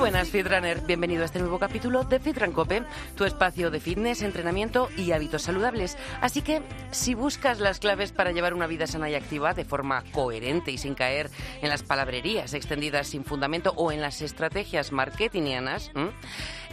Buenas, 0.00 0.30
Fitrunner. 0.30 0.80
Bienvenido 0.80 1.22
a 1.22 1.26
este 1.26 1.40
nuevo 1.40 1.58
capítulo 1.58 2.04
de 2.04 2.18
Fitran 2.20 2.52
Cope, 2.52 2.82
tu 3.16 3.26
espacio 3.26 3.70
de 3.70 3.80
fitness, 3.80 4.22
entrenamiento 4.22 4.88
y 4.96 5.12
hábitos 5.12 5.42
saludables. 5.42 5.98
Así 6.22 6.40
que, 6.40 6.62
si 6.90 7.12
buscas 7.12 7.60
las 7.60 7.80
claves 7.80 8.10
para 8.10 8.32
llevar 8.32 8.54
una 8.54 8.66
vida 8.66 8.86
sana 8.86 9.10
y 9.10 9.14
activa 9.14 9.52
de 9.52 9.66
forma 9.66 10.02
coherente 10.12 10.72
y 10.72 10.78
sin 10.78 10.94
caer 10.94 11.28
en 11.60 11.68
las 11.68 11.82
palabrerías 11.82 12.54
extendidas 12.54 13.08
sin 13.08 13.26
fundamento 13.26 13.74
o 13.76 13.92
en 13.92 14.00
las 14.00 14.22
estrategias 14.22 14.90
marketingianas, 14.90 15.92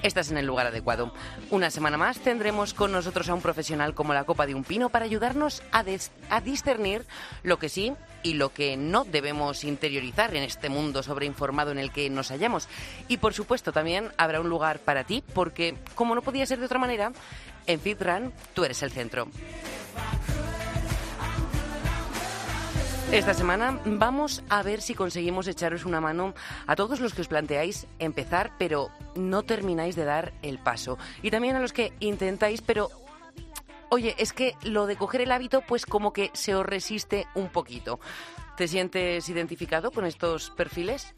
estás 0.04 0.32
en 0.32 0.38
el 0.38 0.46
lugar 0.46 0.68
adecuado. 0.68 1.14
Una 1.52 1.70
semana 1.70 1.98
más 1.98 2.20
tendremos 2.20 2.73
con 2.73 2.94
nosotros 2.94 3.28
a 3.28 3.34
un 3.34 3.42
profesional 3.42 3.94
como 3.94 4.14
la 4.14 4.23
copa 4.23 4.46
de 4.46 4.56
un 4.56 4.64
pino 4.64 4.88
para 4.88 5.04
ayudarnos 5.04 5.64
a, 5.73 5.84
a 6.30 6.42
discernir 6.42 7.06
lo 7.44 7.59
que 7.59 7.68
sí 7.68 7.94
y 8.27 8.34
lo 8.34 8.49
que 8.49 8.76
no 8.76 9.05
debemos 9.05 9.63
interiorizar 9.63 10.36
en 10.36 10.44
este 10.44 10.67
mundo 10.67 11.02
sobreinformado 11.02 11.72
en 11.72 11.77
el 11.77 11.94
que 11.94 12.09
nos 12.09 12.27
hallamos. 12.27 12.67
Y 13.08 13.17
por 13.17 13.34
supuesto 13.34 13.72
también 13.72 14.12
habrá 14.17 14.41
un 14.41 14.50
lugar 14.50 14.80
para 14.80 15.05
ti 15.05 15.23
porque, 15.34 15.77
como 15.95 16.13
no 16.13 16.22
podía 16.22 16.45
ser 16.45 16.59
de 16.59 16.66
otra 16.66 16.77
manera, 16.77 17.13
en 17.67 17.80
FitRun 17.80 18.34
tú 18.53 18.66
eres 18.66 18.84
el 18.84 18.91
centro. 18.91 19.30
Esta 23.13 23.34
semana 23.34 23.80
vamos 23.86 24.44
a 24.50 24.62
ver 24.62 24.81
si 24.81 24.94
conseguimos 24.94 25.48
echaros 25.48 25.86
una 25.86 26.02
mano 26.02 26.34
a 26.67 26.75
todos 26.75 27.00
los 27.00 27.14
que 27.14 27.22
os 27.22 27.30
planteáis 27.30 27.88
empezar, 28.00 28.52
pero 28.59 28.89
no 29.16 29.44
termináis 29.44 29.95
de 29.95 30.03
dar 30.03 30.34
el 30.41 30.59
paso. 30.59 30.97
Y 31.23 31.31
también 31.31 31.56
a 31.56 31.62
los 31.62 31.72
que 31.72 31.94
intentáis, 32.02 32.62
pero 32.62 32.91
oye, 33.90 34.16
es 34.18 34.34
que 34.34 34.56
lo 34.64 34.86
de 34.86 34.96
coger 34.96 35.22
el 35.22 35.32
hábito, 35.32 35.62
pues 35.62 35.86
como 35.86 36.14
que 36.14 36.32
se 36.34 36.56
os 36.56 36.66
resiste 36.66 37.28
un 37.36 37.50
poquito. 37.50 38.00
¿Te 38.56 38.68
sientes 38.68 39.30
identificado 39.30 39.92
con 39.92 40.06
estos 40.06 40.50
perfiles? 40.50 41.14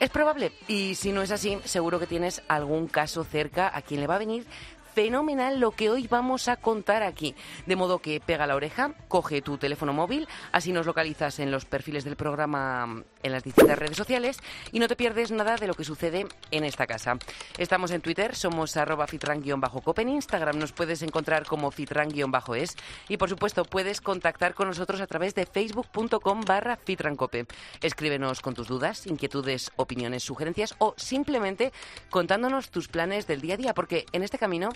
Es 0.00 0.10
probable, 0.10 0.52
y 0.68 0.96
si 0.96 1.12
no 1.12 1.22
es 1.22 1.30
así, 1.30 1.58
seguro 1.64 1.98
que 1.98 2.06
tienes 2.06 2.42
algún 2.48 2.88
caso 2.88 3.24
cerca 3.24 3.70
a 3.74 3.80
quien 3.82 4.00
le 4.00 4.06
va 4.06 4.16
a 4.16 4.18
venir 4.18 4.46
fenomenal 4.94 5.60
lo 5.60 5.72
que 5.72 5.90
hoy 5.90 6.06
vamos 6.06 6.48
a 6.48 6.56
contar 6.56 7.02
aquí. 7.02 7.34
De 7.66 7.76
modo 7.76 7.98
que 7.98 8.20
pega 8.20 8.46
la 8.46 8.54
oreja, 8.54 8.94
coge 9.08 9.42
tu 9.42 9.58
teléfono 9.58 9.92
móvil, 9.92 10.28
así 10.52 10.72
nos 10.72 10.86
localizas 10.86 11.38
en 11.40 11.50
los 11.50 11.64
perfiles 11.64 12.04
del 12.04 12.16
programa 12.16 13.02
en 13.22 13.32
las 13.32 13.42
distintas 13.42 13.78
redes 13.78 13.96
sociales 13.96 14.38
y 14.70 14.78
no 14.78 14.88
te 14.88 14.96
pierdes 14.96 15.30
nada 15.30 15.56
de 15.56 15.66
lo 15.66 15.74
que 15.74 15.84
sucede 15.84 16.26
en 16.50 16.64
esta 16.64 16.86
casa. 16.86 17.18
Estamos 17.58 17.90
en 17.90 18.00
Twitter, 18.00 18.36
somos 18.36 18.76
arroba 18.76 19.06
fitran-cope, 19.06 20.02
en 20.02 20.10
Instagram 20.10 20.58
nos 20.58 20.72
puedes 20.72 21.02
encontrar 21.02 21.46
como 21.46 21.70
fitran-es 21.70 22.76
y 23.08 23.16
por 23.16 23.28
supuesto 23.28 23.64
puedes 23.64 24.00
contactar 24.00 24.54
con 24.54 24.68
nosotros 24.68 25.00
a 25.00 25.06
través 25.06 25.34
de 25.34 25.46
facebook.com 25.46 26.42
barra 26.46 26.76
fitrancope. 26.76 27.46
Escríbenos 27.80 28.40
con 28.40 28.54
tus 28.54 28.68
dudas, 28.68 29.06
inquietudes, 29.06 29.72
opiniones, 29.76 30.22
sugerencias 30.22 30.74
o 30.78 30.94
simplemente 30.96 31.72
contándonos 32.10 32.70
tus 32.70 32.88
planes 32.88 33.26
del 33.26 33.40
día 33.40 33.54
a 33.54 33.56
día, 33.56 33.74
porque 33.74 34.06
en 34.12 34.22
este 34.22 34.38
camino 34.38 34.70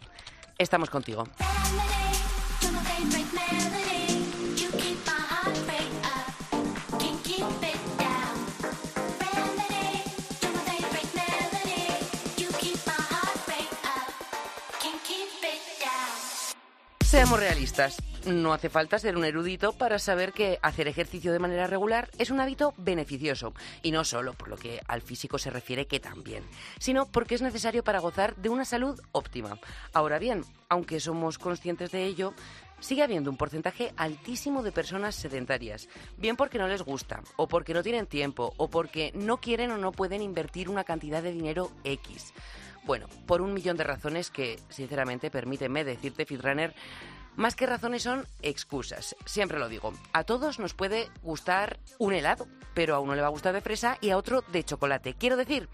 estamos 0.58 0.90
contigo. 0.90 1.24
Seamos 17.08 17.41
realistas. 17.41 17.97
No 18.28 18.53
hace 18.53 18.69
falta 18.69 18.99
ser 18.99 19.16
un 19.16 19.25
erudito 19.25 19.72
para 19.72 19.99
saber 19.99 20.34
que 20.34 20.59
hacer 20.61 20.87
ejercicio 20.87 21.33
de 21.33 21.39
manera 21.39 21.66
regular 21.66 22.11
es 22.19 22.31
un 22.31 22.41
hábito 22.41 22.75
beneficioso. 22.77 23.55
Y 23.83 23.91
no 23.91 24.05
solo 24.05 24.34
por 24.34 24.49
lo 24.49 24.59
que 24.59 24.83
al 24.87 25.00
físico 25.00 25.39
se 25.39 25.49
refiere, 25.49 25.87
que 25.87 25.99
también, 25.99 26.44
sino 26.78 27.06
porque 27.06 27.34
es 27.34 27.41
necesario 27.41 27.83
para 27.83 28.00
gozar 28.00 28.37
de 28.37 28.50
una 28.50 28.66
salud 28.66 29.00
óptima. 29.12 29.59
Ahora 29.94 30.19
bien, 30.19 30.44
aunque 30.69 31.00
somos 31.00 31.39
conscientes 31.39 31.91
de 31.91 32.05
ello, 32.05 32.34
sigue 32.81 33.03
habiendo 33.03 33.31
un 33.31 33.39
porcentaje 33.39 33.94
altísimo 33.97 34.62
de 34.62 34.72
personas 34.72 35.15
sedentarias, 35.15 35.89
bien 36.19 36.37
porque 36.37 36.59
no 36.59 36.69
les 36.69 36.83
gusta, 36.83 37.22
o 37.37 37.49
porque 37.49 37.72
no 37.72 37.83
tienen 37.83 38.06
tiempo, 38.06 38.53
o 38.59 38.69
porque 38.69 39.10
no 39.15 39.39
quieren 39.39 39.71
o 39.71 39.78
no 39.78 39.91
pueden 39.91 40.21
invertir 40.21 40.69
una 40.69 40.84
cantidad 40.84 41.22
de 41.22 41.33
dinero 41.33 41.71
X. 41.83 42.34
Bueno, 42.84 43.06
por 43.27 43.43
un 43.43 43.55
millón 43.55 43.77
de 43.77 43.84
razones 43.84 44.31
que, 44.31 44.59
sinceramente, 44.69 45.31
permíteme 45.31 45.84
decirte, 45.84 46.25
Fitrunner, 46.25 46.75
más 47.38 47.54
que 47.54 47.66
razones 47.66 48.03
son 48.03 48.26
excusas. 48.43 49.15
Siempre 49.25 49.60
lo 49.60 49.69
digo. 49.69 49.94
A 50.12 50.25
todos 50.25 50.59
nos 50.59 50.75
puede 50.75 51.09
gustar 51.22 51.78
un 51.99 52.12
helado, 52.12 52.49
pero 52.75 52.97
a 52.97 52.99
uno 52.99 53.15
le 53.15 53.21
va 53.21 53.28
a 53.28 53.31
gustar 53.31 53.54
de 53.54 53.60
fresa 53.60 53.97
y 54.00 54.10
a 54.10 54.16
otro 54.16 54.43
de 54.49 54.65
chocolate. 54.65 55.15
Quiero 55.15 55.37
decir 55.37 55.69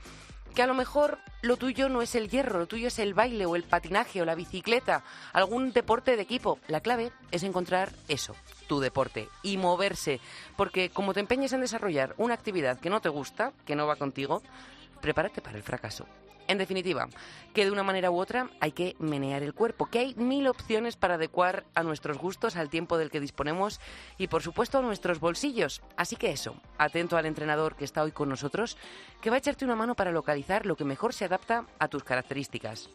que 0.55 0.63
a 0.63 0.67
lo 0.67 0.75
mejor 0.75 1.19
lo 1.41 1.57
tuyo 1.57 1.89
no 1.89 2.03
es 2.03 2.15
el 2.15 2.29
hierro, 2.29 2.59
lo 2.59 2.67
tuyo 2.67 2.89
es 2.89 2.99
el 2.99 3.15
baile 3.15 3.47
o 3.47 3.57
el 3.57 3.63
patinaje 3.63 4.21
o 4.21 4.27
la 4.27 4.35
bicicleta, 4.35 5.05
algún 5.33 5.73
deporte 5.73 6.17
de 6.17 6.23
equipo. 6.23 6.59
La 6.69 6.81
clave 6.81 7.13
es 7.31 7.43
encontrar 7.43 7.93
eso, 8.09 8.37
tu 8.69 8.79
deporte, 8.79 9.31
y 9.43 9.57
moverse, 9.57 10.21
porque 10.57 10.91
como 10.91 11.15
te 11.15 11.21
empeñes 11.21 11.55
en 11.55 11.63
desarrollar 11.63 12.15
una 12.19 12.35
actividad 12.35 12.79
que 12.79 12.91
no 12.91 13.01
te 13.01 13.09
gusta, 13.09 13.53
que 13.65 13.75
no 13.75 13.87
va 13.87 13.97
contigo, 13.97 14.43
prepárate 15.01 15.41
para 15.41 15.57
el 15.57 15.63
fracaso. 15.63 16.07
En 16.47 16.59
definitiva, 16.59 17.09
que 17.55 17.65
de 17.65 17.71
una 17.71 17.83
manera 17.83 18.11
u 18.11 18.19
otra 18.19 18.51
hay 18.61 18.73
que 18.73 18.97
menear 18.99 19.43
el 19.43 19.55
cuerpo, 19.55 19.87
que 19.87 20.01
hay 20.01 20.15
mil 20.17 20.47
opciones 20.47 20.97
para 20.97 21.15
adecuar 21.15 21.65
a 21.75 21.83
nuestros 21.83 22.19
gustos, 22.19 22.57
al 22.57 22.69
tiempo 22.69 22.99
del 22.99 23.11
que 23.11 23.21
disponemos 23.21 23.81
y 24.19 24.29
por 24.29 24.43
supuesto 24.43 24.79
a 24.79 24.83
nuestros 24.83 25.21
bolsillos. 25.21 25.83
Así 25.97 26.17
que 26.17 26.31
eso, 26.31 26.57
atento 26.77 27.17
al 27.17 27.27
entrenador 27.27 27.77
que 27.77 27.85
está 27.85 28.03
hoy 28.03 28.13
con 28.13 28.29
nosotros, 28.29 28.77
que 29.21 29.31
va 29.31 29.37
a 29.37 29.39
echarte 29.39 29.65
una 29.65 29.77
mano 29.77 29.95
para 29.95 30.13
localizar 30.13 30.67
lo 30.67 30.77
que 30.77 30.85
mejor 30.85 31.15
se 31.15 31.25
adapta 31.25 31.67
a 31.79 31.89
tus 31.89 32.05
características. 32.05 32.91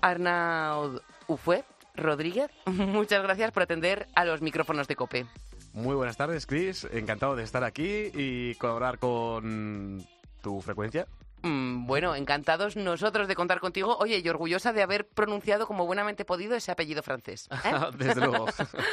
Arnaud 0.00 1.00
Ufue 1.26 1.64
Rodríguez, 1.94 2.50
muchas 2.66 3.22
gracias 3.22 3.52
por 3.52 3.64
atender 3.64 4.06
a 4.14 4.24
los 4.24 4.40
micrófonos 4.40 4.88
de 4.88 4.96
COPE. 4.96 5.26
Muy 5.74 5.94
buenas 5.94 6.16
tardes, 6.16 6.46
Chris. 6.46 6.88
Encantado 6.92 7.36
de 7.36 7.44
estar 7.44 7.62
aquí 7.62 8.10
y 8.14 8.54
colaborar 8.54 8.98
con 8.98 10.04
tu 10.42 10.60
frecuencia. 10.60 11.06
Mm, 11.42 11.86
bueno, 11.86 12.14
encantados 12.14 12.76
nosotros 12.76 13.28
de 13.28 13.34
contar 13.34 13.60
contigo. 13.60 13.96
Oye, 13.98 14.18
y 14.18 14.28
orgullosa 14.28 14.72
de 14.72 14.82
haber 14.82 15.08
pronunciado 15.08 15.66
como 15.66 15.86
buenamente 15.86 16.24
podido 16.24 16.56
ese 16.56 16.72
apellido 16.72 17.02
francés. 17.02 17.48
¿eh? 17.64 17.72
Desde 17.98 18.20
luego. 18.20 18.46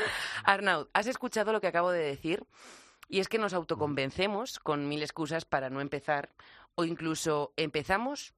Arnaud, 0.44 0.88
¿has 0.94 1.08
escuchado 1.08 1.52
lo 1.52 1.62
que 1.62 1.68
acabo 1.68 1.92
de 1.92 2.04
decir? 2.04 2.46
Y 3.08 3.20
es 3.20 3.28
que 3.28 3.38
nos 3.38 3.54
autoconvencemos 3.54 4.60
con 4.60 4.88
mil 4.88 5.02
excusas 5.02 5.46
para 5.46 5.70
no 5.70 5.82
empezar, 5.82 6.34
o 6.76 6.86
incluso 6.86 7.54
empezamos 7.56 8.34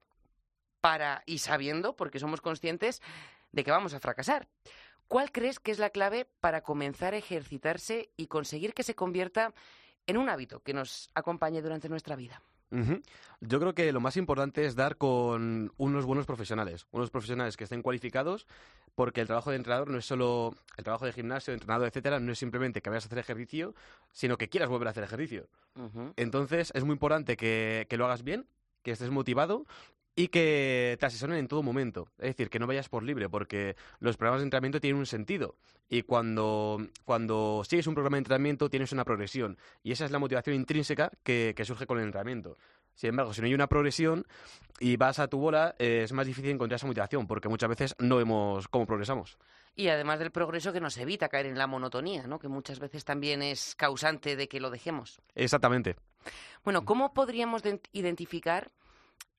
para 0.80 1.22
y 1.26 1.38
sabiendo, 1.38 1.96
porque 1.96 2.18
somos 2.18 2.40
conscientes 2.40 3.02
de 3.52 3.64
que 3.64 3.70
vamos 3.70 3.94
a 3.94 4.00
fracasar. 4.00 4.48
¿Cuál 5.06 5.32
crees 5.32 5.58
que 5.58 5.70
es 5.70 5.78
la 5.78 5.88
clave 5.90 6.26
para 6.40 6.62
comenzar 6.62 7.14
a 7.14 7.16
ejercitarse 7.16 8.10
y 8.16 8.26
conseguir 8.26 8.74
que 8.74 8.82
se 8.82 8.94
convierta 8.94 9.54
en 10.06 10.18
un 10.18 10.28
hábito 10.28 10.60
que 10.62 10.74
nos 10.74 11.10
acompañe 11.14 11.62
durante 11.62 11.88
nuestra 11.88 12.14
vida? 12.14 12.42
Yo 13.40 13.60
creo 13.60 13.74
que 13.74 13.92
lo 13.92 14.00
más 14.00 14.16
importante 14.16 14.64
es 14.64 14.74
dar 14.74 14.96
con 14.96 15.72
unos 15.76 16.04
buenos 16.04 16.26
profesionales, 16.26 16.86
unos 16.90 17.10
profesionales 17.10 17.56
que 17.56 17.64
estén 17.64 17.82
cualificados, 17.82 18.46
porque 18.94 19.20
el 19.20 19.26
trabajo 19.26 19.50
de 19.50 19.56
entrenador 19.56 19.90
no 19.90 19.98
es 19.98 20.04
solo 20.04 20.54
el 20.76 20.84
trabajo 20.84 21.06
de 21.06 21.12
gimnasio, 21.12 21.52
de 21.52 21.56
entrenador, 21.56 21.88
etcétera, 21.88 22.18
no 22.18 22.32
es 22.32 22.38
simplemente 22.38 22.82
que 22.82 22.90
vayas 22.90 23.04
a 23.04 23.06
hacer 23.06 23.18
ejercicio, 23.18 23.74
sino 24.12 24.36
que 24.36 24.48
quieras 24.48 24.68
volver 24.68 24.88
a 24.88 24.90
hacer 24.90 25.04
ejercicio. 25.04 25.48
Entonces 26.16 26.72
es 26.74 26.84
muy 26.84 26.94
importante 26.94 27.36
que, 27.36 27.86
que 27.88 27.96
lo 27.96 28.06
hagas 28.06 28.24
bien, 28.24 28.46
que 28.82 28.90
estés 28.90 29.10
motivado 29.10 29.64
y 30.18 30.26
que 30.26 30.96
te 30.98 31.06
asesoren 31.06 31.36
en 31.36 31.46
todo 31.46 31.62
momento. 31.62 32.08
Es 32.18 32.30
decir, 32.30 32.50
que 32.50 32.58
no 32.58 32.66
vayas 32.66 32.88
por 32.88 33.04
libre, 33.04 33.28
porque 33.28 33.76
los 34.00 34.16
programas 34.16 34.40
de 34.40 34.46
entrenamiento 34.46 34.80
tienen 34.80 34.98
un 34.98 35.06
sentido. 35.06 35.54
Y 35.88 36.02
cuando, 36.02 36.84
cuando 37.04 37.62
sigues 37.64 37.86
un 37.86 37.94
programa 37.94 38.16
de 38.16 38.22
entrenamiento 38.22 38.68
tienes 38.68 38.90
una 38.90 39.04
progresión. 39.04 39.56
Y 39.84 39.92
esa 39.92 40.04
es 40.06 40.10
la 40.10 40.18
motivación 40.18 40.56
intrínseca 40.56 41.12
que, 41.22 41.54
surge 41.64 41.86
con 41.86 41.98
el 41.98 42.06
entrenamiento. 42.06 42.58
Sin 42.96 43.10
embargo, 43.10 43.32
si 43.32 43.42
no 43.42 43.46
hay 43.46 43.54
una 43.54 43.68
progresión 43.68 44.26
y 44.80 44.96
vas 44.96 45.20
a 45.20 45.28
tu 45.28 45.38
bola, 45.38 45.76
es 45.78 46.12
más 46.12 46.26
difícil 46.26 46.50
encontrar 46.50 46.78
esa 46.78 46.88
motivación, 46.88 47.28
porque 47.28 47.48
muchas 47.48 47.68
veces 47.68 47.94
no 48.00 48.16
vemos 48.16 48.66
cómo 48.66 48.86
progresamos. 48.86 49.38
Y 49.76 49.86
además 49.86 50.18
del 50.18 50.32
progreso 50.32 50.72
que 50.72 50.80
nos 50.80 50.98
evita 50.98 51.28
caer 51.28 51.46
en 51.46 51.56
la 51.56 51.68
monotonía, 51.68 52.26
¿no? 52.26 52.40
que 52.40 52.48
muchas 52.48 52.80
veces 52.80 53.04
también 53.04 53.40
es 53.40 53.76
causante 53.76 54.34
de 54.34 54.48
que 54.48 54.58
lo 54.58 54.70
dejemos. 54.70 55.22
Exactamente. 55.36 55.94
Bueno, 56.64 56.84
¿cómo 56.84 57.14
podríamos 57.14 57.62
identificar 57.92 58.72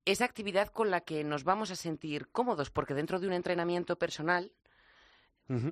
esa 0.06 0.26
actividad 0.26 0.70
con 0.70 0.92
la 0.92 1.02
que 1.02 1.24
nos 1.24 1.44
vamos 1.44 1.72
a 1.72 1.76
sentir 1.76 2.28
cómodos, 2.30 2.72
porque 2.72 2.94
dentro 2.94 3.20
de 3.20 3.28
un 3.28 3.34
entrenamiento 3.34 3.98
personal 3.98 4.52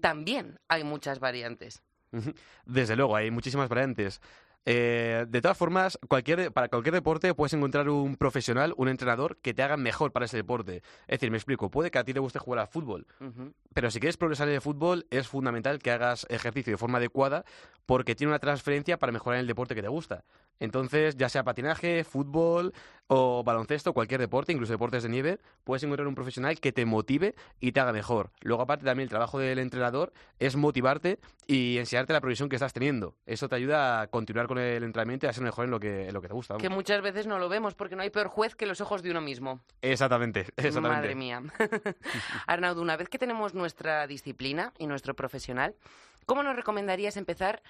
también 0.01 0.59
hay 0.67 0.83
muchas 0.83 1.19
variantes. 1.19 1.83
Desde 2.65 2.95
luego, 2.95 3.15
hay 3.15 3.29
muchísimas 3.29 3.69
variantes. 3.69 4.21
Eh, 4.69 5.25
de 5.29 5.41
todas 5.41 5.57
formas, 5.57 5.97
cualquier, 6.09 6.51
para 6.51 6.67
cualquier 6.67 6.93
deporte 6.93 7.33
puedes 7.33 7.53
encontrar 7.53 7.87
un 7.87 8.17
profesional, 8.17 8.73
un 8.75 8.89
entrenador 8.89 9.37
que 9.37 9.53
te 9.53 9.63
haga 9.63 9.77
mejor 9.77 10.11
para 10.11 10.25
ese 10.25 10.35
deporte. 10.35 10.83
Es 11.07 11.19
decir, 11.19 11.31
me 11.31 11.37
explico, 11.37 11.71
puede 11.71 11.89
que 11.89 11.99
a 11.99 12.03
ti 12.03 12.13
te 12.13 12.19
guste 12.19 12.37
jugar 12.37 12.59
al 12.59 12.67
fútbol, 12.67 13.07
Ujú. 13.21 13.53
pero 13.73 13.89
si 13.91 14.01
quieres 14.01 14.17
progresar 14.17 14.49
en 14.49 14.55
el 14.55 14.61
fútbol 14.61 15.07
es 15.09 15.29
fundamental 15.29 15.79
que 15.79 15.91
hagas 15.91 16.27
ejercicio 16.29 16.73
de 16.73 16.77
forma 16.77 16.97
adecuada 16.97 17.45
porque 17.85 18.13
tiene 18.13 18.31
una 18.31 18.39
transferencia 18.39 18.99
para 18.99 19.13
mejorar 19.13 19.39
el 19.39 19.47
deporte 19.47 19.73
que 19.73 19.81
te 19.81 19.87
gusta. 19.87 20.25
Entonces, 20.59 21.15
ya 21.15 21.29
sea 21.29 21.43
patinaje, 21.43 22.03
fútbol 22.03 22.73
o 23.07 23.43
baloncesto, 23.43 23.93
cualquier 23.93 24.19
deporte, 24.19 24.51
incluso 24.51 24.73
deportes 24.73 25.03
de 25.03 25.09
nieve, 25.09 25.39
puedes 25.63 25.83
encontrar 25.83 26.07
un 26.07 26.15
profesional 26.15 26.59
que 26.59 26.73
te 26.73 26.85
motive 26.85 27.35
y 27.61 27.71
te 27.71 27.79
haga 27.79 27.93
mejor. 27.93 28.31
Luego, 28.41 28.63
aparte, 28.63 28.83
también 28.83 29.05
el 29.05 29.09
trabajo 29.09 29.39
del 29.39 29.59
entrenador 29.59 30.11
es 30.39 30.57
motivarte 30.57 31.19
y 31.45 31.77
enseñarte 31.77 32.11
la 32.11 32.19
progresión 32.19 32.49
que 32.49 32.57
estás 32.57 32.73
teniendo. 32.73 33.15
Eso 33.25 33.47
te 33.47 33.55
ayuda 33.55 34.01
a 34.01 34.07
continuar 34.07 34.47
con 34.47 34.56
el 34.57 34.83
entrenamiento 34.83 35.25
y 35.25 35.29
a 35.29 35.33
ser 35.33 35.43
mejor 35.43 35.65
en 35.65 35.71
lo 35.71 35.79
que, 35.79 36.07
en 36.07 36.13
lo 36.13 36.21
que 36.21 36.27
te 36.27 36.33
gusta. 36.33 36.53
vamos. 36.53 36.61
Que 36.61 36.69
muchas 36.69 37.01
veces 37.01 37.27
no 37.27 37.39
lo 37.39 37.49
vemos 37.49 37.75
porque 37.75 37.95
no 37.95 38.01
hay 38.01 38.09
peor 38.09 38.27
juez 38.27 38.55
que 38.55 38.65
los 38.65 38.81
ojos 38.81 39.03
de 39.03 39.11
uno 39.11 39.21
mismo. 39.21 39.61
Exactamente, 39.81 40.41
exactamente. 40.55 40.95
Madre 40.95 41.15
mía. 41.15 41.41
Arnaudo, 42.47 42.81
una 42.81 42.97
vez 42.97 43.09
que 43.09 43.17
tenemos 43.17 43.53
nuestra 43.53 44.07
disciplina 44.07 44.73
y 44.77 44.87
nuestro 44.87 45.15
profesional, 45.15 45.75
¿cómo 46.25 46.43
nos 46.43 46.55
recomendarías 46.55 47.17
empezar 47.17 47.61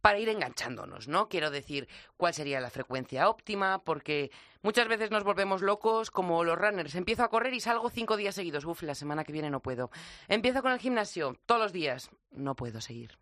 para 0.00 0.18
ir 0.18 0.28
enganchándonos, 0.28 1.08
¿no? 1.08 1.28
Quiero 1.28 1.50
decir, 1.50 1.88
¿cuál 2.16 2.34
sería 2.34 2.60
la 2.60 2.70
frecuencia 2.70 3.28
óptima? 3.28 3.82
Porque 3.84 4.30
muchas 4.62 4.88
veces 4.88 5.10
nos 5.10 5.24
volvemos 5.24 5.62
locos 5.62 6.10
como 6.10 6.44
los 6.44 6.58
runners. 6.58 6.94
Empiezo 6.94 7.24
a 7.24 7.28
correr 7.28 7.54
y 7.54 7.60
salgo 7.60 7.90
cinco 7.90 8.16
días 8.16 8.34
seguidos. 8.34 8.64
Uf, 8.64 8.82
la 8.82 8.94
semana 8.94 9.24
que 9.24 9.32
viene 9.32 9.50
no 9.50 9.60
puedo. 9.60 9.90
Empiezo 10.28 10.62
con 10.62 10.72
el 10.72 10.78
gimnasio 10.78 11.36
todos 11.46 11.60
los 11.60 11.72
días. 11.72 12.10
No 12.30 12.54
puedo 12.54 12.80
seguir. 12.80 13.18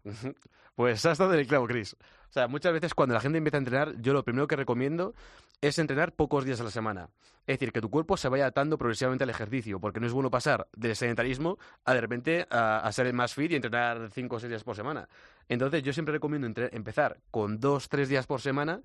Pues 0.74 1.06
has 1.06 1.18
dado 1.18 1.34
el 1.34 1.46
clavo, 1.46 1.66
Chris. 1.66 1.94
O 2.28 2.32
sea, 2.32 2.48
muchas 2.48 2.72
veces 2.72 2.94
cuando 2.94 3.14
la 3.14 3.20
gente 3.20 3.38
empieza 3.38 3.56
a 3.56 3.60
entrenar, 3.60 3.94
yo 4.00 4.12
lo 4.12 4.24
primero 4.24 4.46
que 4.46 4.56
recomiendo 4.56 5.14
es 5.60 5.78
entrenar 5.78 6.12
pocos 6.12 6.44
días 6.44 6.60
a 6.60 6.64
la 6.64 6.70
semana. 6.70 7.08
Es 7.46 7.58
decir, 7.58 7.72
que 7.72 7.80
tu 7.80 7.88
cuerpo 7.88 8.16
se 8.16 8.28
vaya 8.28 8.46
atando 8.46 8.76
progresivamente 8.76 9.24
al 9.24 9.30
ejercicio, 9.30 9.80
porque 9.80 10.00
no 10.00 10.06
es 10.06 10.12
bueno 10.12 10.30
pasar 10.30 10.68
del 10.76 10.96
sedentarismo 10.96 11.58
a 11.84 11.94
de 11.94 12.00
repente 12.00 12.46
a, 12.50 12.80
a 12.80 12.92
ser 12.92 13.10
más 13.14 13.34
fit 13.34 13.52
y 13.52 13.54
entrenar 13.54 14.10
cinco 14.12 14.36
o 14.36 14.40
seis 14.40 14.50
días 14.50 14.64
por 14.64 14.74
semana. 14.74 15.08
Entonces, 15.48 15.82
yo 15.82 15.92
siempre 15.92 16.12
recomiendo 16.12 16.46
entre- 16.46 16.74
empezar 16.76 17.18
con 17.30 17.60
dos, 17.60 17.88
tres 17.88 18.08
días 18.08 18.26
por 18.26 18.40
semana 18.40 18.80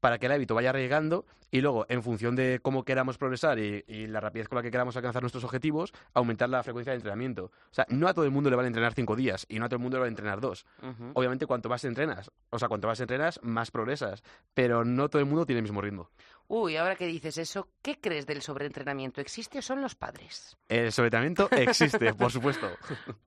para 0.00 0.18
que 0.18 0.26
el 0.26 0.32
hábito 0.32 0.54
vaya 0.54 0.68
arraigando 0.70 1.24
y 1.50 1.60
luego, 1.60 1.86
en 1.88 2.02
función 2.02 2.34
de 2.36 2.58
cómo 2.60 2.84
queramos 2.84 3.16
progresar 3.16 3.58
y, 3.60 3.84
y 3.86 4.06
la 4.08 4.20
rapidez 4.20 4.48
con 4.48 4.56
la 4.56 4.62
que 4.62 4.70
queramos 4.72 4.96
alcanzar 4.96 5.22
nuestros 5.22 5.44
objetivos, 5.44 5.92
aumentar 6.12 6.50
la 6.50 6.62
frecuencia 6.64 6.90
de 6.90 6.96
entrenamiento. 6.96 7.44
O 7.44 7.72
sea, 7.74 7.86
no 7.88 8.08
a 8.08 8.12
todo 8.12 8.24
el 8.24 8.32
mundo 8.32 8.50
le 8.50 8.56
van 8.56 8.64
a 8.64 8.66
entrenar 8.66 8.92
cinco 8.92 9.14
días 9.16 9.46
y 9.48 9.58
no 9.60 9.64
a 9.64 9.68
todo 9.68 9.76
el 9.76 9.82
mundo 9.82 9.96
le 9.96 10.00
van 10.00 10.08
a 10.08 10.10
entrenar 10.10 10.40
dos. 10.40 10.66
Obviamente, 11.14 11.46
cuanto 11.46 11.68
más 11.68 11.84
entrenas, 11.84 12.30
o 12.50 12.58
sea, 12.58 12.68
cuanto 12.68 12.88
más 12.88 12.98
entrenas, 13.00 13.38
más 13.42 13.70
progresas, 13.70 14.22
pero 14.52 14.84
no 14.84 15.08
todo 15.08 15.20
el 15.20 15.26
mundo 15.26 15.46
tiene 15.46 15.60
el 15.60 15.62
mismo 15.62 15.80
ritmo. 15.80 16.10
Uy, 16.46 16.76
ahora 16.76 16.94
que 16.94 17.06
dices 17.06 17.38
eso, 17.38 17.68
¿qué 17.80 17.98
crees 17.98 18.26
del 18.26 18.42
sobreentrenamiento? 18.42 19.20
¿Existe 19.20 19.58
o 19.58 19.62
son 19.62 19.80
los 19.80 19.94
padres? 19.94 20.56
El 20.68 20.92
sobreentrenamiento 20.92 21.48
existe, 21.50 22.12
por 22.12 22.30
supuesto. 22.30 22.68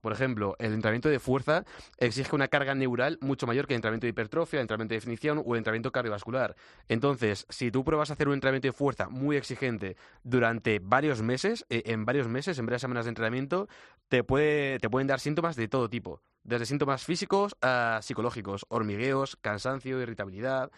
Por 0.02 0.14
ejemplo, 0.14 0.56
el 0.60 0.74
entrenamiento 0.74 1.10
de 1.10 1.20
fuerza 1.20 1.66
exige 1.98 2.36
una 2.36 2.48
carga 2.48 2.76
neural 2.76 3.18
mucho 3.22 3.48
mayor 3.48 3.66
que 3.66 3.74
el 3.74 3.78
entrenamiento 3.78 4.06
de 4.06 4.10
hipertrofia, 4.10 4.58
el 4.58 4.62
entrenamiento 4.62 4.94
de 4.94 4.98
definición 4.98 5.42
o 5.44 5.56
el 5.56 5.60
entrenamiento 5.60 5.92
cardiovascular. 5.92 6.56
Entonces, 6.88 7.48
si 7.50 7.72
tú 7.72 7.84
pruebas 7.84 8.12
a 8.12 8.14
hacer 8.14 8.28
un 8.28 8.36
entrenamiento 8.36 8.68
de 8.68 8.74
fuerza 8.74 9.10
muy 9.10 9.36
exigente 9.36 9.98
durante 10.24 10.80
varios 10.80 11.24
meses, 11.24 11.66
eh, 11.70 11.84
en 11.88 12.06
varios 12.06 12.28
meses, 12.28 12.60
en 12.60 12.68
varias 12.68 12.82
semanas 12.82 13.06
de 13.06 13.10
entrenamiento, 13.10 13.68
te, 14.10 14.24
puede, 14.24 14.78
te 14.78 14.90
pueden 14.90 15.08
dar 15.08 15.20
síntomas 15.20 15.56
de 15.56 15.68
todo 15.68 15.90
tipo. 15.90 16.22
Desde 16.44 16.66
síntomas 16.66 17.04
físicos 17.04 17.58
a 17.62 18.00
psicológicos, 18.02 18.66
hormigueos, 18.70 19.36
cansancio, 19.42 20.02
irritabilidad, 20.02 20.72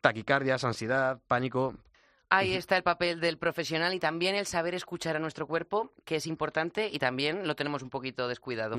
taquicardias, 0.00 0.64
ansiedad, 0.64 1.20
pánico. 1.26 1.74
Ahí 2.32 2.54
está 2.54 2.76
el 2.76 2.84
papel 2.84 3.18
del 3.18 3.38
profesional 3.38 3.92
y 3.92 3.98
también 3.98 4.36
el 4.36 4.46
saber 4.46 4.74
escuchar 4.76 5.16
a 5.16 5.18
nuestro 5.18 5.48
cuerpo, 5.48 5.92
que 6.04 6.14
es 6.14 6.28
importante 6.28 6.88
y 6.88 7.00
también 7.00 7.48
lo 7.48 7.56
tenemos 7.56 7.82
un 7.82 7.90
poquito 7.90 8.28
descuidado. 8.28 8.78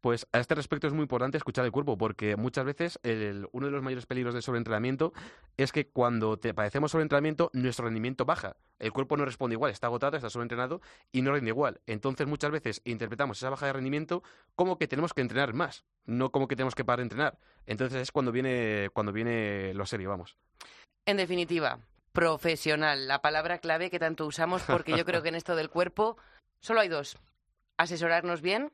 Pues 0.00 0.26
a 0.32 0.38
este 0.38 0.54
respecto 0.54 0.86
es 0.86 0.94
muy 0.94 1.02
importante 1.02 1.36
escuchar 1.36 1.66
el 1.66 1.72
cuerpo, 1.72 1.98
porque 1.98 2.36
muchas 2.36 2.64
veces 2.64 2.98
el- 3.02 3.48
uno 3.52 3.66
de 3.66 3.72
los 3.72 3.82
mayores 3.82 4.06
peligros 4.06 4.32
del 4.32 4.42
sobreentrenamiento 4.42 5.12
es 5.58 5.72
que 5.72 5.88
cuando 5.88 6.38
te 6.38 6.54
padecemos 6.54 6.90
sobreentrenamiento, 6.90 7.50
nuestro 7.52 7.84
rendimiento 7.84 8.24
baja. 8.24 8.56
El 8.78 8.92
cuerpo 8.92 9.18
no 9.18 9.26
responde 9.26 9.54
igual, 9.54 9.72
está 9.72 9.88
agotado, 9.88 10.16
está 10.16 10.30
sobreentrenado 10.30 10.80
y 11.12 11.20
no 11.20 11.34
rinde 11.34 11.50
igual. 11.50 11.80
Entonces 11.86 12.26
muchas 12.26 12.50
veces 12.50 12.80
interpretamos 12.84 13.36
esa 13.36 13.50
baja 13.50 13.66
de 13.66 13.74
rendimiento 13.74 14.22
como 14.54 14.78
que 14.78 14.88
tenemos 14.88 15.12
que 15.12 15.20
entrenar 15.20 15.52
más, 15.52 15.84
no 16.06 16.30
como 16.32 16.48
que 16.48 16.56
tenemos 16.56 16.74
que 16.74 16.84
parar 16.84 17.00
de 17.00 17.02
entrenar. 17.04 17.38
Entonces 17.66 18.00
es 18.00 18.10
cuando 18.10 18.32
viene, 18.32 18.88
cuando 18.94 19.12
viene 19.12 19.74
lo 19.74 19.84
serio, 19.84 20.08
vamos. 20.08 20.38
En 21.04 21.18
definitiva, 21.18 21.78
profesional, 22.16 23.06
la 23.08 23.20
palabra 23.20 23.58
clave 23.58 23.90
que 23.90 23.98
tanto 23.98 24.26
usamos 24.26 24.62
porque 24.62 24.96
yo 24.96 25.04
creo 25.04 25.22
que 25.22 25.28
en 25.28 25.34
esto 25.34 25.54
del 25.54 25.68
cuerpo 25.68 26.16
solo 26.60 26.80
hay 26.80 26.88
dos. 26.88 27.18
Asesorarnos 27.76 28.40
bien 28.40 28.72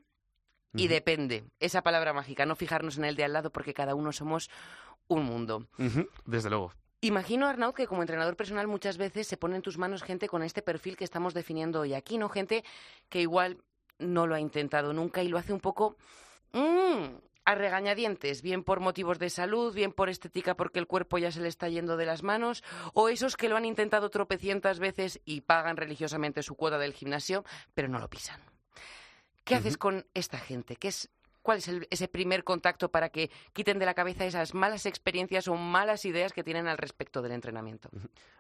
y 0.75 0.87
depende. 0.87 1.45
Esa 1.59 1.83
palabra 1.83 2.13
mágica, 2.13 2.47
no 2.47 2.55
fijarnos 2.55 2.99
en 2.99 3.05
el 3.05 3.17
de 3.17 3.25
al 3.25 3.33
lado 3.33 3.51
porque 3.51 3.75
cada 3.75 3.97
uno 3.97 4.13
somos 4.13 4.49
un 5.09 5.25
mundo. 5.25 5.67
Desde 6.25 6.51
luego. 6.51 6.73
Imagino, 7.01 7.49
Arnaud, 7.49 7.75
que 7.75 7.89
como 7.89 8.03
entrenador 8.03 8.37
personal 8.37 8.69
muchas 8.69 8.97
veces 8.97 9.27
se 9.27 9.37
pone 9.37 9.57
en 9.57 9.63
tus 9.63 9.77
manos 9.77 10.05
gente 10.05 10.29
con 10.29 10.45
este 10.45 10.63
perfil 10.63 10.97
que 10.97 11.03
estamos 11.03 11.35
definiendo 11.35 11.81
hoy 11.81 11.95
aquí, 11.95 12.17
¿no? 12.19 12.29
Gente 12.29 12.63
que 13.09 13.21
igual 13.21 13.59
no 13.99 14.29
lo 14.29 14.37
ha 14.37 14.41
intentado 14.41 14.93
nunca 14.93 15.21
y 15.25 15.29
lo 15.29 15.37
hace 15.37 15.53
un 15.53 15.59
poco 15.59 15.97
mm, 16.53 17.07
a 17.45 17.55
regañadientes, 17.55 18.43
bien 18.43 18.63
por 18.65 18.81
motivos 18.81 19.19
de 19.19 19.31
salud, 19.31 19.75
bien 19.75 19.93
por 19.93 20.09
estética 20.09 20.57
porque 20.57 20.79
el 20.79 20.87
cuerpo 20.87 21.19
ya 21.19 21.33
se 21.33 21.41
le 21.41 21.49
está 21.49 21.69
yendo 21.69 21.97
de 21.97 22.07
las 22.07 22.23
manos, 22.23 22.63
o 22.95 23.09
esos 23.09 23.37
que 23.37 23.49
lo 23.49 23.57
han 23.57 23.65
intentado 23.65 24.11
tropecientas 24.11 24.79
veces 24.79 25.21
y 25.25 25.41
pagan 25.43 25.77
religiosamente 25.77 26.43
su 26.43 26.55
cuota 26.55 26.79
del 26.79 26.93
gimnasio, 26.93 27.45
pero 27.75 27.89
no 27.89 27.99
lo 27.99 28.09
pisan. 28.09 28.41
¿Qué 29.45 29.57
haces 29.57 29.77
con 29.77 30.07
esta 30.15 30.39
gente? 30.39 30.77
¿Qué 30.77 30.89
es, 30.89 31.11
¿Cuál 31.43 31.59
es 31.59 31.67
el- 31.67 31.89
ese 31.91 32.07
primer 32.07 32.45
contacto 32.45 32.93
para 32.93 33.09
que 33.09 33.29
quiten 33.53 33.81
de 33.81 33.87
la 33.87 33.95
cabeza 33.95 34.25
esas 34.25 34.55
malas 34.55 34.87
experiencias 34.87 35.49
o 35.49 35.57
malas 35.57 36.05
ideas 36.05 36.33
que 36.33 36.45
tienen 36.45 36.69
al 36.69 36.79
respecto 36.79 37.21
del 37.23 37.33
entrenamiento? 37.33 37.91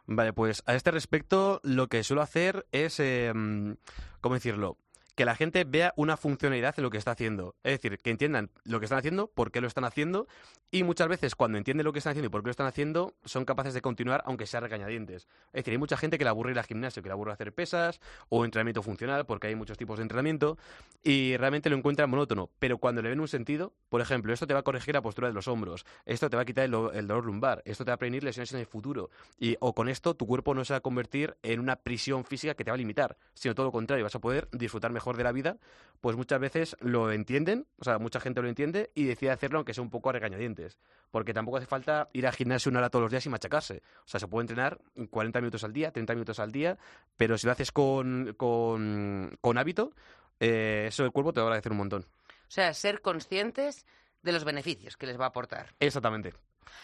Vale, 0.07 0.33
pues 0.33 0.63
a 0.67 0.77
este 0.77 0.93
respecto 0.93 1.59
lo 1.65 1.89
que 1.89 2.05
suelo 2.05 2.23
hacer 2.23 2.65
es, 2.71 3.01
eh, 3.01 3.33
mm, 3.35 3.73
¿cómo 4.21 4.37
decirlo? 4.37 4.77
Que 5.15 5.25
la 5.25 5.35
gente 5.35 5.65
vea 5.65 5.93
una 5.97 6.17
funcionalidad 6.17 6.75
en 6.79 6.85
lo 6.85 6.91
que 6.91 6.99
está 6.99 7.11
haciendo. 7.11 7.55
Es 7.63 7.73
decir, 7.73 7.99
que 7.99 8.11
entiendan 8.11 8.51
lo 8.65 8.81
que 8.81 8.87
están 8.87 8.99
haciendo, 8.99 9.27
por 9.27 9.51
qué 9.51 9.61
lo 9.61 9.67
están 9.67 9.85
haciendo, 9.85 10.27
y 10.71 10.85
muchas 10.85 11.09
veces 11.09 11.35
cuando 11.35 11.59
entienden 11.59 11.85
lo 11.85 11.93
que 11.93 11.99
están 11.99 12.13
haciendo 12.13 12.29
y 12.29 12.31
por 12.31 12.43
qué 12.43 12.47
lo 12.47 12.53
están 12.53 12.67
haciendo, 12.67 13.15
son 13.25 13.45
capaces 13.45 13.75
de 13.75 13.83
continuar 13.83 14.23
aunque 14.25 14.47
sea 14.47 14.61
regañadientes. 14.61 15.29
Es 15.49 15.53
decir, 15.53 15.73
hay 15.73 15.79
mucha 15.79 15.99
gente 15.99 16.17
que 16.17 16.25
le 16.25 16.31
aburre 16.31 16.53
ir 16.53 16.59
al 16.59 16.65
gimnasio, 16.65 17.03
que 17.03 17.11
le 17.11 17.13
aburre 17.13 17.33
hacer 17.33 17.53
pesas 17.53 18.01
o 18.31 18.47
entrenamiento 18.47 18.83
funcional, 18.83 19.27
porque 19.27 19.49
hay 19.49 19.55
muchos 19.55 19.77
tipos 19.77 19.99
de 19.99 20.05
entrenamiento, 20.05 20.57
y 21.03 21.37
realmente 21.37 21.69
lo 21.69 21.77
encuentran 21.77 22.09
monótono. 22.09 22.49
Pero 22.59 22.79
cuando 22.79 23.03
le 23.03 23.11
ven 23.11 23.21
un 23.21 23.29
sentido, 23.29 23.75
por 23.91 24.01
ejemplo, 24.01 24.33
esto 24.33 24.47
te 24.47 24.55
va 24.55 24.61
a 24.61 24.63
corregir 24.63 24.95
la 24.95 25.03
postura 25.03 25.29
de 25.29 25.35
los 25.35 25.47
hombros, 25.47 25.85
esto 26.07 26.31
te 26.31 26.37
va 26.37 26.43
a 26.43 26.47
quitar 26.47 26.65
el, 26.65 26.75
el 26.95 27.07
dolor 27.07 27.27
lumbar, 27.27 27.61
esto 27.67 27.85
te 27.85 27.91
va 27.91 27.97
a 27.97 27.99
prevenir 27.99 28.25
lesiones 28.25 28.51
en 28.55 28.61
el 28.61 28.67
futuro, 28.67 29.11
y, 29.39 29.57
o 29.61 29.75
con 29.75 29.91
esto 29.91 30.15
tu 30.15 30.27
cuerpo 30.27 30.55
no 30.55 30.65
se 30.65 30.73
va 30.73 30.79
a 30.79 30.81
convertir 30.81 31.37
en 31.43 31.61
una 31.61 31.77
prisión 31.77 32.25
física 32.25 32.55
que 32.55 32.65
te 32.65 32.71
va 32.71 32.77
a 32.77 32.79
limitar, 32.79 33.19
sino 33.35 33.55
todo 33.55 33.67
lo 33.67 33.73
contrario, 33.73 34.05
vas 34.05 34.15
a 34.15 34.21
poder 34.21 34.49
disfrutar 34.53 34.91
mejor 34.91 35.02
de 35.17 35.25
la 35.25 35.33
vida, 35.33 35.59
pues 36.01 36.17
muchas 36.17 36.41
veces 36.41 36.77
lo 36.81 37.13
entienden, 37.13 37.67
o 37.79 37.85
sea, 37.85 37.99
mucha 37.99 38.19
gente 38.19 38.43
lo 38.43 38.49
entiende 38.49 38.91
y 38.95 39.05
decide 39.05 39.31
hacerlo 39.31 39.59
aunque 39.59 39.73
sea 39.73 39.83
un 39.83 39.91
poco 39.91 40.11
a 40.11 40.13
regañadientes, 40.13 40.79
porque 41.11 41.33
tampoco 41.33 41.59
hace 41.59 41.67
falta 41.67 42.09
ir 42.13 42.27
al 42.27 42.35
gimnasio 42.35 42.71
una 42.71 42.81
hora 42.81 42.91
todos 42.91 43.05
los 43.05 43.11
días 43.13 43.25
y 43.27 43.29
machacarse, 43.29 43.83
o 44.05 44.09
sea, 44.09 44.19
se 44.19 44.27
puede 44.27 44.43
entrenar 44.45 44.81
40 45.11 45.41
minutos 45.41 45.63
al 45.63 45.73
día, 45.73 45.93
30 45.93 46.15
minutos 46.15 46.41
al 46.41 46.51
día, 46.51 46.77
pero 47.17 47.39
si 47.39 47.47
lo 47.47 47.53
haces 47.53 47.71
con, 47.71 48.35
con, 48.37 49.39
con 49.41 49.59
hábito, 49.59 49.93
eh, 50.41 50.87
eso 50.89 51.05
el 51.05 51.13
cuerpo 51.13 51.33
te 51.33 51.41
va 51.41 51.45
a 51.45 51.49
agradecer 51.49 51.71
un 51.71 51.79
montón. 51.79 52.03
O 52.03 52.55
sea, 52.55 52.75
ser 52.75 53.01
conscientes 53.01 53.87
de 54.23 54.33
los 54.33 54.45
beneficios 54.45 54.97
que 54.97 55.07
les 55.07 55.19
va 55.19 55.27
a 55.27 55.29
aportar. 55.29 55.75
Exactamente. 55.79 56.35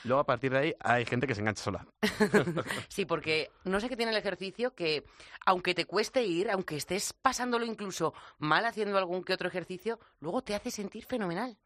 Luego, 0.05 0.21
a 0.21 0.27
partir 0.27 0.53
de 0.53 0.59
ahí, 0.59 0.75
hay 0.81 1.05
gente 1.05 1.27
que 1.27 1.35
se 1.35 1.41
engancha 1.41 1.63
sola. 1.63 1.87
Sí, 2.89 3.05
porque 3.05 3.51
no 3.65 3.81
sé 3.81 3.89
qué 3.89 3.97
tiene 3.97 4.13
el 4.13 4.19
ejercicio 4.19 4.75
que, 4.75 5.05
aunque 5.47 5.75
te 5.75 5.85
cueste 5.85 6.25
ir, 6.25 6.51
aunque 6.51 6.77
estés 6.77 7.13
pasándolo 7.13 7.65
incluso 7.65 8.15
mal 8.39 8.65
haciendo 8.65 8.99
algún 8.99 9.23
que 9.23 9.33
otro 9.33 9.49
ejercicio, 9.49 9.99
luego 10.21 10.43
te 10.43 10.55
hace 10.55 10.71
sentir 10.71 11.05
fenomenal. 11.05 11.57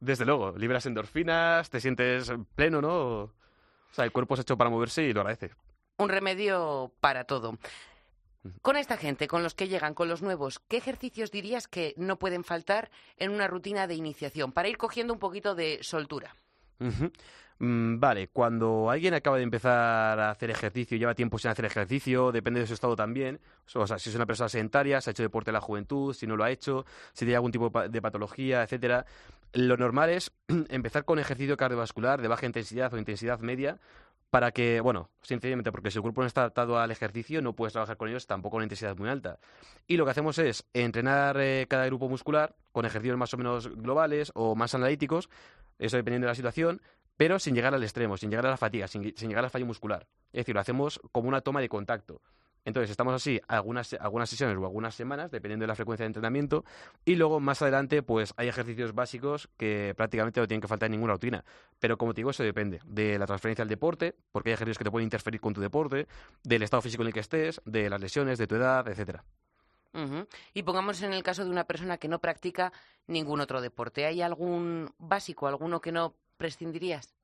Desde 0.00 0.24
luego, 0.24 0.56
liberas 0.56 0.86
endorfinas, 0.86 1.68
te 1.70 1.80
sientes 1.80 2.32
pleno, 2.54 2.80
¿no? 2.80 3.20
O 3.20 3.32
sea, 3.92 4.04
el 4.04 4.12
cuerpo 4.12 4.34
es 4.34 4.40
hecho 4.40 4.56
para 4.56 4.70
moverse 4.70 5.02
y 5.02 5.12
lo 5.12 5.20
agradece. 5.20 5.54
Un 5.98 6.08
remedio 6.08 6.92
para 7.00 7.24
todo. 7.24 7.58
Con 8.62 8.76
esta 8.76 8.96
gente, 8.96 9.26
con 9.26 9.42
los 9.42 9.54
que 9.54 9.68
llegan, 9.68 9.94
con 9.94 10.08
los 10.08 10.22
nuevos, 10.22 10.60
¿qué 10.68 10.76
ejercicios 10.76 11.30
dirías 11.30 11.68
que 11.68 11.94
no 11.96 12.18
pueden 12.18 12.44
faltar 12.44 12.90
en 13.16 13.30
una 13.30 13.48
rutina 13.48 13.86
de 13.86 13.94
iniciación 13.94 14.52
para 14.52 14.68
ir 14.68 14.76
cogiendo 14.76 15.12
un 15.12 15.18
poquito 15.18 15.54
de 15.54 15.78
soltura? 15.82 16.34
Mm, 17.58 17.98
Vale, 17.98 18.28
cuando 18.28 18.90
alguien 18.90 19.14
acaba 19.14 19.38
de 19.38 19.42
empezar 19.42 20.20
a 20.20 20.30
hacer 20.30 20.50
ejercicio, 20.50 20.98
lleva 20.98 21.14
tiempo 21.14 21.38
sin 21.38 21.50
hacer 21.50 21.64
ejercicio, 21.64 22.30
depende 22.30 22.60
de 22.60 22.66
su 22.66 22.74
estado 22.74 22.96
también. 22.96 23.40
O 23.74 23.86
sea, 23.86 23.98
si 23.98 24.10
es 24.10 24.16
una 24.16 24.26
persona 24.26 24.48
sedentaria, 24.48 25.00
se 25.00 25.10
ha 25.10 25.12
hecho 25.12 25.22
deporte 25.22 25.50
en 25.50 25.54
la 25.54 25.60
juventud, 25.62 26.12
si 26.12 26.26
no 26.26 26.36
lo 26.36 26.44
ha 26.44 26.50
hecho, 26.50 26.84
si 27.14 27.24
tiene 27.24 27.36
algún 27.36 27.52
tipo 27.52 27.70
de 27.70 28.02
patología, 28.02 28.62
etcétera. 28.62 29.06
Lo 29.54 29.76
normal 29.78 30.10
es 30.10 30.32
empezar 30.68 31.04
con 31.06 31.18
ejercicio 31.18 31.56
cardiovascular 31.56 32.20
de 32.20 32.28
baja 32.28 32.44
intensidad 32.44 32.92
o 32.92 32.98
intensidad 32.98 33.40
media 33.40 33.78
para 34.30 34.52
que, 34.52 34.80
bueno, 34.80 35.10
sencillamente 35.22 35.72
porque 35.72 35.90
si 35.90 35.98
el 35.98 36.02
cuerpo 36.02 36.20
no 36.20 36.26
está 36.26 36.42
adaptado 36.42 36.78
al 36.78 36.90
ejercicio, 36.90 37.40
no 37.42 37.54
puedes 37.54 37.72
trabajar 37.72 37.96
con 37.96 38.08
ellos 38.08 38.26
tampoco 38.26 38.56
a 38.56 38.58
una 38.58 38.64
intensidad 38.64 38.96
muy 38.96 39.08
alta. 39.08 39.38
Y 39.86 39.96
lo 39.96 40.04
que 40.04 40.10
hacemos 40.10 40.38
es 40.38 40.66
entrenar 40.74 41.38
eh, 41.40 41.66
cada 41.68 41.86
grupo 41.86 42.08
muscular 42.08 42.56
con 42.72 42.84
ejercicios 42.84 43.16
más 43.16 43.32
o 43.34 43.36
menos 43.36 43.68
globales 43.76 44.32
o 44.34 44.54
más 44.54 44.74
analíticos, 44.74 45.30
eso 45.78 45.96
dependiendo 45.96 46.26
de 46.26 46.32
la 46.32 46.34
situación, 46.34 46.82
pero 47.16 47.38
sin 47.38 47.54
llegar 47.54 47.74
al 47.74 47.82
extremo, 47.82 48.16
sin 48.16 48.30
llegar 48.30 48.46
a 48.46 48.50
la 48.50 48.56
fatiga, 48.56 48.88
sin, 48.88 49.16
sin 49.16 49.28
llegar 49.28 49.44
al 49.44 49.50
fallo 49.50 49.66
muscular. 49.66 50.06
Es 50.32 50.40
decir, 50.40 50.54
lo 50.54 50.60
hacemos 50.60 51.00
como 51.12 51.28
una 51.28 51.40
toma 51.40 51.60
de 51.60 51.68
contacto. 51.68 52.20
Entonces, 52.66 52.90
estamos 52.90 53.14
así 53.14 53.40
algunas, 53.46 53.94
algunas 53.94 54.28
sesiones 54.28 54.58
o 54.58 54.64
algunas 54.64 54.94
semanas, 54.94 55.30
dependiendo 55.30 55.62
de 55.62 55.68
la 55.68 55.76
frecuencia 55.76 56.02
de 56.02 56.08
entrenamiento, 56.08 56.64
y 57.04 57.14
luego 57.14 57.38
más 57.38 57.62
adelante, 57.62 58.02
pues 58.02 58.34
hay 58.36 58.48
ejercicios 58.48 58.92
básicos 58.92 59.48
que 59.56 59.94
prácticamente 59.96 60.40
no 60.40 60.48
tienen 60.48 60.60
que 60.60 60.66
faltar 60.66 60.88
en 60.88 60.92
ninguna 60.92 61.12
rutina. 61.12 61.44
Pero 61.78 61.96
como 61.96 62.12
te 62.12 62.18
digo, 62.18 62.30
eso 62.30 62.42
depende 62.42 62.80
de 62.84 63.20
la 63.20 63.26
transferencia 63.26 63.62
al 63.62 63.68
deporte, 63.68 64.16
porque 64.32 64.50
hay 64.50 64.54
ejercicios 64.54 64.78
que 64.78 64.84
te 64.84 64.90
pueden 64.90 65.06
interferir 65.06 65.40
con 65.40 65.54
tu 65.54 65.60
deporte, 65.60 66.08
del 66.42 66.64
estado 66.64 66.82
físico 66.82 67.04
en 67.04 67.06
el 67.06 67.14
que 67.14 67.20
estés, 67.20 67.62
de 67.64 67.88
las 67.88 68.00
lesiones, 68.00 68.36
de 68.36 68.48
tu 68.48 68.56
edad, 68.56 68.86
etcétera. 68.88 69.24
Y 70.52 70.62
pongamos 70.64 71.00
en 71.02 71.12
el 71.12 71.22
caso 71.22 71.44
de 71.44 71.50
una 71.50 71.64
persona 71.64 71.96
que 71.96 72.08
no 72.08 72.18
practica 72.18 72.72
ningún 73.06 73.40
otro 73.40 73.60
deporte. 73.60 74.04
¿Hay 74.04 74.20
algún 74.20 74.90
básico, 74.98 75.46
alguno 75.46 75.80
que 75.80 75.92
no 75.92 76.14
prescindirías? 76.36 77.14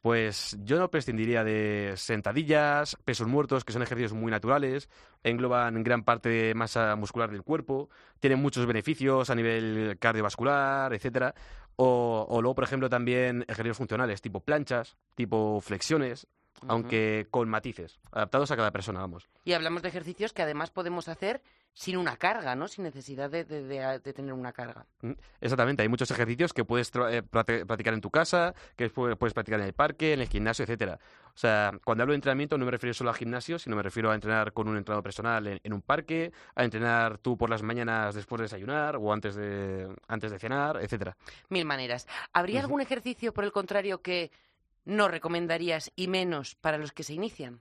Pues 0.00 0.56
yo 0.62 0.78
no 0.78 0.90
prescindiría 0.90 1.42
de 1.42 1.94
sentadillas, 1.96 2.96
pesos 3.04 3.26
muertos, 3.26 3.64
que 3.64 3.72
son 3.72 3.82
ejercicios 3.82 4.12
muy 4.12 4.30
naturales, 4.30 4.88
engloban 5.24 5.82
gran 5.82 6.04
parte 6.04 6.28
de 6.28 6.54
masa 6.54 6.94
muscular 6.94 7.30
del 7.30 7.42
cuerpo, 7.42 7.88
tienen 8.20 8.40
muchos 8.40 8.66
beneficios 8.66 9.30
a 9.30 9.34
nivel 9.34 9.96
cardiovascular, 9.98 10.94
etcétera. 10.94 11.34
O, 11.74 12.26
o 12.28 12.40
luego, 12.40 12.54
por 12.54 12.64
ejemplo, 12.64 12.88
también 12.88 13.42
ejercicios 13.48 13.76
funcionales, 13.78 14.22
tipo 14.22 14.40
planchas, 14.40 14.96
tipo 15.14 15.60
flexiones, 15.60 16.26
Aunque 16.68 17.26
con 17.30 17.48
matices, 17.48 17.98
adaptados 18.12 18.50
a 18.50 18.56
cada 18.56 18.70
persona, 18.70 19.00
vamos. 19.00 19.28
Y 19.44 19.52
hablamos 19.52 19.82
de 19.82 19.88
ejercicios 19.88 20.32
que 20.32 20.42
además 20.42 20.70
podemos 20.70 21.08
hacer 21.08 21.42
sin 21.72 21.98
una 21.98 22.16
carga, 22.16 22.54
¿no? 22.54 22.68
Sin 22.68 22.84
necesidad 22.84 23.28
de, 23.28 23.44
de- 23.44 23.62
de- 23.62 23.98
de 24.00 24.12
tener 24.14 24.32
una 24.32 24.52
carga. 24.52 24.86
Mm, 25.02 25.12
Exactamente, 25.42 25.82
hay 25.82 25.88
muchos 25.90 26.10
ejercicios 26.10 26.54
que 26.54 26.64
puedes 26.64 26.90
eh, 27.10 27.22
practicar 27.22 27.92
en 27.92 28.00
tu 28.00 28.10
casa, 28.10 28.54
que 28.76 28.90
pu- 28.90 29.14
puedes 29.18 29.34
practicar 29.34 29.60
en 29.60 29.66
el 29.66 29.74
parque, 29.74 30.14
en 30.14 30.20
el 30.22 30.28
gimnasio, 30.28 30.62
etcétera. 30.62 30.98
O 31.34 31.38
sea, 31.38 31.72
cuando 31.84 32.02
hablo 32.02 32.12
de 32.12 32.16
entrenamiento 32.16 32.56
no 32.56 32.64
me 32.64 32.70
refiero 32.70 32.94
solo 32.94 33.10
al 33.10 33.16
gimnasio, 33.16 33.58
sino 33.58 33.76
me 33.76 33.82
refiero 33.82 34.10
a 34.10 34.14
entrenar 34.14 34.54
con 34.54 34.68
un 34.68 34.78
entrenador 34.78 35.02
personal 35.04 35.46
en, 35.46 35.60
en 35.62 35.72
un 35.74 35.82
parque, 35.82 36.32
a 36.54 36.64
entrenar 36.64 37.18
tú 37.18 37.36
por 37.36 37.50
las 37.50 37.62
mañanas 37.62 38.14
después 38.14 38.38
de 38.38 38.44
desayunar 38.44 38.96
o 38.96 39.12
antes 39.12 39.34
de, 39.34 39.94
antes 40.08 40.30
de 40.30 40.38
cenar, 40.38 40.78
etcétera. 40.82 41.14
Mil 41.50 41.66
maneras. 41.66 42.08
¿Habría 42.32 42.60
algún 42.60 42.80
ejercicio, 42.80 43.34
por 43.34 43.44
el 43.44 43.52
contrario, 43.52 44.00
que 44.00 44.30
no 44.86 45.08
recomendarías 45.08 45.92
y 45.94 46.08
menos 46.08 46.54
para 46.54 46.78
los 46.78 46.92
que 46.92 47.02
se 47.02 47.12
inician? 47.12 47.60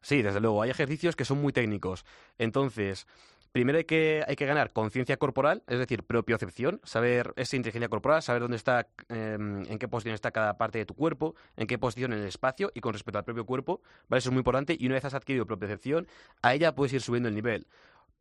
Sí, 0.00 0.20
desde 0.20 0.40
luego, 0.40 0.62
hay 0.62 0.70
ejercicios 0.70 1.14
que 1.14 1.24
son 1.24 1.40
muy 1.40 1.52
técnicos. 1.52 2.04
Entonces, 2.36 3.06
primero 3.52 3.78
hay 3.78 3.84
que, 3.84 4.24
hay 4.26 4.34
que 4.34 4.46
ganar 4.46 4.72
conciencia 4.72 5.16
corporal, 5.16 5.62
es 5.68 5.78
decir, 5.78 6.02
propiocepción, 6.02 6.80
saber 6.82 7.32
esa 7.36 7.54
inteligencia 7.54 7.88
corporal, 7.88 8.20
saber 8.22 8.42
dónde 8.42 8.56
está, 8.56 8.88
eh, 9.08 9.36
en 9.38 9.78
qué 9.78 9.86
posición 9.86 10.14
está 10.14 10.32
cada 10.32 10.58
parte 10.58 10.78
de 10.78 10.86
tu 10.86 10.94
cuerpo, 10.94 11.36
en 11.56 11.68
qué 11.68 11.78
posición 11.78 12.12
en 12.12 12.20
el 12.20 12.26
espacio 12.26 12.72
y 12.74 12.80
con 12.80 12.94
respecto 12.94 13.18
al 13.18 13.24
propio 13.24 13.46
cuerpo. 13.46 13.80
¿vale? 14.08 14.18
Eso 14.18 14.30
es 14.30 14.32
muy 14.32 14.40
importante 14.40 14.76
y 14.78 14.86
una 14.86 14.96
vez 14.96 15.04
has 15.04 15.14
adquirido 15.14 15.46
propiocepción, 15.46 16.08
a 16.42 16.54
ella 16.54 16.74
puedes 16.74 16.92
ir 16.94 17.00
subiendo 17.00 17.28
el 17.28 17.36
nivel. 17.36 17.68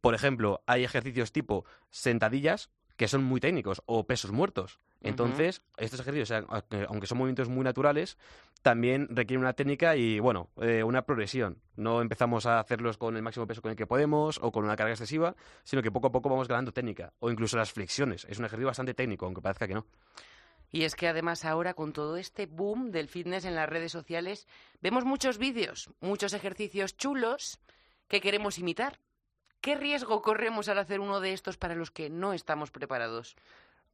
Por 0.02 0.14
ejemplo, 0.14 0.62
hay 0.68 0.84
ejercicios 0.84 1.32
tipo 1.32 1.66
sentadillas 1.90 2.70
que 3.02 3.08
son 3.08 3.24
muy 3.24 3.40
técnicos 3.40 3.82
o 3.88 4.04
pesos 4.06 4.32
muertos. 4.32 4.80
Entonces, 5.02 5.64
estos 5.78 6.00
ejercicios, 6.02 6.30
aunque- 6.48 6.86
aunque 6.88 7.08
son 7.08 7.18
movimientos 7.18 7.50
muy 7.50 7.64
naturales, 7.64 8.16
también 8.62 9.08
requieren 9.10 9.42
una 9.42 9.54
técnica 9.54 9.96
y, 9.96 10.20
bueno, 10.20 10.52
eh, 10.58 10.84
una 10.84 11.02
progresión. 11.02 11.58
No 11.76 12.00
empezamos 12.04 12.46
a 12.46 12.60
hacerlos 12.60 13.00
con 13.00 13.18
el 13.18 13.24
máximo 13.24 13.48
peso 13.48 13.64
con 13.64 13.72
el 13.72 13.76
que 13.76 13.88
podemos 13.88 14.38
o 14.40 14.52
con 14.52 14.66
una 14.66 14.76
carga 14.76 14.92
excesiva, 14.94 15.36
sino 15.64 15.82
que 15.82 15.90
poco 15.90 16.10
a 16.10 16.12
poco 16.12 16.30
vamos 16.30 16.48
ganando 16.48 16.74
técnica. 16.74 17.12
O 17.18 17.32
incluso 17.32 17.58
las 17.58 17.72
flexiones. 17.72 18.28
Es 18.30 18.38
un 18.38 18.46
ejercicio 18.46 18.68
bastante 18.68 18.94
técnico, 18.94 19.26
aunque 19.26 19.42
parezca 19.42 19.68
que 19.68 19.74
no. 19.74 19.88
Y 20.72 20.84
es 20.84 20.94
que 20.94 21.08
además 21.08 21.44
ahora 21.44 21.74
con 21.74 21.94
todo 21.94 22.18
este 22.18 22.46
boom 22.46 22.92
del 22.92 23.08
fitness 23.08 23.46
en 23.46 23.56
las 23.56 23.68
redes 23.68 23.92
sociales, 23.92 24.48
vemos 24.80 25.06
muchos 25.06 25.40
vídeos, 25.40 25.90
muchos 26.02 26.34
ejercicios 26.34 26.96
chulos 26.98 27.60
que 28.08 28.22
queremos 28.22 28.60
imitar. 28.60 29.00
¿Qué 29.62 29.76
riesgo 29.76 30.24
corremos 30.24 30.70
al 30.70 30.80
hacer 30.80 31.00
uno 31.00 31.20
de 31.20 31.34
estos 31.34 31.56
para 31.56 31.76
los 31.76 31.92
que 31.92 32.10
no 32.10 32.34
estamos 32.34 32.72
preparados? 32.72 33.36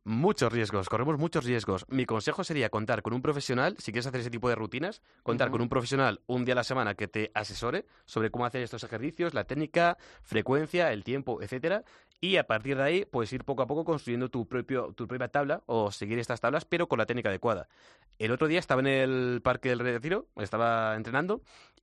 Muchos 0.06 0.54
riesgos, 0.54 0.88
corremos 0.88 1.18
muchos 1.18 1.44
riesgos. 1.44 1.86
Mi 1.90 2.06
consejo 2.06 2.46
sería 2.46 2.70
contar 2.70 3.02
con 3.02 3.12
un 3.12 3.22
profesional, 3.22 3.76
si 3.78 3.92
quieres 3.92 4.08
hacer 4.08 4.22
ese 4.22 4.30
tipo 4.30 4.48
de 4.48 4.56
rutinas, 4.56 5.02
contar 5.24 5.52
con 5.52 5.60
un 5.60 5.68
profesional 5.68 6.22
un 6.26 6.46
día 6.46 6.54
a 6.54 6.56
la 6.56 6.64
semana 6.64 6.96
que 6.96 7.10
te 7.10 7.32
asesore 7.34 7.86
sobre 8.06 8.32
cómo 8.32 8.46
hacer 8.46 8.62
estos 8.62 8.86
ejercicios, 8.86 9.34
la 9.34 9.44
técnica, 9.44 9.98
frecuencia, 10.24 10.94
el 10.94 11.04
tiempo, 11.04 11.42
etcétera, 11.42 11.84
y 12.20 12.38
a 12.38 12.46
partir 12.48 12.78
de 12.78 12.84
ahí, 12.84 13.06
pues 13.06 13.32
ir 13.34 13.44
poco 13.44 13.62
a 13.62 13.68
poco 13.68 13.86
construyendo 13.86 14.30
tu 14.30 14.48
propio 14.48 14.94
tu 14.94 15.08
propia 15.08 15.28
tabla 15.28 15.62
o 15.68 15.92
seguir 15.92 16.18
estas 16.20 16.42
tablas, 16.42 16.66
pero 16.66 16.88
con 16.88 16.98
la 16.98 17.06
técnica 17.06 17.30
adecuada. 17.30 17.68
El 18.18 18.32
otro 18.32 18.48
día 18.48 18.60
estaba 18.60 18.82
en 18.82 18.88
el 18.88 19.42
Parque 19.44 19.70
del 19.70 19.80
Retiro, 19.80 20.28
estaba 20.38 20.96
entrenando 20.96 21.42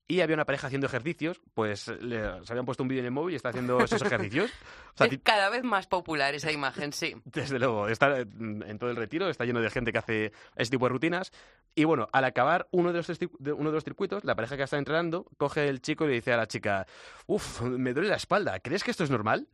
y 0.08 0.20
había 0.20 0.34
una 0.34 0.44
pareja 0.44 0.66
haciendo 0.66 0.86
ejercicios, 0.88 1.40
pues 1.54 1.86
le- 2.02 2.44
se 2.44 2.52
habían 2.52 2.66
puesto 2.66 2.82
un 2.82 2.88
vídeo 2.88 3.00
en 3.00 3.06
el 3.06 3.10
móvil 3.12 3.32
y 3.34 3.36
está 3.36 3.50
haciendo 3.50 3.78
esos 3.78 4.02
ejercicios. 4.02 4.50
O 4.94 4.96
sea, 4.98 5.06
es 5.06 5.18
cada 5.22 5.48
vez 5.50 5.62
más 5.62 5.86
popular 5.86 6.34
esa 6.34 6.50
imagen, 6.52 6.92
sí. 6.92 7.14
desde 7.24 7.58
luego, 7.60 7.88
está 7.88 8.18
en 8.18 8.62
en 8.66 8.78
todo 8.78 8.90
el 8.90 8.96
retiro, 8.96 9.28
está 9.28 9.44
lleno 9.44 9.60
de 9.60 9.70
gente 9.70 9.92
que 9.92 9.98
hace 9.98 10.32
ese 10.56 10.70
tipo 10.72 10.86
de 10.86 10.90
rutinas. 10.90 11.32
Y 11.76 11.84
bueno, 11.84 12.08
al 12.12 12.24
acabar 12.24 12.66
uno 12.72 12.92
de 12.92 12.98
los, 12.98 13.08
uno 13.08 13.70
de 13.70 13.74
los 13.74 13.84
circuitos, 13.84 14.24
la 14.24 14.34
pareja 14.34 14.56
que 14.56 14.64
está 14.64 14.76
entrenando 14.78 15.26
coge 15.38 15.68
el 15.68 15.80
chico 15.80 16.04
y 16.04 16.08
le 16.08 16.14
dice 16.14 16.32
a 16.32 16.36
la 16.36 16.46
chica, 16.48 16.86
uff, 17.26 17.62
me 17.62 17.92
duele 17.94 18.08
la 18.10 18.16
espalda, 18.16 18.58
¿crees 18.60 18.82
que 18.84 18.90
esto 18.90 19.04
es 19.04 19.10
normal? 19.10 19.48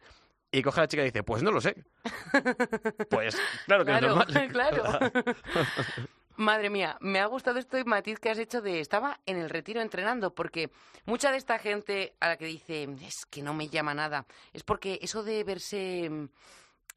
Y 0.52 0.62
coge 0.62 0.80
a 0.80 0.84
la 0.84 0.88
chica 0.88 1.02
y 1.02 1.06
dice, 1.06 1.22
pues 1.22 1.42
no 1.42 1.50
lo 1.50 1.60
sé. 1.60 1.76
Pues 3.10 3.36
claro 3.66 3.84
que 3.84 3.92
Claro, 3.92 4.06
es 4.06 4.14
normal. 4.14 4.48
claro. 4.52 4.84
Madre 6.36 6.70
mía, 6.70 6.96
me 7.00 7.20
ha 7.20 7.26
gustado 7.26 7.58
este 7.58 7.84
matiz 7.84 8.18
que 8.18 8.30
has 8.30 8.38
hecho 8.38 8.62
de 8.62 8.80
estaba 8.80 9.20
en 9.26 9.36
el 9.36 9.50
retiro 9.50 9.82
entrenando, 9.82 10.34
porque 10.34 10.70
mucha 11.04 11.30
de 11.30 11.36
esta 11.36 11.58
gente 11.58 12.14
a 12.18 12.28
la 12.28 12.36
que 12.38 12.46
dice 12.46 12.88
es 13.06 13.26
que 13.26 13.42
no 13.42 13.52
me 13.52 13.68
llama 13.68 13.92
nada, 13.92 14.26
es 14.54 14.62
porque 14.62 14.98
eso 15.02 15.22
de 15.22 15.44
verse 15.44 16.10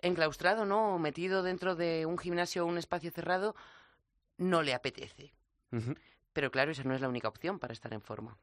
enclaustrado, 0.01 0.63
¿no? 0.65 0.95
O 0.95 0.99
metido 0.99 1.43
dentro 1.43 1.75
de 1.75 2.05
un 2.05 2.17
gimnasio 2.17 2.63
o 2.63 2.67
un 2.67 2.77
espacio 2.77 3.11
cerrado, 3.11 3.53
no 4.37 4.61
le 4.61 4.73
apetece. 4.73 5.33
Pero 6.31 6.49
claro, 6.49 6.71
esa 6.71 6.83
no 6.83 6.93
es 6.93 7.01
la 7.01 7.09
única 7.09 7.27
opción 7.27 7.59
para 7.59 7.73
estar 7.73 7.93
en 7.93 8.01
forma. 8.01 8.37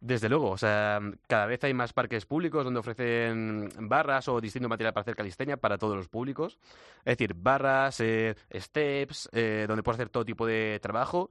Desde 0.00 0.28
luego, 0.28 0.50
o 0.50 0.58
sea, 0.58 1.00
cada 1.26 1.46
vez 1.46 1.62
hay 1.64 1.74
más 1.74 1.92
parques 1.92 2.24
públicos 2.24 2.64
donde 2.64 2.80
ofrecen 2.80 3.68
barras 3.80 4.28
o 4.28 4.40
distinto 4.40 4.68
material 4.68 4.92
para 4.92 5.02
hacer 5.02 5.16
calistenia 5.16 5.56
para 5.56 5.76
todos 5.76 5.96
los 5.96 6.08
públicos. 6.08 6.58
Es 7.00 7.16
decir, 7.16 7.34
barras, 7.34 7.98
eh, 8.00 8.36
steps, 8.54 9.28
eh, 9.32 9.64
donde 9.66 9.82
puedes 9.82 9.96
hacer 9.96 10.08
todo 10.08 10.24
tipo 10.24 10.46
de 10.46 10.78
trabajo. 10.80 11.30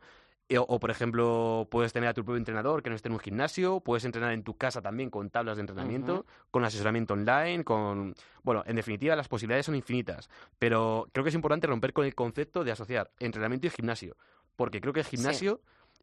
Eh, 0.49 0.57
O, 0.57 0.63
o, 0.63 0.79
por 0.79 0.91
ejemplo, 0.91 1.67
puedes 1.69 1.91
tener 1.91 2.07
a 2.09 2.13
tu 2.13 2.23
propio 2.23 2.37
entrenador 2.37 2.81
que 2.81 2.89
no 2.89 2.95
esté 2.95 3.09
en 3.09 3.13
un 3.13 3.19
gimnasio, 3.19 3.81
puedes 3.81 4.05
entrenar 4.05 4.31
en 4.31 4.43
tu 4.43 4.55
casa 4.55 4.81
también 4.81 5.09
con 5.09 5.29
tablas 5.29 5.57
de 5.57 5.61
entrenamiento, 5.61 6.25
con 6.51 6.63
asesoramiento 6.63 7.13
online, 7.15 7.65
con... 7.65 8.15
Bueno, 8.43 8.63
en 8.65 8.77
definitiva, 8.77 9.15
las 9.17 9.27
posibilidades 9.27 9.65
son 9.65 9.75
infinitas, 9.75 10.29
pero 10.57 11.07
creo 11.11 11.23
que 11.25 11.29
es 11.29 11.35
importante 11.35 11.67
romper 11.67 11.91
con 11.91 12.05
el 12.05 12.15
concepto 12.15 12.63
de 12.63 12.71
asociar 12.71 13.11
entrenamiento 13.19 13.67
y 13.67 13.71
gimnasio, 13.71 14.15
porque 14.55 14.79
creo 14.79 14.93
que 14.93 15.01
el 15.01 15.05
gimnasio 15.05 15.59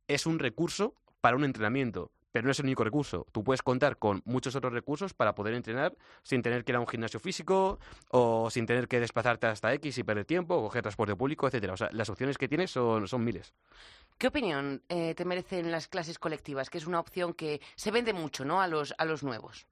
es 0.09 0.27
un 0.27 0.39
recurso 0.39 0.95
para 1.23 1.37
un 1.37 1.45
entrenamiento, 1.45 2.11
pero 2.35 2.47
no 2.47 2.51
es 2.51 2.59
el 2.59 2.65
único 2.65 2.83
recurso. 2.83 3.29
Tú 3.31 3.45
puedes 3.45 3.63
contar 3.63 3.97
con 3.97 4.21
muchos 4.25 4.57
otros 4.57 4.73
recursos 4.73 5.15
para 5.15 5.37
poder 5.37 5.55
entrenar 5.55 5.95
sin 6.25 6.43
tener 6.43 6.65
que 6.65 6.73
ir 6.73 6.77
a 6.77 6.81
un 6.81 6.89
gimnasio 6.89 7.21
físico 7.21 7.79
o 8.11 8.51
sin 8.51 8.67
tener 8.67 8.89
que 8.89 8.99
desplazarte 8.99 9.47
hasta 9.47 9.73
X 9.75 9.99
y 9.99 10.03
perder 10.03 10.25
tiempo, 10.25 10.57
o 10.57 10.63
coger 10.63 10.83
transporte 10.83 11.15
público, 11.15 11.47
etcétera. 11.47 11.75
O 11.75 11.77
sea, 11.77 11.91
las 11.93 12.09
opciones 12.09 12.37
que 12.37 12.49
tienes 12.49 12.73
son, 12.73 13.07
son 13.07 13.23
miles. 13.23 13.55
¿Qué 14.19 14.27
opinión 14.27 14.83
eh, 14.89 15.15
te 15.15 15.25
merecen 15.25 15.71
las 15.71 15.87
clases 15.87 16.19
colectivas? 16.19 16.71
Que 16.71 16.79
es 16.79 16.89
una 16.89 16.99
opción 16.99 17.35
que 17.35 17.61
se 17.77 17.93
vende 17.93 18.13
mucho, 18.13 18.45
¿no? 18.45 18.61
A 18.61 18.67
los, 18.67 18.97
a 18.99 19.05
los 19.05 19.23
nuevos. 19.23 19.69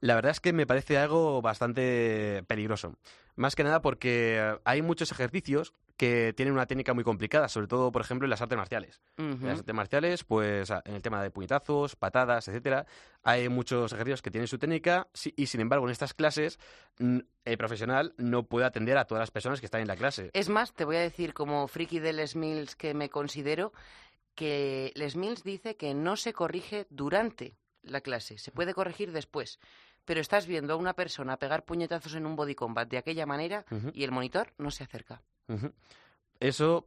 La 0.00 0.16
verdad 0.16 0.32
es 0.32 0.40
que 0.40 0.52
me 0.52 0.66
parece 0.66 0.98
algo 0.98 1.42
bastante 1.42 2.42
peligroso. 2.48 2.96
Más 3.36 3.56
que 3.56 3.64
nada 3.64 3.82
porque 3.82 4.58
hay 4.64 4.82
muchos 4.82 5.10
ejercicios 5.10 5.72
que 5.96 6.32
tienen 6.36 6.54
una 6.54 6.66
técnica 6.66 6.92
muy 6.92 7.04
complicada, 7.04 7.48
sobre 7.48 7.68
todo, 7.68 7.92
por 7.92 8.02
ejemplo, 8.02 8.26
en 8.26 8.30
las 8.30 8.42
artes 8.42 8.58
marciales. 8.58 9.00
En 9.16 9.46
las 9.46 9.60
artes 9.60 9.74
marciales, 9.74 10.24
pues 10.24 10.70
en 10.70 10.94
el 10.94 11.02
tema 11.02 11.22
de 11.22 11.30
puñetazos, 11.30 11.94
patadas, 11.94 12.48
etcétera, 12.48 12.86
hay 13.22 13.48
muchos 13.48 13.92
ejercicios 13.92 14.22
que 14.22 14.30
tienen 14.30 14.48
su 14.48 14.58
técnica 14.58 15.06
y, 15.36 15.46
sin 15.46 15.60
embargo, 15.60 15.86
en 15.86 15.92
estas 15.92 16.14
clases 16.14 16.58
el 16.98 17.58
profesional 17.58 18.14
no 18.16 18.44
puede 18.44 18.66
atender 18.66 18.98
a 18.98 19.04
todas 19.04 19.22
las 19.22 19.30
personas 19.30 19.60
que 19.60 19.66
están 19.66 19.82
en 19.82 19.88
la 19.88 19.96
clase. 19.96 20.30
Es 20.32 20.48
más, 20.48 20.72
te 20.74 20.84
voy 20.84 20.96
a 20.96 21.00
decir, 21.00 21.32
como 21.32 21.68
friki 21.68 22.00
de 22.00 22.12
Les 22.12 22.34
Mills 22.34 22.74
que 22.74 22.92
me 22.94 23.08
considero, 23.08 23.72
que 24.34 24.92
Les 24.96 25.14
Mills 25.14 25.44
dice 25.44 25.76
que 25.76 25.94
no 25.94 26.16
se 26.16 26.32
corrige 26.32 26.86
durante 26.90 27.56
la 27.82 28.00
clase, 28.00 28.38
se 28.38 28.50
puede 28.50 28.74
corregir 28.74 29.12
después 29.12 29.60
pero 30.04 30.20
estás 30.20 30.46
viendo 30.46 30.74
a 30.74 30.76
una 30.76 30.94
persona 30.94 31.38
pegar 31.38 31.64
puñetazos 31.64 32.14
en 32.14 32.26
un 32.26 32.36
body 32.36 32.54
combat 32.54 32.88
de 32.88 32.98
aquella 32.98 33.26
manera 33.26 33.64
y 33.92 34.04
el 34.04 34.12
monitor 34.12 34.52
no 34.58 34.70
se 34.70 34.84
acerca. 34.84 35.22
Eso, 36.40 36.86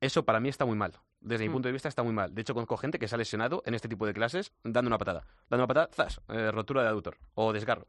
eso 0.00 0.24
para 0.24 0.40
mí 0.40 0.48
está 0.48 0.64
muy 0.64 0.76
mal. 0.76 0.92
Desde 1.20 1.44
mi 1.44 1.48
mm. 1.48 1.52
punto 1.52 1.68
de 1.68 1.72
vista 1.72 1.88
está 1.88 2.02
muy 2.02 2.12
mal. 2.12 2.32
De 2.34 2.42
hecho, 2.42 2.54
conozco 2.54 2.76
gente 2.76 2.98
que 2.98 3.08
se 3.08 3.14
ha 3.14 3.18
lesionado 3.18 3.62
en 3.66 3.74
este 3.74 3.88
tipo 3.88 4.06
de 4.06 4.14
clases 4.14 4.52
dando 4.62 4.88
una 4.88 4.98
patada. 4.98 5.24
Dando 5.48 5.64
una 5.64 5.66
patada, 5.66 5.88
¡zas! 5.92 6.20
Eh, 6.28 6.50
rotura 6.52 6.82
de 6.82 6.88
aductor 6.88 7.18
o 7.34 7.52
desgarro. 7.52 7.88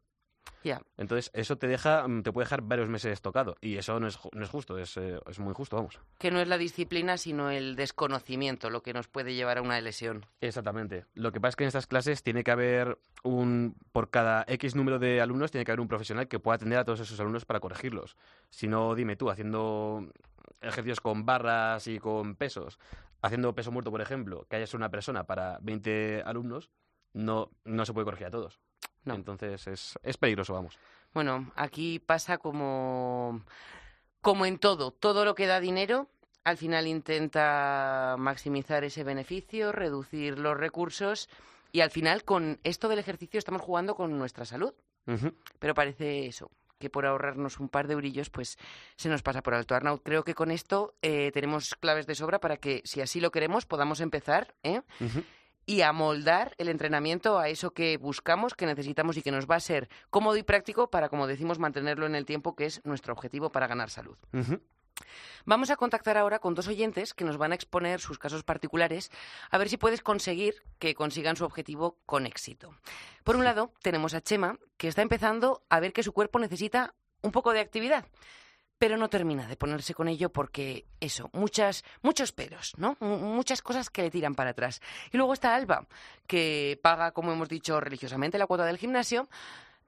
Entonces, 0.97 1.31
eso 1.33 1.57
te 1.57 1.67
deja, 1.67 2.07
mm, 2.07 2.23
te 2.23 2.31
puede 2.31 2.45
dejar 2.45 2.61
varios 2.61 2.89
meses 2.89 3.21
tocado. 3.21 3.55
Y 3.61 3.77
eso 3.77 3.99
no 3.99 4.07
es, 4.07 4.19
no 4.33 4.43
es 4.43 4.49
justo, 4.49 4.77
es, 4.77 4.97
eh, 4.97 5.19
es, 5.27 5.39
muy 5.39 5.53
justo, 5.53 5.75
vamos. 5.75 5.99
Que 6.17 6.31
no 6.31 6.39
es 6.39 6.47
la 6.47 6.57
disciplina, 6.57 7.17
sino 7.17 7.49
el 7.49 7.75
desconocimiento 7.75 8.69
lo 8.69 8.83
que 8.83 8.93
nos 8.93 9.07
puede 9.07 9.33
llevar 9.33 9.57
a 9.57 9.61
una 9.61 9.79
lesión. 9.81 10.25
Exactamente. 10.41 11.05
Lo 11.13 11.31
que 11.31 11.39
pasa 11.39 11.49
es 11.49 11.55
que 11.55 11.63
en 11.63 11.69
estas 11.69 11.87
clases 11.87 12.23
tiene 12.23 12.43
que 12.43 12.51
haber 12.51 12.97
un. 13.23 13.75
Por 13.91 14.09
cada 14.09 14.45
X 14.47 14.75
número 14.75 14.99
de 14.99 15.21
alumnos, 15.21 15.51
tiene 15.51 15.65
que 15.65 15.71
haber 15.71 15.81
un 15.81 15.87
profesional 15.87 16.27
que 16.27 16.39
pueda 16.39 16.55
atender 16.55 16.79
a 16.79 16.85
todos 16.85 16.99
esos 16.99 17.19
alumnos 17.19 17.45
para 17.45 17.59
corregirlos. 17.59 18.15
Si 18.49 18.67
no, 18.67 18.95
dime 18.95 19.15
tú, 19.15 19.29
haciendo 19.29 20.07
ejercicios 20.61 20.99
con 20.99 21.25
barras 21.25 21.87
y 21.87 21.99
con 21.99 22.35
pesos, 22.35 22.79
haciendo 23.21 23.53
peso 23.53 23.71
muerto, 23.71 23.91
por 23.91 24.01
ejemplo, 24.01 24.45
que 24.49 24.57
haya 24.57 24.65
una 24.75 24.89
persona 24.89 25.25
para 25.25 25.59
20 25.61 26.23
alumnos, 26.25 26.69
no, 27.13 27.51
no 27.65 27.85
se 27.85 27.93
puede 27.93 28.05
corregir 28.05 28.27
a 28.27 28.31
todos. 28.31 28.59
Entonces 29.05 29.67
es, 29.67 29.99
es 30.03 30.17
peligroso, 30.17 30.53
vamos. 30.53 30.77
Bueno, 31.13 31.51
aquí 31.55 31.99
pasa 31.99 32.37
como, 32.37 33.43
como 34.21 34.45
en 34.45 34.59
todo. 34.59 34.91
Todo 34.91 35.25
lo 35.25 35.35
que 35.35 35.47
da 35.47 35.59
dinero 35.59 36.07
al 36.43 36.57
final 36.57 36.87
intenta 36.87 38.15
maximizar 38.17 38.83
ese 38.83 39.03
beneficio, 39.03 39.71
reducir 39.71 40.39
los 40.39 40.57
recursos 40.57 41.29
y 41.71 41.81
al 41.81 41.91
final 41.91 42.23
con 42.23 42.59
esto 42.63 42.87
del 42.89 42.99
ejercicio 42.99 43.37
estamos 43.37 43.61
jugando 43.61 43.95
con 43.95 44.17
nuestra 44.17 44.45
salud. 44.45 44.73
Pero 45.57 45.73
parece 45.73 46.27
eso, 46.27 46.51
que 46.77 46.91
por 46.91 47.07
ahorrarnos 47.07 47.59
un 47.59 47.67
par 47.67 47.87
de 47.87 47.93
eurillos, 47.93 48.29
pues 48.29 48.57
se 48.95 49.09
nos 49.09 49.23
pasa 49.23 49.41
por 49.41 49.55
alto. 49.55 49.73
Arnaud, 49.73 50.01
creo 50.03 50.23
que 50.23 50.35
con 50.35 50.51
esto 50.51 50.93
eh, 51.01 51.31
tenemos 51.33 51.73
claves 51.73 52.05
de 52.05 52.13
sobra 52.13 52.39
para 52.39 52.57
que, 52.57 52.83
si 52.85 53.01
así 53.01 53.19
lo 53.19 53.31
queremos, 53.31 53.65
podamos 53.65 54.01
empezar. 54.01 54.53
¿eh? 54.61 54.81
Y 55.69 55.83
amoldar 55.83 56.55
el 56.57 56.67
entrenamiento 56.67 57.37
a 57.37 57.47
eso 57.47 57.69
que 57.69 57.97
buscamos, 57.97 58.55
que 58.55 58.65
necesitamos 58.65 59.17
y 59.17 59.21
que 59.21 59.29
nos 59.29 59.45
va 59.45 59.57
a 59.57 59.59
ser 59.59 59.87
cómodo 60.09 60.35
y 60.35 60.41
práctico 60.41 60.89
para, 60.89 61.09
como 61.09 61.27
decimos, 61.27 61.59
mantenerlo 61.59 62.07
en 62.07 62.15
el 62.15 62.25
tiempo, 62.25 62.55
que 62.55 62.65
es 62.65 62.83
nuestro 62.85 63.13
objetivo 63.13 63.51
para 63.51 63.67
ganar 63.67 63.91
salud. 63.91 64.17
Vamos 65.45 65.69
a 65.69 65.75
contactar 65.75 66.17
ahora 66.17 66.39
con 66.39 66.55
dos 66.55 66.67
oyentes 66.67 67.13
que 67.13 67.23
nos 67.23 67.37
van 67.37 67.51
a 67.51 67.55
exponer 67.55 67.99
sus 67.99 68.17
casos 68.17 68.43
particulares, 68.43 69.11
a 69.51 69.59
ver 69.59 69.69
si 69.69 69.77
puedes 69.77 70.01
conseguir 70.01 70.55
que 70.79 70.95
consigan 70.95 71.35
su 71.35 71.45
objetivo 71.45 71.99
con 72.07 72.25
éxito. 72.25 72.73
Por 73.23 73.35
un 73.35 73.43
lado, 73.43 73.71
tenemos 73.83 74.15
a 74.15 74.21
Chema, 74.21 74.57
que 74.77 74.87
está 74.87 75.03
empezando 75.03 75.61
a 75.69 75.79
ver 75.79 75.93
que 75.93 76.01
su 76.01 76.13
cuerpo 76.13 76.39
necesita 76.39 76.95
un 77.21 77.31
poco 77.31 77.53
de 77.53 77.59
actividad 77.59 78.07
pero 78.79 78.97
no 78.97 79.09
termina 79.09 79.47
de 79.47 79.57
ponerse 79.57 79.93
con 79.93 80.07
ello 80.07 80.31
porque 80.31 80.85
eso, 81.01 81.29
muchas, 81.33 81.83
muchos 82.01 82.31
peros, 82.31 82.73
¿no? 82.77 82.95
muchas 83.01 83.61
cosas 83.61 83.89
que 83.89 84.01
le 84.01 84.09
tiran 84.09 84.35
para 84.35 84.51
atrás. 84.51 84.81
Y 85.11 85.17
luego 85.17 85.33
está 85.33 85.53
Alba, 85.53 85.85
que 86.25 86.79
paga, 86.81 87.11
como 87.11 87.33
hemos 87.33 87.49
dicho, 87.49 87.79
religiosamente 87.79 88.37
la 88.39 88.47
cuota 88.47 88.65
del 88.65 88.77
gimnasio. 88.77 89.27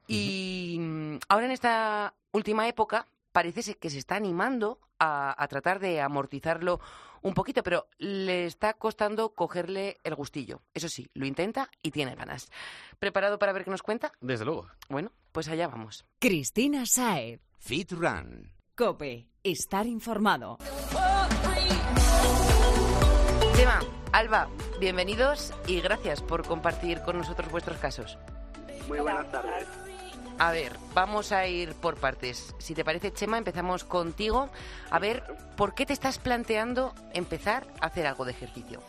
Y 0.08 0.78
mm, 0.80 1.20
ahora 1.30 1.46
en 1.46 1.54
esta 1.54 2.14
última 2.34 2.68
época 2.68 3.08
parece 3.32 3.76
que 3.76 3.90
se 3.90 3.98
está 3.98 4.16
animando 4.18 4.78
a, 5.00 5.42
a, 5.42 5.48
tratar 5.48 5.80
de 5.80 6.02
amortizarlo 6.02 6.82
un 7.22 7.34
poquito, 7.34 7.64
pero 7.64 7.88
le 7.98 8.46
está 8.46 8.74
costando 8.74 9.34
cogerle 9.34 10.00
el 10.04 10.16
gustillo. 10.16 10.62
Eso 10.74 10.90
sí, 10.90 11.08
lo 11.14 11.26
intenta 11.26 11.70
y 11.82 11.92
tiene 11.92 12.16
ganas. 12.16 12.50
¿Preparado 13.00 13.40
para 13.40 13.54
ver 13.54 13.64
qué 13.64 13.72
nos 13.72 13.84
cuenta? 13.84 14.12
Desde 14.20 14.44
luego. 14.44 14.68
Bueno, 14.90 15.14
pues 15.32 15.48
allá 15.48 15.68
vamos. 15.70 16.04
Cristina 16.20 16.86
Saed. 16.86 17.40
Fit 17.60 17.92
Run. 17.92 18.61
Cope, 18.82 19.28
estar 19.44 19.86
informado. 19.86 20.58
Chema, 23.56 23.80
Alba, 24.12 24.50
bienvenidos 24.80 25.54
y 25.68 25.82
gracias 25.82 26.24
por 26.24 26.48
compartir 26.48 27.04
con 27.04 27.16
nosotros 27.16 27.52
vuestros 27.52 27.78
casos. 27.78 28.18
Muy 28.88 29.00
buenas 29.02 29.32
tardes. 29.32 29.68
A 30.40 30.52
ver, 30.52 30.76
vamos 30.96 31.32
a 31.32 31.46
ir 31.46 31.76
por 31.76 31.98
partes. 31.98 32.56
Si 32.58 32.74
te 32.74 32.84
parece, 32.84 33.14
Chema, 33.14 33.38
empezamos 33.38 33.84
contigo. 33.84 34.50
A 34.90 34.98
ver, 34.98 35.22
¿por 35.56 35.76
qué 35.76 35.86
te 35.86 35.94
estás 35.94 36.18
planteando 36.18 36.96
empezar 37.14 37.68
a 37.82 37.86
hacer 37.86 38.08
algo 38.08 38.26
de 38.26 38.32
ejercicio? 38.32 38.82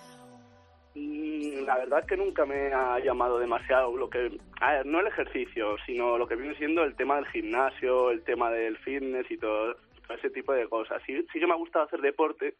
La 0.95 1.79
verdad 1.79 2.01
es 2.01 2.07
que 2.07 2.17
nunca 2.17 2.45
me 2.45 2.73
ha 2.73 2.99
llamado 2.99 3.39
demasiado 3.39 3.97
lo 3.97 4.11
que 4.11 4.39
a 4.61 4.73
ver, 4.73 4.87
no 4.87 5.01
el 5.01 5.07
ejercicio 5.07 5.77
sino 5.87 6.19
lo 6.19 6.27
que 6.27 6.37
viene 6.37 6.55
siendo 6.57 6.85
el 6.85 6.95
tema 6.97 7.17
del 7.17 7.27
gimnasio 7.29 8.11
el 8.11 8.23
tema 8.25 8.51
del 8.51 8.77
fitness 8.79 9.31
y 9.31 9.39
todo, 9.39 9.77
ese 10.11 10.29
tipo 10.31 10.53
de 10.53 10.69
cosas. 10.69 11.03
Sí, 11.07 11.27
sí 11.33 11.41
que 11.41 11.47
me 11.47 11.55
ha 11.55 11.57
gustado 11.57 11.87
hacer 11.87 12.01
deporte 12.01 12.55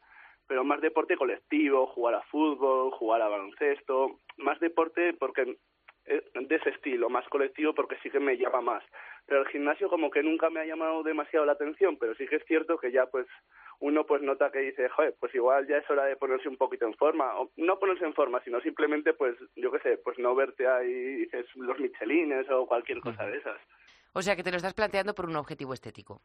pero 0.47 0.65
más 0.65 0.81
deporte 0.81 1.17
colectivo 1.17 1.87
jugar 1.89 2.15
a 2.15 2.23
fútbol 2.23 2.91
jugar 2.93 3.23
a 3.23 3.29
baloncesto 3.29 4.19
más 4.39 4.59
deporte 4.61 5.13
porque 5.15 5.57
de 6.05 6.57
ese 6.57 6.71
estilo 6.71 7.09
más 7.09 7.27
colectivo 7.29 7.75
porque 7.75 7.97
sí 8.03 8.11
que 8.11 8.21
me 8.21 8.37
llama 8.37 8.61
más 8.61 8.83
pero 9.27 9.43
el 9.43 9.49
gimnasio 9.49 9.89
como 9.89 10.11
que 10.11 10.23
nunca 10.23 10.51
me 10.51 10.61
ha 10.61 10.67
llamado 10.67 11.03
demasiado 11.03 11.47
la 11.47 11.53
atención 11.53 11.97
pero 11.97 12.15
sí 12.15 12.27
que 12.27 12.37
es 12.37 12.45
cierto 12.47 12.77
que 12.79 12.91
ya 12.91 13.07
pues 13.07 13.27
uno 13.83 14.07
pues 14.07 14.23
nota 14.23 14.53
que 14.53 14.61
dice, 14.61 14.89
joder, 14.91 15.15
pues 15.19 15.35
igual 15.35 15.67
ya 15.67 15.79
es 15.79 15.91
hora 15.91 16.05
de 16.05 16.15
ponerse 16.15 16.49
un 16.49 16.57
poquito 16.57 16.87
en 16.87 16.95
forma, 16.95 17.37
o 17.41 17.51
no 17.57 17.81
ponerse 17.81 18.05
en 18.05 18.15
forma, 18.15 18.41
sino 18.45 18.61
simplemente 18.61 19.13
pues, 19.13 19.37
yo 19.57 19.73
qué 19.73 19.81
sé, 19.81 19.99
pues 19.99 20.19
no 20.21 20.37
verte 20.37 20.69
ahí, 20.69 21.17
dices, 21.17 21.47
los 21.57 21.79
michelines 21.81 22.49
o 22.49 22.65
cualquier 22.65 23.01
cosa 23.01 23.27
de 23.27 23.39
esas. 23.39 23.61
O 24.13 24.23
sea 24.23 24.37
que 24.37 24.45
te 24.45 24.53
lo 24.53 24.57
estás 24.59 24.75
planteando 24.75 25.15
por 25.15 25.27
un 25.27 25.35
objetivo 25.35 25.75
estético. 25.75 26.23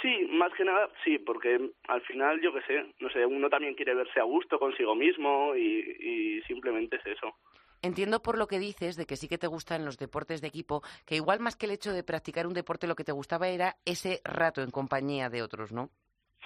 Sí, 0.00 0.28
más 0.30 0.52
que 0.52 0.64
nada, 0.64 0.88
sí, 1.02 1.18
porque 1.18 1.58
al 1.88 2.00
final, 2.02 2.40
yo 2.40 2.54
qué 2.54 2.62
sé, 2.62 2.94
no 3.00 3.10
sé, 3.10 3.26
uno 3.26 3.50
también 3.50 3.74
quiere 3.74 3.94
verse 3.94 4.20
a 4.20 4.22
gusto 4.24 4.60
consigo 4.60 4.94
mismo 4.94 5.56
y, 5.56 5.96
y 5.98 6.42
simplemente 6.42 6.96
es 6.96 7.06
eso. 7.06 7.34
Entiendo 7.82 8.22
por 8.22 8.36
lo 8.38 8.46
que 8.46 8.58
dices 8.58 8.96
de 8.96 9.06
que 9.06 9.16
sí 9.16 9.28
que 9.28 9.38
te 9.38 9.46
gustan 9.46 9.84
los 9.84 9.98
deportes 9.98 10.40
de 10.40 10.48
equipo, 10.48 10.82
que 11.06 11.16
igual 11.16 11.40
más 11.40 11.56
que 11.56 11.66
el 11.66 11.72
hecho 11.72 11.92
de 11.92 12.02
practicar 12.02 12.46
un 12.46 12.54
deporte 12.54 12.86
lo 12.86 12.96
que 12.96 13.04
te 13.04 13.12
gustaba 13.12 13.48
era 13.48 13.76
ese 13.84 14.20
rato 14.24 14.62
en 14.62 14.70
compañía 14.70 15.28
de 15.30 15.42
otros, 15.42 15.72
¿no? 15.72 15.90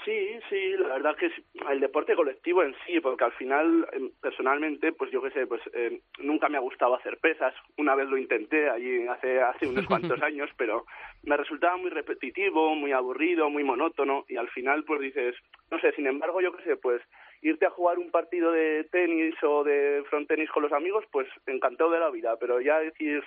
Sí, 0.05 0.40
sí, 0.51 0.75
la 0.79 0.95
verdad 0.95 1.16
que 1.16 1.31
el 1.71 1.81
deporte 1.81 2.16
colectivo 2.16 2.64
en 2.64 2.75
sí, 2.85 2.99
porque 2.99 3.23
al 3.23 3.33
final, 3.33 3.87
em, 3.92 4.11
personalmente, 4.21 4.92
pues 4.92 5.12
yo 5.12 5.23
qué 5.23 5.31
sé, 5.31 5.47
pues 5.47 5.61
eh, 5.75 6.01
nunca 6.18 6.49
me 6.49 6.57
ha 6.57 6.61
gustado 6.61 6.97
hacer 6.97 7.18
pesas. 7.18 7.55
Una 7.77 7.95
vez 7.95 8.09
lo 8.09 8.18
intenté 8.18 8.68
allí 8.68 9.07
hace, 9.07 9.40
hace 9.40 9.68
unos 9.68 9.87
cuantos 9.87 10.21
años, 10.23 10.51
pero 10.57 10.87
me 11.23 11.37
resultaba 11.37 11.77
muy 11.77 11.90
repetitivo, 11.90 12.75
muy 12.75 12.90
aburrido, 12.90 13.49
muy 13.49 13.62
monótono 13.62 14.25
y 14.29 14.37
al 14.37 14.49
final 14.51 14.83
pues 14.85 15.01
dices, 15.01 15.37
no 15.71 15.79
sé, 15.79 15.92
sin 15.92 16.09
embargo, 16.09 16.40
yo 16.40 16.53
qué 16.53 16.64
sé, 16.64 16.77
pues 16.77 17.01
irte 17.42 17.66
a 17.66 17.70
jugar 17.70 17.98
un 17.98 18.11
partido 18.11 18.52
de 18.52 18.85
tenis 18.85 19.35
o 19.42 19.64
de 19.64 20.05
frontenis 20.09 20.50
con 20.50 20.62
los 20.62 20.72
amigos, 20.72 21.05
pues 21.11 21.28
encantado 21.46 21.90
de 21.90 22.00
la 22.00 22.11
vida, 22.11 22.37
pero 22.38 22.61
ya 22.61 22.78
decir 22.78 23.22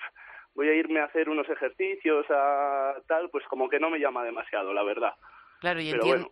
voy 0.55 0.69
a 0.69 0.73
irme 0.73 1.01
a 1.01 1.05
hacer 1.05 1.29
unos 1.29 1.47
ejercicios 1.49 2.25
a 2.29 2.95
tal, 3.07 3.29
pues 3.29 3.45
como 3.47 3.69
que 3.69 3.79
no 3.79 3.89
me 3.89 3.99
llama 3.99 4.23
demasiado, 4.23 4.73
la 4.73 4.83
verdad. 4.83 5.13
Claro, 5.59 5.81
y 5.81 5.91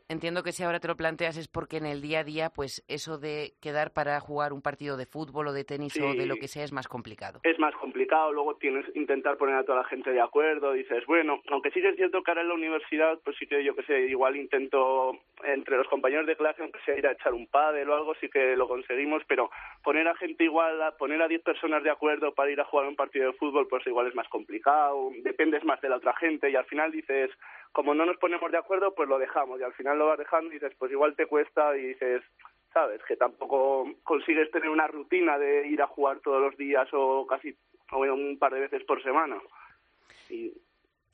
entiendo, 0.10 0.44
que 0.44 0.52
si 0.52 0.64
ahora 0.64 0.80
te 0.80 0.88
lo 0.88 0.96
planteas 0.96 1.38
es 1.38 1.48
porque 1.48 1.78
en 1.78 1.86
el 1.86 2.02
día 2.02 2.20
a 2.20 2.24
día, 2.24 2.50
pues 2.50 2.84
eso 2.88 3.18
de 3.18 3.54
quedar 3.62 3.92
para 3.94 4.20
jugar 4.20 4.54
un 4.54 4.62
partido 4.62 4.98
de 4.98 5.06
fútbol 5.06 5.48
o 5.48 5.54
de 5.54 5.64
tenis 5.64 6.00
o 6.00 6.14
de 6.14 6.26
lo 6.26 6.36
que 6.36 6.48
sea 6.48 6.64
es 6.64 6.72
más 6.72 6.88
complicado. 6.88 7.40
Es 7.44 7.58
más 7.60 7.74
complicado, 7.76 8.32
luego 8.32 8.56
tienes 8.56 8.86
intentar 8.96 9.38
poner 9.38 9.56
a 9.56 9.64
toda 9.64 9.80
la 9.80 9.84
gente 9.86 10.12
de 10.12 10.22
acuerdo, 10.22 10.74
dices, 10.74 11.06
bueno, 11.08 11.42
aunque 11.50 11.72
sí 11.72 11.82
que 11.82 11.90
es 11.90 11.96
cierto 11.96 12.22
que 12.22 12.32
ahora 12.32 12.42
en 12.42 12.50
la 12.50 12.54
universidad, 12.54 13.20
pues 13.24 13.38
sí 13.38 13.48
que 13.48 13.64
yo 13.64 13.76
que 13.76 13.84
sé, 13.84 14.02
igual 14.08 14.36
intento 14.36 15.18
entre 15.44 15.78
los 15.78 15.88
compañeros 15.88 16.28
de 16.28 16.36
clase, 16.36 16.62
aunque 16.62 16.80
sea 16.86 16.98
ir 16.98 17.08
a 17.08 17.14
echar 17.14 17.34
un 17.34 17.48
pádel 17.48 17.90
o 17.90 17.96
algo, 17.96 18.14
sí 18.16 18.30
que 18.30 18.56
lo 18.56 18.68
conseguimos, 18.68 19.24
pero 19.28 19.50
poner 19.84 20.08
a 20.08 20.16
gente 20.16 20.44
igual, 20.44 20.80
poner 20.98 21.22
a 21.22 21.28
10 21.28 21.42
personas 21.44 21.84
de 21.84 21.90
acuerdo 21.90 22.34
para 22.34 22.52
ir 22.52 22.60
a 22.60 22.66
jugar 22.66 22.88
un 22.88 22.96
partido 22.96 23.28
de 23.28 23.38
fútbol, 23.38 23.68
pues 23.68 23.86
igual 23.88 24.08
es 24.08 24.16
más 24.16 24.28
complicado, 24.30 25.12
dependes 25.24 25.64
más 25.64 25.82
de 25.82 25.90
la 25.90 25.98
otra 25.98 26.14
gente 26.16 26.50
y 26.50 26.56
al 26.56 26.66
final 26.66 26.92
dices, 26.92 27.32
como 27.74 27.94
no 27.94 28.06
nos 28.06 28.18
ponemos 28.18 28.52
de 28.52 28.58
acuerdo, 28.58 28.94
pues 28.94 29.10
lo 29.10 29.18
dejamos 29.18 29.60
y 29.60 29.64
al 29.64 29.74
final 29.74 29.98
lo 29.98 30.08
vas 30.08 30.20
dejando 30.20 30.52
y 30.52 30.54
dices, 30.54 30.74
pues 30.78 30.92
igual 30.92 31.16
te 31.16 31.26
cuesta 31.26 31.76
y 31.76 31.88
dices, 31.88 32.22
sabes, 32.72 33.02
que 33.08 33.18
tampoco 33.18 33.86
consigues 34.04 34.50
tener 34.52 34.70
una 34.70 34.88
rutina 34.88 35.38
de 35.38 35.68
ir 35.68 35.82
a 35.82 35.88
jugar 35.88 36.20
todos 36.20 36.40
los 36.40 36.56
días 36.56 36.88
o 36.94 37.26
casi 37.28 37.58
o 37.92 38.00
un 38.00 38.38
par 38.40 38.54
de 38.54 38.62
veces 38.62 38.84
por 38.86 39.02
semana. 39.04 39.42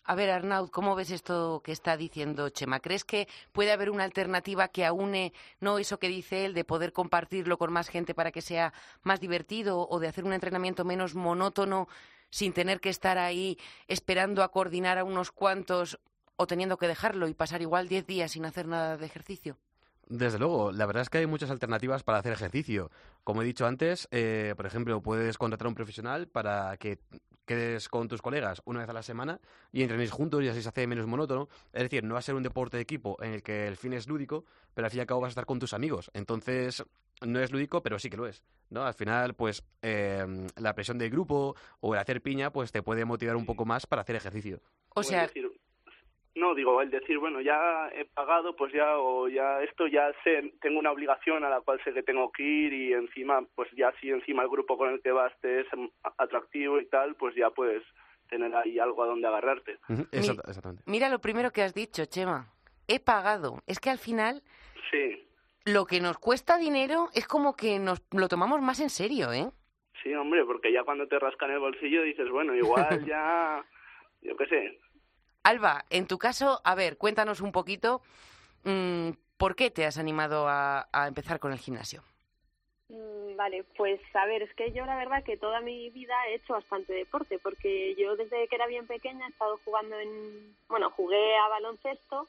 A 0.05 0.15
ver, 0.15 0.31
Arnaud, 0.31 0.69
¿cómo 0.69 0.95
ves 0.95 1.11
esto 1.11 1.61
que 1.63 1.71
está 1.71 1.95
diciendo 1.95 2.49
Chema? 2.49 2.79
¿Crees 2.79 3.05
que 3.05 3.27
puede 3.53 3.71
haber 3.71 3.89
una 3.89 4.03
alternativa 4.03 4.67
que 4.67 4.85
aúne, 4.85 5.33
no 5.61 5.77
eso 5.77 5.99
que 5.99 6.07
dice 6.07 6.45
él, 6.45 6.53
de 6.53 6.65
poder 6.65 6.91
compartirlo 6.91 7.57
con 7.57 7.71
más 7.71 7.89
gente 7.89 8.13
para 8.13 8.31
que 8.31 8.41
sea 8.41 8.73
más 9.03 9.21
divertido 9.21 9.87
o 9.87 9.99
de 9.99 10.07
hacer 10.07 10.25
un 10.25 10.33
entrenamiento 10.33 10.83
menos 10.83 11.15
monótono 11.15 11.87
sin 12.31 12.53
tener 12.53 12.79
que 12.79 12.89
estar 12.89 13.17
ahí 13.17 13.57
esperando 13.87 14.43
a 14.43 14.51
coordinar 14.51 14.97
a 14.97 15.03
unos 15.03 15.31
cuantos 15.31 15.99
o 16.41 16.47
teniendo 16.47 16.77
que 16.77 16.87
dejarlo 16.87 17.27
y 17.27 17.33
pasar 17.33 17.61
igual 17.61 17.89
diez 17.89 18.07
días 18.07 18.31
sin 18.31 18.45
hacer 18.45 18.65
nada 18.65 18.95
de 18.95 19.05
ejercicio? 19.05 19.57
Desde 20.07 20.39
luego, 20.39 20.71
la 20.71 20.85
verdad 20.85 21.01
es 21.01 21.09
que 21.09 21.17
hay 21.17 21.27
muchas 21.27 21.51
alternativas 21.51 22.03
para 22.03 22.17
hacer 22.17 22.31
ejercicio. 22.31 22.89
Como 23.25 23.41
he 23.41 23.45
dicho 23.45 23.67
antes, 23.67 24.07
eh, 24.11 24.53
por 24.55 24.65
ejemplo, 24.65 25.01
puedes 25.01 25.37
contratar 25.37 25.65
a 25.65 25.69
un 25.69 25.75
profesional 25.75 26.29
para 26.29 26.77
que 26.77 26.97
quedes 27.45 27.89
con 27.89 28.07
tus 28.07 28.21
colegas 28.21 28.61
una 28.63 28.79
vez 28.79 28.89
a 28.89 28.93
la 28.93 29.03
semana 29.03 29.41
y 29.73 29.81
entrenéis 29.81 30.11
juntos 30.11 30.41
y 30.41 30.47
así 30.47 30.61
se 30.61 30.69
hace 30.69 30.87
menos 30.87 31.07
monótono. 31.07 31.49
Es 31.73 31.83
decir, 31.83 32.05
no 32.05 32.13
va 32.13 32.19
a 32.19 32.23
ser 32.23 32.35
un 32.35 32.43
deporte 32.43 32.77
de 32.77 32.83
equipo 32.83 33.21
en 33.21 33.33
el 33.33 33.43
que 33.43 33.67
el 33.67 33.75
fin 33.75 33.91
es 33.91 34.07
lúdico, 34.07 34.45
pero 34.73 34.85
al 34.85 34.91
fin 34.91 34.99
y 34.99 35.01
al 35.01 35.07
cabo 35.07 35.19
vas 35.19 35.27
a 35.27 35.31
estar 35.31 35.45
con 35.45 35.59
tus 35.59 35.73
amigos. 35.73 36.09
Entonces, 36.13 36.85
no 37.21 37.41
es 37.41 37.51
lúdico, 37.51 37.83
pero 37.83 37.99
sí 37.99 38.09
que 38.09 38.15
lo 38.15 38.27
es. 38.27 38.43
¿no? 38.69 38.85
Al 38.85 38.93
final, 38.93 39.33
pues 39.33 39.63
em, 39.81 40.47
la 40.55 40.73
presión 40.73 40.97
del 40.97 41.09
grupo 41.09 41.55
o 41.81 41.93
el 41.93 41.99
hacer 41.99 42.21
piña, 42.21 42.51
pues 42.51 42.71
te 42.71 42.81
puede 42.81 43.03
motivar 43.03 43.35
un 43.35 43.45
poco 43.45 43.65
más 43.65 43.85
para 43.85 44.03
hacer 44.03 44.15
ejercicio. 44.15 44.61
O 44.95 45.03
sea, 45.03 45.29
no, 46.39 46.55
digo, 46.55 46.81
el 46.81 46.89
decir, 46.89 47.19
bueno, 47.19 47.41
ya 47.41 47.89
he 47.93 48.05
pagado, 48.05 48.55
pues 48.55 48.73
ya, 48.73 48.97
o 48.97 49.27
ya 49.27 49.61
esto 49.61 49.87
ya 49.87 50.11
sé, 50.23 50.53
tengo 50.61 50.79
una 50.79 50.91
obligación 50.91 51.43
a 51.43 51.49
la 51.49 51.61
cual 51.61 51.79
sé 51.83 51.93
que 51.93 52.03
tengo 52.03 52.31
que 52.31 52.43
ir 52.43 52.73
y 52.73 52.93
encima, 52.93 53.43
pues 53.55 53.69
ya 53.75 53.93
si 53.99 54.09
encima 54.09 54.43
el 54.43 54.49
grupo 54.49 54.77
con 54.77 54.89
el 54.89 55.01
que 55.01 55.11
vas 55.11 55.33
te 55.41 55.61
es 55.61 55.67
atractivo 56.17 56.79
y 56.79 56.85
tal, 56.87 57.15
pues 57.15 57.35
ya 57.35 57.49
puedes 57.49 57.83
tener 58.29 58.55
ahí 58.55 58.79
algo 58.79 59.03
a 59.03 59.07
donde 59.07 59.27
agarrarte. 59.27 59.77
exactamente. 60.11 60.83
Mira 60.85 61.09
lo 61.09 61.19
primero 61.19 61.51
que 61.51 61.63
has 61.63 61.73
dicho, 61.73 62.05
Chema. 62.05 62.47
He 62.87 62.99
pagado. 62.99 63.61
Es 63.67 63.79
que 63.79 63.89
al 63.89 63.99
final... 63.99 64.41
Sí. 64.91 65.25
Lo 65.65 65.85
que 65.85 65.99
nos 65.99 66.17
cuesta 66.17 66.57
dinero 66.57 67.09
es 67.13 67.27
como 67.27 67.55
que 67.55 67.77
nos 67.79 68.01
lo 68.11 68.27
tomamos 68.27 68.61
más 68.61 68.79
en 68.79 68.89
serio, 68.89 69.31
¿eh? 69.33 69.51
Sí, 70.01 70.13
hombre, 70.13 70.45
porque 70.45 70.71
ya 70.71 70.83
cuando 70.83 71.07
te 71.07 71.19
rascan 71.19 71.51
el 71.51 71.59
bolsillo 71.59 72.01
dices, 72.03 72.29
bueno, 72.29 72.55
igual 72.55 73.05
ya, 73.05 73.63
yo 74.21 74.35
qué 74.37 74.45
sé, 74.47 74.79
Alba, 75.43 75.85
en 75.89 76.07
tu 76.07 76.17
caso, 76.17 76.61
a 76.63 76.75
ver, 76.75 76.97
cuéntanos 76.97 77.41
un 77.41 77.51
poquito 77.51 78.01
mmm, 78.63 79.11
por 79.37 79.55
qué 79.55 79.71
te 79.71 79.85
has 79.85 79.97
animado 79.97 80.47
a, 80.47 80.87
a 80.91 81.07
empezar 81.07 81.39
con 81.39 81.51
el 81.51 81.59
gimnasio. 81.59 82.03
Mm, 82.89 83.35
vale, 83.35 83.63
pues 83.77 84.01
a 84.15 84.25
ver, 84.25 84.41
es 84.41 84.53
que 84.55 84.71
yo 84.71 84.85
la 84.85 84.97
verdad 84.97 85.23
que 85.23 85.37
toda 85.37 85.61
mi 85.61 85.89
vida 85.91 86.15
he 86.27 86.35
hecho 86.35 86.53
bastante 86.53 86.93
deporte, 86.93 87.39
porque 87.39 87.95
yo 87.95 88.15
desde 88.15 88.47
que 88.47 88.55
era 88.55 88.67
bien 88.67 88.87
pequeña 88.87 89.27
he 89.27 89.29
estado 89.29 89.59
jugando 89.63 89.97
en, 89.99 90.55
bueno, 90.67 90.89
jugué 90.91 91.37
a 91.37 91.47
baloncesto 91.47 92.27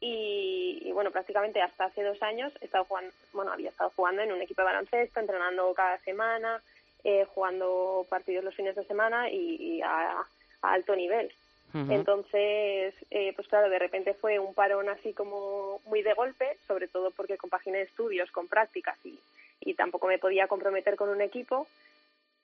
y, 0.00 0.90
bueno, 0.92 1.10
prácticamente 1.10 1.62
hasta 1.62 1.86
hace 1.86 2.02
dos 2.02 2.22
años 2.22 2.52
he 2.60 2.66
estado 2.66 2.84
jugando, 2.84 3.12
bueno, 3.32 3.52
había 3.52 3.70
estado 3.70 3.90
jugando 3.96 4.20
en 4.22 4.32
un 4.32 4.42
equipo 4.42 4.60
de 4.60 4.66
baloncesto, 4.66 5.20
entrenando 5.20 5.72
cada 5.72 5.98
semana, 6.00 6.62
eh, 7.02 7.26
jugando 7.34 8.06
partidos 8.10 8.44
los 8.44 8.54
fines 8.54 8.76
de 8.76 8.84
semana 8.84 9.30
y, 9.30 9.56
y 9.78 9.82
a, 9.82 10.20
a 10.20 10.72
alto 10.72 10.94
nivel. 10.94 11.32
Entonces, 11.74 12.94
eh, 13.10 13.32
pues 13.34 13.48
claro, 13.48 13.68
de 13.68 13.80
repente 13.80 14.14
fue 14.14 14.38
un 14.38 14.54
parón 14.54 14.88
así 14.88 15.12
como 15.12 15.80
muy 15.86 16.02
de 16.02 16.14
golpe, 16.14 16.56
sobre 16.68 16.86
todo 16.86 17.10
porque 17.10 17.36
compaginé 17.36 17.82
estudios 17.82 18.30
con 18.30 18.46
prácticas 18.46 18.96
y, 19.04 19.18
y 19.60 19.74
tampoco 19.74 20.06
me 20.06 20.18
podía 20.18 20.46
comprometer 20.46 20.94
con 20.94 21.08
un 21.08 21.20
equipo. 21.20 21.66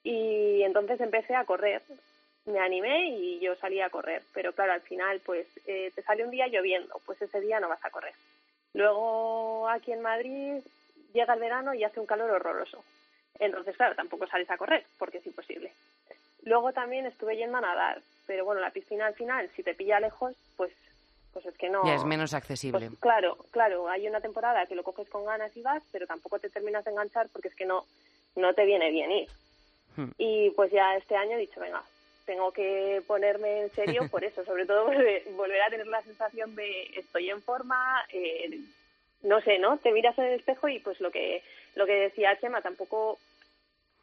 Y 0.03 0.63
entonces 0.63 0.99
empecé 0.99 1.35
a 1.35 1.45
correr. 1.45 1.81
Me 2.45 2.59
animé 2.59 3.07
y 3.09 3.39
yo 3.39 3.55
salí 3.55 3.79
a 3.79 3.89
correr. 3.89 4.21
Pero 4.33 4.51
claro, 4.51 4.73
al 4.73 4.81
final, 4.81 5.21
pues 5.25 5.47
eh, 5.65 5.91
te 5.95 6.01
sale 6.01 6.25
un 6.25 6.31
día 6.31 6.47
lloviendo, 6.47 6.99
pues 7.05 7.21
ese 7.21 7.39
día 7.39 7.61
no 7.61 7.69
vas 7.69 7.83
a 7.85 7.89
correr. 7.89 8.13
Luego 8.73 9.69
aquí 9.69 9.93
en 9.93 10.01
Madrid 10.01 10.61
llega 11.13 11.33
el 11.33 11.39
verano 11.39 11.73
y 11.73 11.83
hace 11.85 11.99
un 11.99 12.05
calor 12.05 12.31
horroroso. 12.31 12.83
Entonces, 13.39 13.77
claro, 13.77 13.95
tampoco 13.95 14.27
sales 14.27 14.49
a 14.49 14.57
correr 14.57 14.85
porque 14.97 15.19
es 15.19 15.25
imposible. 15.25 15.71
Luego 16.43 16.73
también 16.73 17.05
estuve 17.05 17.37
yendo 17.37 17.57
a 17.57 17.61
nadar, 17.61 18.01
pero 18.31 18.45
bueno, 18.45 18.61
la 18.61 18.71
piscina 18.71 19.07
al 19.07 19.13
final, 19.13 19.49
si 19.57 19.61
te 19.61 19.73
pilla 19.73 19.99
lejos, 19.99 20.33
pues 20.55 20.71
pues 21.33 21.45
es 21.45 21.57
que 21.57 21.69
no... 21.69 21.85
Ya 21.85 21.95
es 21.95 22.05
menos 22.05 22.33
accesible. 22.33 22.87
Pues, 22.87 22.99
claro, 23.01 23.37
claro, 23.51 23.89
hay 23.89 24.07
una 24.07 24.21
temporada 24.21 24.65
que 24.67 24.75
lo 24.75 24.83
coges 24.83 25.09
con 25.09 25.25
ganas 25.25 25.55
y 25.57 25.61
vas, 25.61 25.83
pero 25.91 26.07
tampoco 26.07 26.39
te 26.39 26.49
terminas 26.49 26.85
de 26.85 26.91
enganchar 26.91 27.27
porque 27.27 27.49
es 27.49 27.55
que 27.55 27.65
no, 27.65 27.83
no 28.37 28.53
te 28.53 28.63
viene 28.63 28.89
bien 28.89 29.11
ir. 29.11 29.29
Hmm. 29.97 30.11
Y 30.17 30.49
pues 30.51 30.71
ya 30.71 30.95
este 30.95 31.17
año 31.17 31.35
he 31.35 31.41
dicho, 31.41 31.59
venga, 31.59 31.83
tengo 32.25 32.53
que 32.53 33.03
ponerme 33.05 33.63
en 33.63 33.71
serio 33.71 34.07
por 34.09 34.23
eso, 34.23 34.45
sobre 34.45 34.65
todo 34.65 34.85
volver 34.85 35.61
a 35.61 35.69
tener 35.69 35.87
la 35.87 36.01
sensación 36.03 36.55
de 36.55 36.83
estoy 36.95 37.31
en 37.31 37.41
forma, 37.41 38.05
eh, 38.13 38.61
no 39.23 39.41
sé, 39.41 39.59
¿no? 39.59 39.77
Te 39.77 39.91
miras 39.91 40.17
en 40.19 40.25
el 40.25 40.39
espejo 40.39 40.69
y 40.69 40.79
pues 40.79 41.01
lo 41.01 41.11
que 41.11 41.43
lo 41.75 41.85
que 41.85 41.95
decía 41.95 42.39
Chema, 42.39 42.61
tampoco 42.61 43.19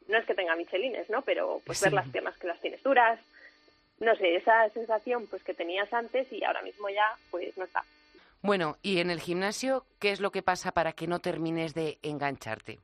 no 0.07 0.17
es 0.17 0.25
que 0.25 0.35
tenga 0.35 0.55
michelines, 0.55 1.09
¿no? 1.09 1.23
Pero 1.23 1.61
pues 1.65 1.81
ver 1.81 1.93
las 1.93 2.09
piernas 2.09 2.37
que 2.37 2.47
las 2.47 2.59
tienes 2.59 2.83
duras, 2.83 3.19
no 3.99 4.15
sé, 4.15 4.35
esa 4.35 4.69
sensación 4.69 5.27
pues 5.27 5.43
que 5.43 5.53
tenías 5.53 5.91
antes 5.93 6.31
y 6.31 6.43
ahora 6.43 6.61
mismo 6.61 6.89
ya 6.89 7.05
pues 7.31 7.57
no 7.57 7.65
está. 7.65 7.83
Bueno, 8.41 8.77
y 8.81 8.99
en 8.99 9.09
el 9.09 9.19
gimnasio, 9.19 9.85
¿qué 9.99 10.11
es 10.11 10.21
lo 10.21 10.31
que 10.31 10.41
pasa 10.41 10.71
para 10.71 10.93
que 10.93 11.07
no 11.07 11.19
termines 11.19 11.73
de 11.73 11.97
engancharte? 12.03 12.79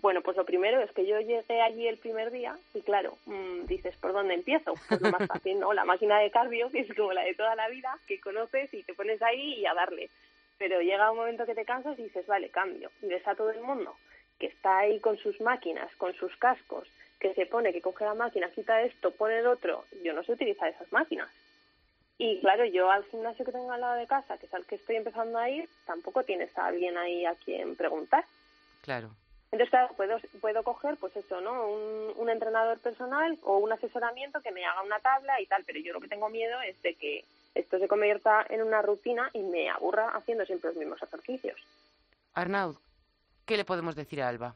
Bueno, 0.00 0.22
pues 0.22 0.36
lo 0.36 0.46
primero 0.46 0.80
es 0.80 0.90
que 0.92 1.06
yo 1.06 1.20
llegué 1.20 1.60
allí 1.60 1.86
el 1.86 1.98
primer 1.98 2.30
día 2.30 2.56
y 2.72 2.80
claro, 2.80 3.18
mmm, 3.26 3.66
dices, 3.66 3.94
¿por 3.96 4.12
dónde 4.12 4.34
empiezo? 4.34 4.74
Pues 4.88 5.00
lo 5.02 5.10
más 5.10 5.26
fácil, 5.26 5.60
¿no? 5.60 5.74
La 5.74 5.84
máquina 5.84 6.18
de 6.20 6.30
cardio, 6.30 6.70
que 6.70 6.80
es 6.80 6.94
como 6.94 7.12
la 7.12 7.22
de 7.22 7.34
toda 7.34 7.54
la 7.54 7.68
vida, 7.68 7.98
que 8.06 8.20
conoces 8.20 8.72
y 8.72 8.82
te 8.82 8.94
pones 8.94 9.20
ahí 9.20 9.54
y 9.58 9.66
a 9.66 9.74
darle. 9.74 10.08
Pero 10.56 10.80
llega 10.80 11.10
un 11.10 11.18
momento 11.18 11.44
que 11.44 11.54
te 11.54 11.66
cansas 11.66 11.98
y 11.98 12.04
dices, 12.04 12.26
vale, 12.26 12.48
cambio. 12.48 12.90
Y 13.02 13.06
ves 13.08 13.26
a 13.26 13.34
todo 13.34 13.50
el 13.50 13.60
mundo 13.60 13.94
que 14.38 14.46
está 14.46 14.78
ahí 14.78 15.00
con 15.00 15.18
sus 15.18 15.38
máquinas, 15.40 15.94
con 15.96 16.14
sus 16.14 16.34
cascos, 16.36 16.88
que 17.20 17.34
se 17.34 17.46
pone, 17.46 17.72
que 17.72 17.82
coge 17.82 18.04
la 18.04 18.14
máquina, 18.14 18.50
quita 18.50 18.82
esto, 18.82 19.10
pone 19.12 19.38
el 19.38 19.46
otro, 19.46 19.84
yo 20.02 20.12
no 20.12 20.24
sé 20.24 20.32
utilizar 20.32 20.68
esas 20.68 20.90
máquinas. 20.92 21.28
Y 22.18 22.40
claro, 22.40 22.64
yo 22.64 22.90
al 22.90 23.04
gimnasio 23.04 23.44
que 23.44 23.52
tengo 23.52 23.72
al 23.72 23.80
lado 23.80 23.96
de 23.96 24.06
casa, 24.06 24.36
que 24.38 24.46
es 24.46 24.54
al 24.54 24.66
que 24.66 24.74
estoy 24.74 24.96
empezando 24.96 25.38
a 25.38 25.48
ir, 25.48 25.68
tampoco 25.86 26.22
tienes 26.24 26.56
a 26.58 26.66
alguien 26.66 26.98
ahí 26.98 27.24
a 27.24 27.34
quien 27.34 27.76
preguntar. 27.76 28.24
Claro. 28.82 29.10
Entonces, 29.52 29.70
claro, 29.70 29.94
puedo, 29.96 30.18
puedo 30.40 30.62
coger, 30.62 30.96
pues 30.96 31.16
eso, 31.16 31.40
¿no? 31.40 31.66
Un, 31.66 32.12
un 32.16 32.30
entrenador 32.30 32.78
personal 32.78 33.38
o 33.42 33.58
un 33.58 33.72
asesoramiento 33.72 34.40
que 34.42 34.52
me 34.52 34.64
haga 34.64 34.82
una 34.82 35.00
tabla 35.00 35.40
y 35.40 35.46
tal, 35.46 35.64
pero 35.64 35.80
yo 35.80 35.92
lo 35.92 36.00
que 36.00 36.08
tengo 36.08 36.28
miedo 36.28 36.60
es 36.62 36.80
de 36.82 36.94
que 36.94 37.24
esto 37.54 37.78
se 37.78 37.88
convierta 37.88 38.46
en 38.48 38.62
una 38.62 38.82
rutina 38.82 39.30
y 39.32 39.40
me 39.40 39.68
aburra 39.70 40.10
haciendo 40.10 40.44
siempre 40.46 40.70
los 40.70 40.78
mismos 40.78 41.02
ejercicios. 41.02 41.58
Arnaud, 42.34 42.76
¿Qué 43.50 43.56
le 43.56 43.64
podemos 43.64 43.96
decir 43.96 44.22
a 44.22 44.28
Alba? 44.28 44.54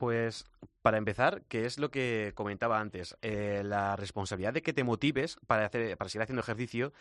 Pues 0.00 0.46
para 0.80 0.96
empezar, 0.96 1.42
que 1.42 1.66
es 1.66 1.78
lo 1.78 1.90
que 1.90 2.32
comentaba 2.34 2.80
antes, 2.80 3.18
eh, 3.20 3.60
la 3.62 3.96
responsabilidad 3.96 4.54
de 4.54 4.62
que 4.62 4.72
te 4.72 4.82
motives 4.82 5.36
para, 5.46 5.66
hacer, 5.66 5.94
para 5.98 6.08
seguir 6.08 6.22
haciendo 6.22 6.40
ejercicio 6.40 6.94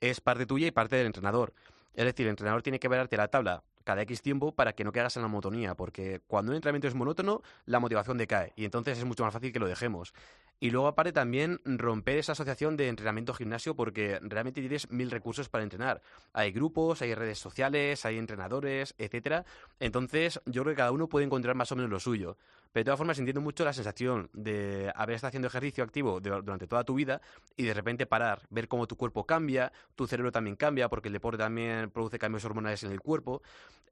es 0.00 0.20
parte 0.20 0.46
tuya 0.46 0.68
y 0.68 0.70
parte 0.70 0.94
del 0.94 1.06
entrenador. 1.06 1.52
Es 1.94 2.04
decir, 2.04 2.26
el 2.26 2.30
entrenador 2.30 2.62
tiene 2.62 2.78
que 2.78 2.86
verarte 2.86 3.16
la 3.16 3.26
tabla 3.26 3.64
cada 3.82 4.02
X 4.02 4.22
tiempo 4.22 4.52
para 4.52 4.72
que 4.72 4.84
no 4.84 4.92
caigas 4.92 5.16
en 5.16 5.22
la 5.22 5.28
monotonía, 5.28 5.74
porque 5.74 6.20
cuando 6.28 6.52
un 6.52 6.56
entrenamiento 6.56 6.86
es 6.86 6.94
monótono, 6.94 7.42
la 7.66 7.80
motivación 7.80 8.18
decae 8.18 8.52
y 8.54 8.64
entonces 8.64 8.98
es 8.98 9.04
mucho 9.04 9.24
más 9.24 9.32
fácil 9.32 9.52
que 9.52 9.58
lo 9.58 9.66
dejemos. 9.66 10.14
Y 10.60 10.70
luego 10.70 10.86
aparte 10.86 11.12
también 11.12 11.60
romper 11.64 12.18
esa 12.18 12.32
asociación 12.32 12.76
de 12.76 12.88
entrenamiento-gimnasio 12.88 13.74
porque 13.74 14.18
realmente 14.22 14.60
tienes 14.60 14.90
mil 14.90 15.10
recursos 15.10 15.48
para 15.48 15.64
entrenar. 15.64 16.00
Hay 16.32 16.52
grupos, 16.52 17.02
hay 17.02 17.14
redes 17.14 17.38
sociales, 17.38 18.04
hay 18.04 18.18
entrenadores, 18.18 18.94
etcétera. 18.98 19.44
Entonces 19.80 20.40
yo 20.46 20.62
creo 20.62 20.74
que 20.74 20.78
cada 20.78 20.92
uno 20.92 21.08
puede 21.08 21.26
encontrar 21.26 21.54
más 21.54 21.70
o 21.72 21.76
menos 21.76 21.90
lo 21.90 22.00
suyo. 22.00 22.36
Pero 22.72 22.82
de 22.82 22.84
todas 22.86 22.98
formas 22.98 23.18
entiendo 23.18 23.40
mucho 23.40 23.64
la 23.64 23.72
sensación 23.72 24.30
de 24.32 24.90
haber 24.96 25.14
estado 25.14 25.28
haciendo 25.28 25.48
ejercicio 25.48 25.84
activo 25.84 26.20
durante 26.20 26.66
toda 26.66 26.82
tu 26.82 26.94
vida 26.94 27.20
y 27.56 27.64
de 27.64 27.74
repente 27.74 28.06
parar, 28.06 28.42
ver 28.50 28.66
cómo 28.66 28.88
tu 28.88 28.96
cuerpo 28.96 29.24
cambia, 29.24 29.72
tu 29.94 30.08
cerebro 30.08 30.32
también 30.32 30.56
cambia 30.56 30.88
porque 30.88 31.08
el 31.08 31.12
deporte 31.12 31.38
también 31.38 31.90
produce 31.90 32.18
cambios 32.18 32.44
hormonales 32.44 32.82
en 32.82 32.90
el 32.90 33.00
cuerpo. 33.00 33.42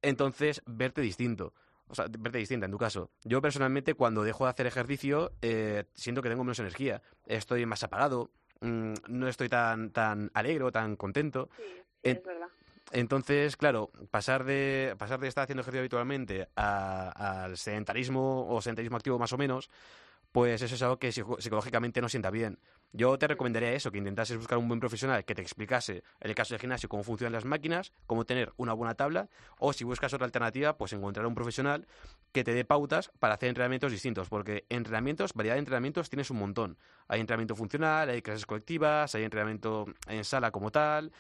Entonces 0.01 0.63
verte 0.67 1.01
distinto 1.01 1.53
o 1.89 1.95
sea, 1.95 2.07
verte 2.09 2.39
distinta 2.39 2.67
en 2.67 2.73
tu 2.73 2.79
caso. 2.79 3.11
Yo 3.25 3.41
personalmente 3.43 3.95
cuando 3.95 4.23
dejo 4.23 4.45
de 4.45 4.51
hacer 4.51 4.67
ejercicio 4.67 5.33
eh, 5.43 5.85
siento 5.95 6.23
que 6.23 6.29
tengo 6.29 6.45
menos 6.45 6.59
energía, 6.59 7.03
estoy 7.27 7.67
más 7.67 7.83
apagado, 7.83 8.31
mm, 8.61 8.95
no 9.09 9.29
estoy 9.29 9.49
tan 9.49 9.91
tan 9.91 10.31
alegre 10.35 10.65
o 10.65 10.73
tan 10.73 10.97
contento. 10.97 11.49
Sí, 11.57 11.63
es 12.03 12.23
verdad. 12.23 12.49
Entonces, 12.93 13.57
claro, 13.57 13.91
pasar 14.11 14.45
de, 14.45 14.95
pasar 14.99 15.19
de 15.19 15.29
estar 15.29 15.45
haciendo 15.45 15.63
ejercicio 15.63 15.81
habitualmente 15.81 16.49
al 16.55 17.57
sedentarismo 17.57 18.47
o 18.49 18.61
sedentarismo 18.61 18.99
activo 18.99 19.19
más 19.19 19.33
o 19.33 19.39
menos, 19.39 19.71
pues 20.33 20.63
eso 20.63 20.75
es 20.75 20.83
algo 20.83 20.99
que 20.99 21.13
psicológicamente 21.13 22.01
no 22.01 22.09
sienta 22.09 22.31
bien. 22.31 22.59
Yo 22.95 23.19
te 23.19 23.27
recomendaría 23.27 23.73
eso, 23.73 23.91
que 23.91 23.99
intentases 23.99 24.37
buscar 24.37 24.59
un 24.59 24.69
buen 24.69 24.81
profesional 24.81 25.25
que 25.25 25.35
te 25.35 25.41
explicase, 25.41 26.03
en 26.21 26.31
el 26.31 26.35
caso 26.35 26.53
del 26.53 26.61
gimnasio, 26.61 26.89
cómo 26.89 27.03
funcionan 27.03 27.33
las 27.33 27.45
máquinas, 27.45 27.93
cómo 28.07 28.25
tener 28.25 28.53
una 28.57 28.73
buena 28.73 28.95
tabla, 28.95 29.29
o 29.59 29.73
si 29.73 29.85
buscas 29.85 30.13
otra 30.13 30.27
alternativa, 30.27 30.77
pues 30.77 30.93
encontrar 30.93 31.27
un 31.27 31.35
profesional 31.35 31.87
que 32.33 32.45
te 32.45 32.53
dé 32.53 32.65
pautas 32.65 33.11
para 33.19 33.35
hacer 33.35 33.49
entrenamientos 33.49 33.93
distintos, 33.93 34.29
porque 34.29 34.67
entrenamientos, 34.69 35.33
variedad 35.35 35.55
de 35.55 35.61
entrenamientos 35.61 36.11
tienes 36.11 36.31
un 36.31 36.39
montón. 36.39 36.79
Hay 37.09 37.21
entrenamiento 37.21 37.55
funcional, 37.55 38.09
hay 38.09 38.21
clases 38.21 38.45
colectivas, 38.45 39.15
hay 39.15 39.25
entrenamiento 39.25 39.87
en 40.07 40.25
sala 40.25 40.51
como 40.51 40.71
tal, 40.71 41.13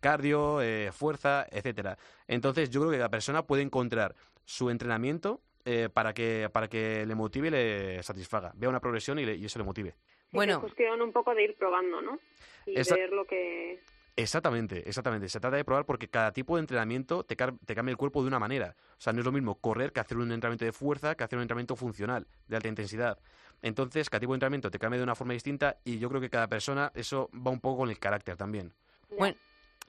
cardio, 0.00 0.62
eh, 0.62 0.90
fuerza, 0.92 1.46
etcétera. 1.50 1.98
Entonces 2.26 2.70
yo 2.70 2.80
creo 2.80 2.92
que 2.92 2.98
cada 2.98 3.10
persona 3.10 3.44
puede 3.44 3.62
encontrar 3.62 4.14
su 4.44 4.70
entrenamiento 4.70 5.40
eh, 5.64 5.88
para, 5.92 6.12
que, 6.12 6.48
para 6.52 6.68
que 6.68 7.06
le 7.06 7.14
motive 7.14 7.48
y 7.48 7.50
le 7.50 8.02
satisfaga. 8.02 8.52
Vea 8.54 8.68
una 8.68 8.80
progresión 8.80 9.18
y, 9.18 9.22
y 9.22 9.44
eso 9.44 9.58
le 9.58 9.64
motive. 9.64 9.94
bueno. 10.30 10.54
Es 10.54 10.58
cuestión 10.58 11.00
un 11.00 11.12
poco 11.12 11.34
de 11.34 11.44
ir 11.44 11.56
probando, 11.56 12.00
¿no? 12.00 12.18
Y 12.66 12.74
ver 12.74 13.10
lo 13.10 13.24
que... 13.24 13.80
Exactamente, 14.16 14.88
exactamente. 14.88 15.28
Se 15.28 15.40
trata 15.40 15.56
de 15.56 15.64
probar 15.64 15.86
porque 15.86 16.08
cada 16.08 16.32
tipo 16.32 16.56
de 16.56 16.60
entrenamiento 16.60 17.24
te, 17.24 17.34
te, 17.34 17.74
cambia 17.74 17.90
el 17.90 17.96
cuerpo 17.96 18.22
de 18.22 18.28
una 18.28 18.38
manera. 18.38 18.76
O 18.92 19.00
sea, 19.00 19.12
no 19.12 19.20
es 19.20 19.24
lo 19.24 19.32
mismo 19.32 19.56
correr 19.56 19.92
que 19.92 20.00
hacer 20.00 20.18
un 20.18 20.30
entrenamiento 20.30 20.64
de 20.64 20.72
fuerza 20.72 21.16
que 21.16 21.24
hacer 21.24 21.36
un 21.36 21.42
entrenamiento 21.42 21.74
funcional, 21.74 22.26
de 22.46 22.56
alta 22.56 22.68
intensidad. 22.68 23.18
Entonces, 23.60 24.08
cada 24.08 24.20
tipo 24.20 24.32
de 24.32 24.36
entrenamiento 24.36 24.70
te 24.70 24.78
cambia 24.78 24.98
de 24.98 25.04
una 25.04 25.16
forma 25.16 25.32
distinta 25.32 25.78
y 25.84 25.98
yo 25.98 26.08
creo 26.08 26.20
que 26.20 26.30
cada 26.30 26.46
persona, 26.46 26.92
eso 26.94 27.28
va 27.34 27.50
un 27.50 27.60
poco 27.60 27.78
con 27.78 27.90
el 27.90 27.98
carácter 27.98 28.36
también. 28.36 28.72
Bueno, 29.18 29.36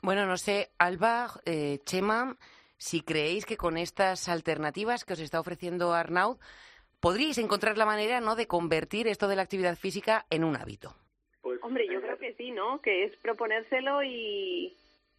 bueno 0.01 0.25
no 0.25 0.37
sé, 0.37 0.71
Alba, 0.79 1.29
eh, 1.45 1.79
Chema, 1.85 2.35
si 2.77 3.01
creéis 3.01 3.45
que 3.45 3.57
con 3.57 3.77
estas 3.77 4.29
alternativas 4.29 5.05
que 5.05 5.13
os 5.13 5.19
está 5.19 5.39
ofreciendo 5.39 5.93
Arnaud, 5.93 6.37
podríais 6.99 7.37
encontrar 7.37 7.77
la 7.77 7.85
manera 7.85 8.19
¿no? 8.19 8.35
de 8.35 8.47
convertir 8.47 9.07
esto 9.07 9.27
de 9.27 9.35
la 9.35 9.43
actividad 9.43 9.75
física 9.77 10.25
en 10.29 10.43
un 10.43 10.55
hábito. 10.55 10.95
Pues, 11.41 11.59
Hombre, 11.63 11.85
yo 11.91 12.01
creo 12.01 12.17
que 12.17 12.33
sí, 12.33 12.51
¿no? 12.51 12.81
Que 12.81 13.05
es 13.05 13.15
proponérselo 13.17 14.03
y, 14.03 14.75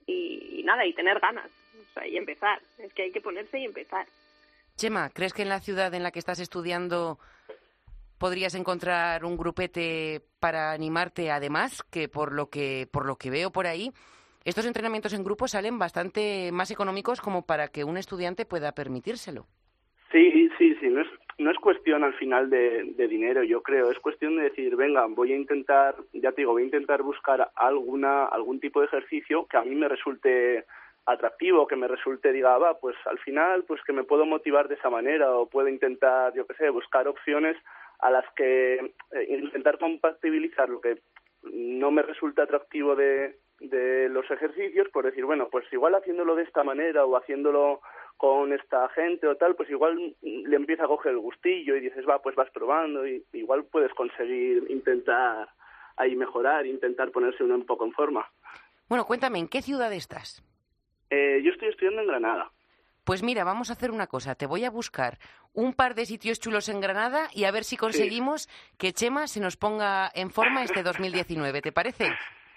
y, 0.07 0.63
nada, 0.65 0.85
y 0.87 0.93
tener 0.95 1.21
ganas. 1.21 1.49
O 1.49 1.95
sea, 1.95 2.07
y 2.07 2.17
empezar. 2.17 2.61
Es 2.79 2.93
que 2.93 3.03
hay 3.03 3.13
que 3.13 3.21
ponerse 3.21 3.59
y 3.59 3.65
empezar. 3.65 4.07
Chema, 4.77 5.11
¿crees 5.11 5.33
que 5.33 5.43
en 5.43 5.49
la 5.49 5.61
ciudad 5.61 5.95
en 5.95 6.03
la 6.03 6.11
que 6.11 6.19
estás 6.19 6.41
estudiando 6.41 7.19
podrías 8.19 8.55
encontrar 8.55 9.25
un 9.25 9.37
grupete 9.37 10.23
para 10.41 10.73
animarte 10.73 11.31
además 11.31 11.83
que 11.91 12.09
por 12.09 12.33
lo 12.33 12.49
que 12.49 12.89
por 12.91 13.07
lo 13.07 13.17
que 13.17 13.31
veo 13.31 13.53
por 13.53 13.67
ahí 13.67 13.93
estos 14.47 14.65
entrenamientos 14.65 15.13
en 15.13 15.25
grupo 15.25 15.49
salen 15.49 15.77
bastante 15.77 16.53
más 16.53 16.71
económicos 16.71 17.21
como 17.21 17.45
para 17.45 17.67
que 17.67 17.83
un 17.83 17.97
estudiante 17.97 18.47
pueda 18.47 18.71
permitírselo. 18.71 19.47
Sí, 20.13 20.49
sí, 20.57 20.77
sí, 20.81 20.87
no 20.89 21.01
es, 21.01 21.09
no 21.39 21.51
es 21.51 21.59
cuestión 21.59 22.05
al 22.05 22.15
final 22.15 22.49
de, 22.49 22.95
dinero, 23.09 23.43
yo 23.43 23.61
creo, 23.61 23.91
es 23.91 23.99
cuestión 23.99 24.37
de 24.37 24.45
decir, 24.45 24.77
venga, 24.77 25.05
voy 25.09 25.33
a 25.33 25.37
intentar, 25.37 25.97
ya 26.13 26.31
te 26.31 26.43
digo, 26.43 26.53
voy 26.53 26.63
a 26.63 26.67
intentar 26.67 27.03
buscar 27.03 27.51
alguna, 27.57 28.27
algún 28.27 28.61
tipo 28.61 28.81
de 28.81 28.87
ejercicio 28.87 29.47
que 29.47 29.57
a 29.57 29.65
mí 29.65 29.75
me 29.75 29.89
resulte 29.89 30.65
atractivo, 31.07 31.67
que 31.67 31.75
me 31.75 31.89
resulte, 31.89 32.33
diga, 32.33 32.57
va, 32.57 32.79
pues 32.79 32.95
al 33.07 33.19
final, 33.19 33.65
pues 33.65 33.83
que 33.83 33.93
me 33.93 34.05
puedo 34.05 34.27
motivar 34.27 34.69
de 34.69 34.77
esa 34.77 34.91
manera 34.91 35.37
o 35.37 35.49
puedo 35.49 35.67
intentar, 35.69 36.33
yo 36.35 36.47
qué 36.47 36.55
sé, 36.55 36.71
buscar 36.71 37.09
opciones 37.09 37.57
a 37.99 38.11
las 38.13 38.25
que 38.37 38.75
eh, 38.77 39.27
intentar 39.29 39.79
compatibilizar 39.81 40.69
lo 40.69 40.81
que 40.81 41.01
no 41.53 41.91
me 41.91 42.03
resulta 42.03 42.45
atractivo 42.45 42.95
de, 42.95 43.35
de 43.77 44.09
los 44.09 44.31
ejercicios 44.31 44.89
por 44.91 45.05
decir, 45.05 45.25
bueno, 45.25 45.49
pues 45.51 45.65
igual 45.73 45.95
haciéndolo 45.95 46.35
de 46.35 46.45
esta 46.45 46.65
manera 46.65 47.05
o 47.05 47.17
haciéndolo 47.17 47.81
con 48.17 48.53
esta 48.53 48.89
gente 48.91 49.27
o 49.27 49.37
tal, 49.37 49.55
pues 49.57 49.69
igual 49.71 50.15
le 50.23 50.57
empieza 50.57 50.85
a 50.85 50.89
coger 50.89 51.13
el 51.13 51.19
gustillo 51.19 51.77
y 51.77 51.81
dices, 51.81 52.05
va, 52.09 52.23
pues 52.23 52.35
vas 52.35 52.51
probando 52.51 53.07
y 53.07 53.25
igual 53.33 53.65
puedes 53.65 53.93
conseguir 53.95 54.65
intentar 54.71 55.49
ahí 55.97 56.17
mejorar, 56.17 56.67
intentar 56.67 57.11
ponerse 57.11 57.45
uno 57.45 57.55
un 57.55 57.67
poco 57.67 57.85
en 57.85 57.93
forma. 57.93 58.27
Bueno, 58.89 59.05
cuéntame, 59.05 59.39
¿en 59.39 59.49
qué 59.49 59.63
ciudad 59.63 59.93
estás? 59.93 60.43
Eh, 61.11 61.41
yo 61.43 61.53
estoy 61.53 61.69
estudiando 61.69 62.03
en 62.03 62.09
Granada. 62.09 62.51
Pues 63.05 63.23
mira, 63.23 63.45
vamos 63.45 63.71
a 63.71 63.75
hacer 63.75 63.93
una 63.93 64.09
cosa. 64.09 64.35
Te 64.35 64.47
voy 64.47 64.65
a 64.65 64.71
buscar 64.71 65.19
un 65.53 65.75
par 65.75 65.95
de 65.95 66.07
sitios 66.07 66.41
chulos 66.41 66.69
en 66.69 66.81
Granada 66.81 67.29
y 67.33 67.45
a 67.45 67.53
ver 67.53 67.63
si 67.63 67.77
conseguimos 67.77 68.49
que 68.79 68.93
Chema 68.93 69.29
se 69.29 69.41
nos 69.41 69.57
ponga 69.57 70.11
en 70.15 70.31
forma 70.31 70.65
este 70.65 70.83
2019. 70.83 71.63
¿Te 71.63 71.71
parece? 71.71 72.09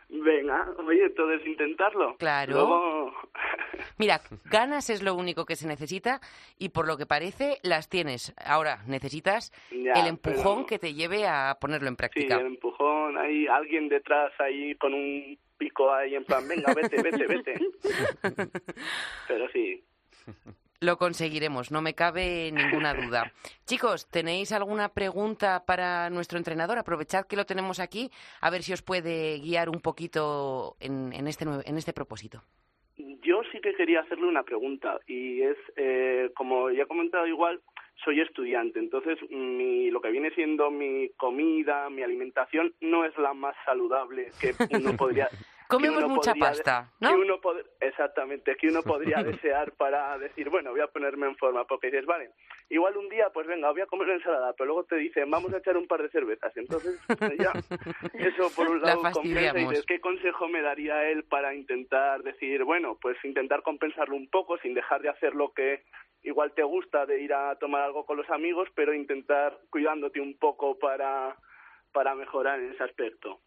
Venga, 0.09 0.67
oye, 0.85 1.09
todo 1.11 1.31
es 1.33 1.45
intentarlo. 1.45 2.17
Claro. 2.17 3.13
Mira, 3.97 4.21
ganas 4.45 4.89
es 4.89 5.03
lo 5.03 5.13
único 5.13 5.45
que 5.45 5.55
se 5.55 5.67
necesita 5.67 6.19
y 6.57 6.69
por 6.69 6.87
lo 6.87 6.97
que 6.97 7.05
parece 7.05 7.59
las 7.61 7.89
tienes. 7.89 8.33
Ahora 8.43 8.79
necesitas 8.87 9.53
el 9.71 10.07
empujón 10.07 10.65
que 10.65 10.79
te 10.79 10.93
lleve 10.93 11.27
a 11.27 11.57
ponerlo 11.61 11.89
en 11.89 11.95
práctica. 11.95 12.35
Sí, 12.35 12.41
el 12.41 12.47
empujón, 12.47 13.17
hay 13.17 13.47
alguien 13.47 13.87
detrás 13.87 14.31
ahí 14.39 14.73
con 14.75 14.93
un 14.93 15.37
pico 15.57 15.93
ahí 15.93 16.15
en 16.15 16.23
plan, 16.23 16.47
venga, 16.47 16.73
vete, 16.73 17.03
vete, 17.03 17.27
vete. 17.27 17.59
Pero 19.27 19.49
sí. 19.49 19.83
Lo 20.81 20.97
conseguiremos, 20.97 21.71
no 21.71 21.81
me 21.81 21.93
cabe 21.93 22.53
ninguna 22.53 22.93
duda. 22.93 23.33
Chicos, 23.65 24.09
¿tenéis 24.09 24.53
alguna 24.53 24.87
pregunta 24.87 25.65
para 25.65 26.09
nuestro 26.09 26.37
entrenador? 26.37 26.77
Aprovechad 26.77 27.25
que 27.27 27.35
lo 27.35 27.45
tenemos 27.45 27.81
aquí, 27.81 28.09
a 28.39 28.49
ver 28.49 28.63
si 28.63 28.71
os 28.71 28.81
puede 28.81 29.39
guiar 29.39 29.67
un 29.67 29.81
poquito 29.81 30.77
en, 30.79 31.27
este, 31.27 31.43
en 31.43 31.77
este 31.77 31.91
propósito. 31.91 32.43
Yo 32.95 33.41
sí 33.51 33.59
que 33.59 33.73
quería 33.73 33.99
hacerle 33.99 34.27
una 34.27 34.43
pregunta 34.43 34.97
y 35.05 35.41
es, 35.41 35.57
eh, 35.75 36.31
como 36.33 36.71
ya 36.71 36.83
he 36.83 36.87
comentado 36.87 37.27
igual, 37.27 37.59
soy 38.05 38.21
estudiante, 38.21 38.79
entonces 38.79 39.17
mi, 39.29 39.91
lo 39.91 39.99
que 39.99 40.11
viene 40.11 40.31
siendo 40.31 40.71
mi 40.71 41.09
comida, 41.17 41.89
mi 41.89 42.03
alimentación 42.03 42.73
no 42.79 43.03
es 43.03 43.17
la 43.17 43.33
más 43.33 43.55
saludable 43.65 44.31
que 44.39 44.53
uno 44.73 44.93
podría 44.97 45.27
Comemos 45.69 46.03
mucha 46.07 46.33
pasta, 46.33 46.91
¿no? 46.99 47.09
Que 47.09 47.15
uno 47.15 47.39
exactamente, 47.79 48.55
que 48.55 48.69
uno 48.69 48.81
podría 48.81 49.21
desear 49.23 49.71
para 49.73 50.17
decir, 50.17 50.49
bueno, 50.49 50.71
voy 50.71 50.81
a 50.81 50.87
ponerme 50.87 51.27
en 51.27 51.35
forma, 51.37 51.63
porque 51.65 51.91
dices, 51.91 52.07
vale, 52.07 52.31
igual 52.69 52.97
un 52.97 53.07
día, 53.07 53.29
pues 53.31 53.45
venga, 53.45 53.69
voy 53.69 53.81
a 53.81 53.85
comer 53.85 54.09
ensalada, 54.09 54.53
pero 54.53 54.65
luego 54.65 54.85
te 54.85 54.95
dicen, 54.95 55.29
vamos 55.29 55.53
a 55.53 55.57
echar 55.57 55.77
un 55.77 55.85
par 55.85 56.01
de 56.01 56.09
cervezas, 56.09 56.57
entonces 56.57 56.99
ya, 57.37 57.53
eso 58.13 58.49
por 58.55 58.67
un 58.67 58.81
lado 58.81 59.03
compensa 59.13 59.59
y 59.59 59.67
dices, 59.67 59.85
¿qué 59.85 60.01
consejo 60.01 60.47
me 60.47 60.63
daría 60.63 61.07
él 61.07 61.23
para 61.25 61.53
intentar 61.53 62.23
decir, 62.23 62.63
bueno, 62.63 62.97
pues 62.99 63.23
intentar 63.23 63.61
compensarlo 63.61 64.15
un 64.15 64.27
poco 64.27 64.57
sin 64.57 64.73
dejar 64.73 65.03
de 65.03 65.09
hacer 65.09 65.35
lo 65.35 65.53
que 65.53 65.83
igual 66.23 66.51
te 66.53 66.63
gusta 66.63 67.05
de 67.05 67.21
ir 67.21 67.31
a 67.31 67.55
tomar 67.57 67.83
algo 67.83 68.07
con 68.07 68.17
los 68.17 68.29
amigos, 68.31 68.67
pero 68.73 68.91
intentar 68.91 69.55
cuidándote 69.69 70.19
un 70.19 70.35
poco 70.35 70.79
para 70.79 71.37
para 71.91 72.13
mejorar 72.13 72.59
en 72.59 72.71
ese 72.71 72.83
aspecto. 72.83 73.39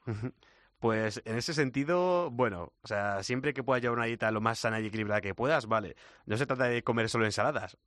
Pues 0.83 1.23
en 1.27 1.37
ese 1.39 1.55
sentido, 1.55 2.29
bueno, 2.33 2.73
o 2.83 2.89
sea, 2.89 3.23
siempre 3.23 3.55
que 3.55 3.63
puedas 3.63 3.81
llevar 3.81 3.99
una 3.99 4.07
dieta 4.07 4.33
lo 4.33 4.41
más 4.41 4.59
sana 4.59 4.81
y 4.81 4.87
equilibrada 4.87 5.21
que 5.21 5.33
puedas, 5.33 5.67
vale. 5.67 5.95
No 6.27 6.37
se 6.37 6.45
trata 6.45 6.65
de 6.65 6.83
comer 6.83 7.09
solo 7.09 7.25
ensaladas. 7.25 7.79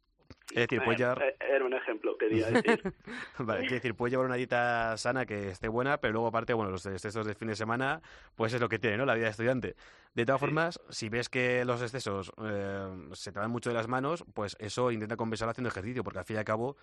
Es 0.55 0.61
decir, 0.61 0.81
puedes 0.83 0.99
llevar... 0.99 1.21
Eh, 1.21 1.35
era 1.39 1.65
un 1.65 1.73
ejemplo, 1.73 2.17
quería 2.17 2.47
decir. 2.51 2.93
vale, 3.39 3.65
es 3.65 3.71
decir, 3.71 3.95
puedes 3.95 4.11
llevar 4.11 4.25
una 4.25 4.35
dieta 4.35 4.95
sana 4.97 5.25
que 5.25 5.49
esté 5.49 5.67
buena, 5.67 5.97
pero 5.97 6.13
luego 6.13 6.27
aparte, 6.27 6.53
bueno, 6.53 6.71
los 6.71 6.85
excesos 6.85 7.27
de 7.27 7.35
fin 7.35 7.49
de 7.49 7.55
semana, 7.55 8.01
pues 8.35 8.53
es 8.53 8.61
lo 8.61 8.69
que 8.69 8.79
tiene, 8.79 8.97
¿no? 8.97 9.05
La 9.05 9.15
vida 9.15 9.25
de 9.25 9.31
estudiante. 9.31 9.75
De 10.15 10.25
todas 10.25 10.39
formas, 10.39 10.79
si 10.89 11.09
ves 11.09 11.27
que 11.27 11.65
los 11.65 11.81
excesos 11.81 12.31
eh, 12.41 12.87
se 13.11 13.33
te 13.33 13.39
van 13.39 13.51
mucho 13.51 13.69
de 13.69 13.73
las 13.73 13.89
manos, 13.89 14.23
pues 14.33 14.55
eso 14.59 14.89
intenta 14.91 15.17
compensarlo 15.17 15.51
haciendo 15.51 15.67
ejercicio, 15.67 16.05
porque 16.05 16.19
al 16.19 16.25
fin 16.25 16.37
y 16.37 16.39
al 16.39 16.45
cabo, 16.45 16.77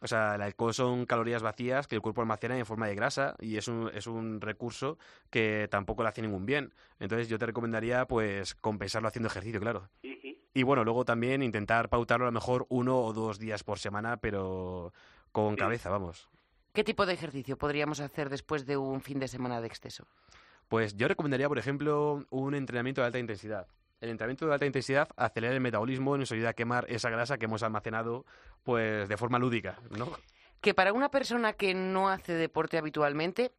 o 0.00 0.06
sea, 0.06 0.36
el 0.36 0.40
alcohol 0.40 0.72
son 0.72 1.04
calorías 1.04 1.42
vacías 1.42 1.86
que 1.86 1.96
el 1.96 2.00
cuerpo 2.00 2.22
almacena 2.22 2.56
en 2.56 2.64
forma 2.64 2.88
de 2.88 2.94
grasa 2.94 3.36
y 3.38 3.58
es 3.58 3.68
un, 3.68 3.90
es 3.92 4.06
un 4.06 4.40
recurso 4.40 4.96
que 5.28 5.68
tampoco 5.70 6.02
le 6.02 6.08
hace 6.08 6.22
ningún 6.22 6.46
bien. 6.46 6.72
Entonces 6.98 7.28
yo 7.28 7.38
te 7.38 7.44
recomendaría 7.44 8.06
pues 8.06 8.54
compensarlo 8.54 9.08
haciendo 9.08 9.28
ejercicio, 9.28 9.60
claro. 9.60 9.90
Y 10.00 10.09
bueno, 10.62 10.84
luego 10.84 11.04
también 11.04 11.42
intentar 11.42 11.88
pautarlo 11.88 12.26
a 12.26 12.28
lo 12.28 12.32
mejor 12.32 12.66
uno 12.68 13.00
o 13.00 13.12
dos 13.12 13.38
días 13.38 13.64
por 13.64 13.78
semana, 13.78 14.18
pero 14.18 14.92
con 15.32 15.56
cabeza, 15.56 15.90
vamos. 15.90 16.28
¿Qué 16.72 16.84
tipo 16.84 17.06
de 17.06 17.14
ejercicio 17.14 17.56
podríamos 17.58 18.00
hacer 18.00 18.28
después 18.28 18.66
de 18.66 18.76
un 18.76 19.00
fin 19.00 19.18
de 19.18 19.28
semana 19.28 19.60
de 19.60 19.66
exceso? 19.66 20.06
Pues 20.68 20.96
yo 20.96 21.08
recomendaría, 21.08 21.48
por 21.48 21.58
ejemplo, 21.58 22.24
un 22.30 22.54
entrenamiento 22.54 23.00
de 23.00 23.06
alta 23.06 23.18
intensidad 23.18 23.66
el 24.00 24.08
entrenamiento 24.08 24.46
de 24.46 24.54
alta 24.54 24.66
intensidad 24.66 25.08
acelera 25.16 25.54
el 25.54 25.60
metabolismo 25.60 26.16
y 26.16 26.20
nos 26.20 26.32
ayuda 26.32 26.50
a 26.50 26.54
quemar 26.54 26.86
esa 26.88 27.10
grasa 27.10 27.38
que 27.38 27.44
hemos 27.44 27.62
almacenado 27.62 28.24
pues 28.62 29.08
de 29.08 29.16
forma 29.16 29.38
lúdica, 29.38 29.78
¿no? 29.90 30.10
Que 30.60 30.74
para 30.74 30.92
una 30.92 31.10
persona 31.10 31.52
que 31.52 31.74
no 31.74 32.08
hace 32.08 32.34
deporte 32.34 32.78
habitualmente, 32.78 33.52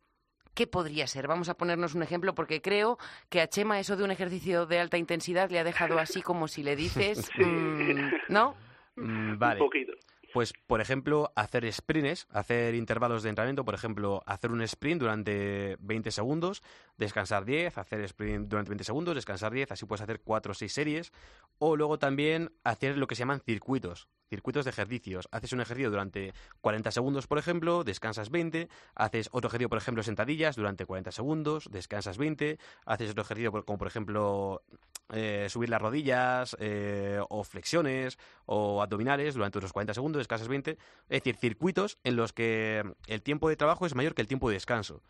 ¿qué 0.53 0.67
podría 0.67 1.07
ser? 1.07 1.27
Vamos 1.27 1.49
a 1.49 1.55
ponernos 1.55 1.95
un 1.95 2.03
ejemplo 2.03 2.35
porque 2.35 2.61
creo 2.61 2.97
que 3.29 3.41
a 3.41 3.47
Chema 3.47 3.79
eso 3.79 3.95
de 3.95 4.03
un 4.03 4.11
ejercicio 4.11 4.65
de 4.65 4.79
alta 4.79 4.97
intensidad 4.97 5.49
le 5.49 5.59
ha 5.59 5.63
dejado 5.63 5.99
así 5.99 6.21
como 6.21 6.47
si 6.47 6.63
le 6.63 6.75
dices, 6.75 7.29
mm, 7.37 8.09
¿no? 8.29 8.55
Mm, 8.95 9.37
vale. 9.37 9.61
Un 9.61 9.67
poquito. 9.67 9.93
Pues, 10.33 10.53
por 10.65 10.79
ejemplo, 10.79 11.31
hacer 11.35 11.71
sprints, 11.71 12.27
hacer 12.31 12.73
intervalos 12.75 13.23
de 13.23 13.29
entrenamiento, 13.29 13.65
por 13.65 13.75
ejemplo, 13.75 14.23
hacer 14.25 14.51
un 14.51 14.61
sprint 14.61 15.01
durante 15.01 15.75
20 15.81 16.09
segundos, 16.11 16.63
descansar 16.97 17.43
10, 17.43 17.77
hacer 17.77 17.99
sprint 18.01 18.47
durante 18.47 18.69
20 18.69 18.83
segundos, 18.85 19.15
descansar 19.15 19.51
10, 19.51 19.73
así 19.73 19.85
puedes 19.85 20.01
hacer 20.01 20.21
4 20.21 20.51
o 20.51 20.55
6 20.55 20.71
series, 20.71 21.11
o 21.57 21.75
luego 21.75 21.99
también 21.99 22.53
hacer 22.63 22.97
lo 22.97 23.07
que 23.07 23.15
se 23.15 23.19
llaman 23.19 23.41
circuitos. 23.41 24.07
Circuitos 24.31 24.63
de 24.63 24.71
ejercicios. 24.71 25.27
Haces 25.31 25.51
un 25.51 25.59
ejercicio 25.59 25.91
durante 25.91 26.33
40 26.61 26.89
segundos, 26.91 27.27
por 27.27 27.37
ejemplo, 27.37 27.83
descansas 27.83 28.29
20, 28.29 28.69
haces 28.95 29.27
otro 29.33 29.49
ejercicio, 29.49 29.67
por 29.67 29.77
ejemplo, 29.77 30.03
sentadillas 30.03 30.55
durante 30.55 30.85
40 30.85 31.11
segundos, 31.11 31.69
descansas 31.69 32.17
20, 32.17 32.57
haces 32.85 33.11
otro 33.11 33.23
ejercicio 33.23 33.51
como, 33.65 33.77
por 33.77 33.87
ejemplo, 33.87 34.63
eh, 35.11 35.47
subir 35.49 35.69
las 35.69 35.81
rodillas 35.81 36.55
eh, 36.59 37.19
o 37.29 37.43
flexiones 37.43 38.17
o 38.45 38.81
abdominales 38.81 39.35
durante 39.35 39.57
otros 39.57 39.73
40 39.73 39.93
segundos, 39.93 40.21
descansas 40.21 40.47
20. 40.47 40.71
Es 40.71 40.77
decir, 41.09 41.35
circuitos 41.35 41.97
en 42.05 42.15
los 42.15 42.31
que 42.31 42.83
el 43.07 43.21
tiempo 43.21 43.49
de 43.49 43.57
trabajo 43.57 43.85
es 43.85 43.95
mayor 43.95 44.15
que 44.15 44.21
el 44.21 44.29
tiempo 44.29 44.47
de 44.47 44.53
descanso. 44.53 45.03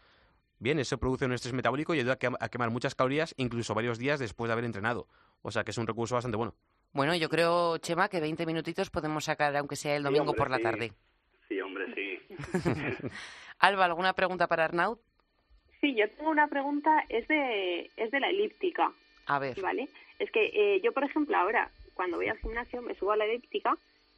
Bien, 0.58 0.80
eso 0.80 0.98
produce 0.98 1.26
un 1.26 1.34
estrés 1.34 1.54
metabólico 1.54 1.94
y 1.94 2.00
ayuda 2.00 2.18
a 2.40 2.50
quemar 2.50 2.72
muchas 2.72 2.96
calorías, 2.96 3.36
incluso 3.38 3.76
varios 3.76 4.00
días 4.00 4.20
después 4.20 4.50
de 4.50 4.54
haber 4.54 4.66
entrenado. 4.66 5.08
O 5.44 5.52
sea 5.52 5.64
que 5.64 5.72
es 5.72 5.78
un 5.78 5.86
recurso 5.86 6.16
bastante 6.16 6.38
bueno. 6.38 6.56
Bueno, 6.94 7.16
yo 7.16 7.30
creo, 7.30 7.78
Chema, 7.78 8.10
que 8.10 8.20
20 8.20 8.46
minutitos 8.46 8.90
podemos 8.90 9.24
sacar, 9.24 9.56
aunque 9.56 9.76
sea 9.76 9.96
el 9.96 10.04
domingo 10.04 10.34
por 10.34 10.50
la 10.50 10.60
tarde. 10.60 10.92
Sí, 11.48 11.60
hombre, 11.62 11.86
sí. 11.96 12.20
Alba, 13.60 13.86
¿alguna 13.86 14.14
pregunta 14.14 14.48
para 14.48 14.66
Arnaud? 14.66 14.98
Sí, 15.80 15.96
yo 15.96 16.10
tengo 16.12 16.30
una 16.30 16.48
pregunta, 16.48 17.06
es 17.10 17.28
de, 17.28 17.90
es 17.96 18.12
de 18.12 18.20
la 18.20 18.30
elíptica. 18.30 18.92
A 19.26 19.40
ver. 19.40 19.60
¿Vale? 19.62 19.88
Es 20.20 20.32
que 20.32 20.52
eh, 20.54 20.82
yo, 20.82 20.92
por 20.92 21.04
ejemplo, 21.04 21.38
ahora, 21.38 21.72
cuando 21.94 22.18
voy 22.18 22.28
al 22.28 22.38
gimnasio, 22.40 22.82
me 22.82 22.96
subo 22.96 23.14
a 23.14 23.18
la 23.18 23.26
elíptica 23.26 23.78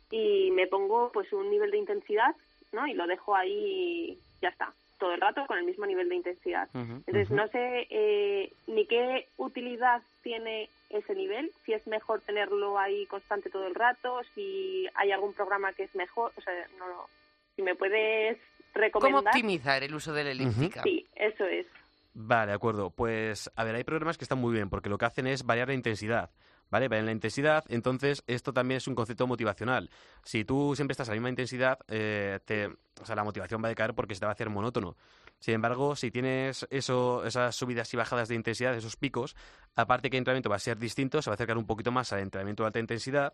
y 0.10 0.52
me 0.52 0.68
pongo 0.68 1.12
pues 1.12 1.32
un 1.32 1.50
nivel 1.50 1.72
de 1.72 1.78
intensidad, 1.78 2.36
¿no? 2.72 2.88
Y 2.88 2.94
lo 2.94 3.06
dejo 3.08 3.36
ahí, 3.36 4.18
ya 4.42 4.50
está 4.50 4.74
todo 5.04 5.14
el 5.14 5.22
rato 5.22 5.46
con 5.48 5.58
el 5.58 5.66
mismo 5.66 5.86
nivel 5.86 6.08
de 6.08 6.16
intensidad. 6.16 6.70
Entonces, 6.74 7.30
no 7.30 7.46
sé 7.50 7.88
eh, 7.90 8.54
ni 8.68 8.86
qué 8.86 9.28
utilidad 9.36 10.02
tiene 10.22 10.70
ese 10.94 11.16
nivel, 11.16 11.52
si 11.66 11.74
es 11.74 11.86
mejor 11.88 12.22
tenerlo 12.22 12.78
ahí 12.78 13.06
constante 13.08 13.50
todo 13.50 13.68
el 13.68 13.76
rato, 13.76 14.22
si 14.36 14.88
hay 14.96 15.12
algún 15.12 15.34
programa 15.34 15.74
que 15.74 15.84
es 15.84 15.96
mejor, 15.96 16.32
o 16.36 16.42
sea, 16.42 16.54
no, 16.78 17.08
si 17.56 17.62
me 17.62 17.76
puedes 17.76 18.38
recomendar. 18.74 19.24
¿Cómo 19.24 19.30
optimizar 19.30 19.84
el 19.84 19.96
uso 19.96 20.14
de 20.14 20.24
la 20.24 20.32
elíptica? 20.32 20.84
Sí, 20.84 21.06
eso 21.16 21.46
es. 21.46 21.66
Vale, 22.14 22.52
de 22.52 22.56
acuerdo. 22.56 22.92
Pues, 22.92 23.52
a 23.56 23.64
ver, 23.64 23.76
hay 23.76 23.84
programas 23.84 24.18
que 24.18 24.26
están 24.26 24.40
muy 24.40 24.54
bien 24.54 24.70
porque 24.70 24.90
lo 24.90 24.98
que 24.98 25.06
hacen 25.06 25.28
es 25.28 25.44
variar 25.44 25.68
la 25.68 25.74
intensidad. 25.74 26.30
¿vale? 26.74 26.88
Va 26.88 26.98
en 26.98 27.06
la 27.06 27.12
intensidad, 27.12 27.64
entonces 27.70 28.24
esto 28.26 28.52
también 28.52 28.78
es 28.78 28.88
un 28.88 28.96
concepto 28.96 29.28
motivacional. 29.28 29.92
Si 30.24 30.44
tú 30.44 30.74
siempre 30.76 30.94
estás 30.94 31.08
a 31.08 31.12
la 31.12 31.18
misma 31.18 31.30
intensidad, 31.30 31.78
eh, 31.88 32.40
te, 32.46 32.66
o 32.66 33.06
sea, 33.06 33.16
la 33.16 33.24
motivación 33.24 33.62
va 33.62 33.68
a 33.68 33.70
decaer 33.70 33.94
porque 33.94 34.16
se 34.16 34.22
te 34.22 34.26
va 34.26 34.32
a 34.32 34.34
hacer 34.34 34.50
monótono. 34.50 34.96
Sin 35.39 35.56
embargo, 35.56 35.96
si 35.96 36.10
tienes 36.10 36.65
eso, 36.69 37.26
esas 37.26 37.54
subidas 37.56 37.93
y 37.93 37.98
bajadas 37.98 38.30
de 38.30 38.36
intensidad, 38.36 38.74
esos 38.76 38.96
picos, 38.96 39.36
aparte 39.76 40.10
que 40.10 40.15
el 40.15 40.22
entrenamiento 40.22 40.50
va 40.50 40.56
a 40.56 40.60
ser 40.60 40.78
distinto, 40.78 41.22
se 41.22 41.30
va 41.30 41.34
a 41.34 41.36
acercar 41.36 41.58
un 41.58 41.65
poquito 41.65 41.91
más 41.91 42.13
al 42.13 42.19
entrenamiento 42.19 42.63
de 42.63 42.67
alta 42.67 42.80
intensidad, 42.80 43.34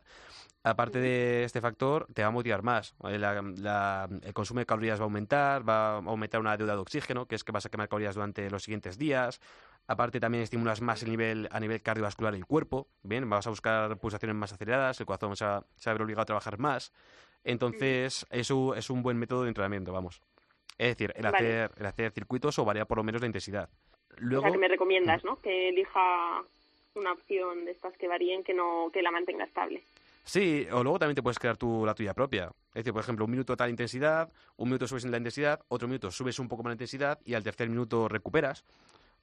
aparte 0.64 1.00
de 1.00 1.44
este 1.44 1.62
factor, 1.62 2.08
te 2.14 2.24
va 2.24 2.30
a 2.30 2.32
motivar 2.32 2.64
más. 2.64 2.96
el 3.04 4.34
consumo 4.34 4.60
de 4.60 4.66
calorías 4.66 5.00
va 5.00 5.04
a 5.04 5.06
aumentar, 5.06 5.68
va 5.68 5.94
a 5.94 5.98
aumentar 5.98 6.42
una 6.42 6.58
deuda 6.58 6.74
de 6.74 6.82
oxígeno, 6.82 7.28
que 7.28 7.36
es 7.36 7.44
que 7.44 7.52
vas 7.52 7.66
a 7.66 7.70
quemar 7.70 7.88
calorías 7.88 8.16
durante 8.16 8.50
los 8.50 8.64
siguientes 8.64 8.98
días. 8.98 9.40
Aparte 9.86 10.20
también 10.20 10.44
estimulas 10.44 10.82
más 10.82 11.04
el 11.04 11.12
nivel, 11.12 11.48
a 11.52 11.60
nivel 11.60 11.82
cardiovascular 11.82 12.34
del 12.34 12.46
cuerpo, 12.46 12.88
bien, 13.04 13.30
vas 13.30 13.48
a 13.48 13.50
buscar 13.50 13.98
pulsaciones 13.98 14.36
más 14.36 14.54
aceleradas, 14.54 15.00
el 15.00 15.06
corazón 15.06 15.36
se 15.36 15.46
va, 15.46 15.66
se 15.76 15.90
va 15.90 15.92
a 15.92 15.94
ver 15.94 16.04
obligado 16.04 16.22
a 16.24 16.26
trabajar 16.26 16.60
más. 16.60 16.92
Entonces, 17.44 18.26
eso 18.30 18.76
es 18.76 18.90
un 18.90 19.02
buen 19.02 19.18
método 19.18 19.44
de 19.44 19.50
entrenamiento, 19.50 19.94
vamos. 19.94 20.22
Es 20.80 20.98
decir, 20.98 21.14
el, 21.16 21.26
hacer, 21.26 21.72
el 21.78 21.86
hacer 21.86 22.12
circuitos 22.14 22.58
o 22.58 22.64
variar 22.64 22.88
por 22.88 22.98
lo 22.98 23.04
menos 23.04 23.20
la 23.22 23.28
intensidad. 23.28 23.70
Luego, 24.18 24.44
o 24.44 24.46
sea, 24.46 24.52
que 24.54 24.58
me 24.58 24.68
recomiendas, 24.70 25.24
¿no? 25.26 25.40
Que 25.42 25.70
elija 25.70 26.42
una 26.96 27.12
opción 27.12 27.66
de 27.66 27.72
estas 27.72 27.96
que 27.98 28.08
varíen, 28.08 28.44
que 28.46 28.54
no 28.54 28.90
que 28.92 29.02
la 29.02 29.12
mantenga 29.12 29.44
estable. 29.44 29.84
Sí, 30.24 30.68
o 30.72 30.82
luego 30.82 31.00
también 31.00 31.16
te 31.16 31.22
puedes 31.22 31.38
crear 31.38 31.58
tú 31.58 31.84
la 31.86 31.94
tuya 31.94 32.14
propia. 32.14 32.52
Es 32.70 32.76
decir, 32.76 32.94
por 32.94 33.02
ejemplo, 33.02 33.26
un 33.26 33.32
minuto 33.32 33.58
tal 33.58 33.70
intensidad, 33.70 34.32
un 34.56 34.70
minuto 34.70 34.88
subes 34.88 35.04
en 35.04 35.12
la 35.12 35.18
intensidad, 35.18 35.60
otro 35.68 35.88
minuto 35.88 36.12
subes 36.12 36.40
un 36.40 36.48
poco 36.48 36.64
más 36.64 36.70
la 36.70 36.76
intensidad 36.76 37.20
y 37.26 37.34
al 37.34 37.44
tercer 37.44 37.68
minuto 37.68 38.08
recuperas. 38.08 38.64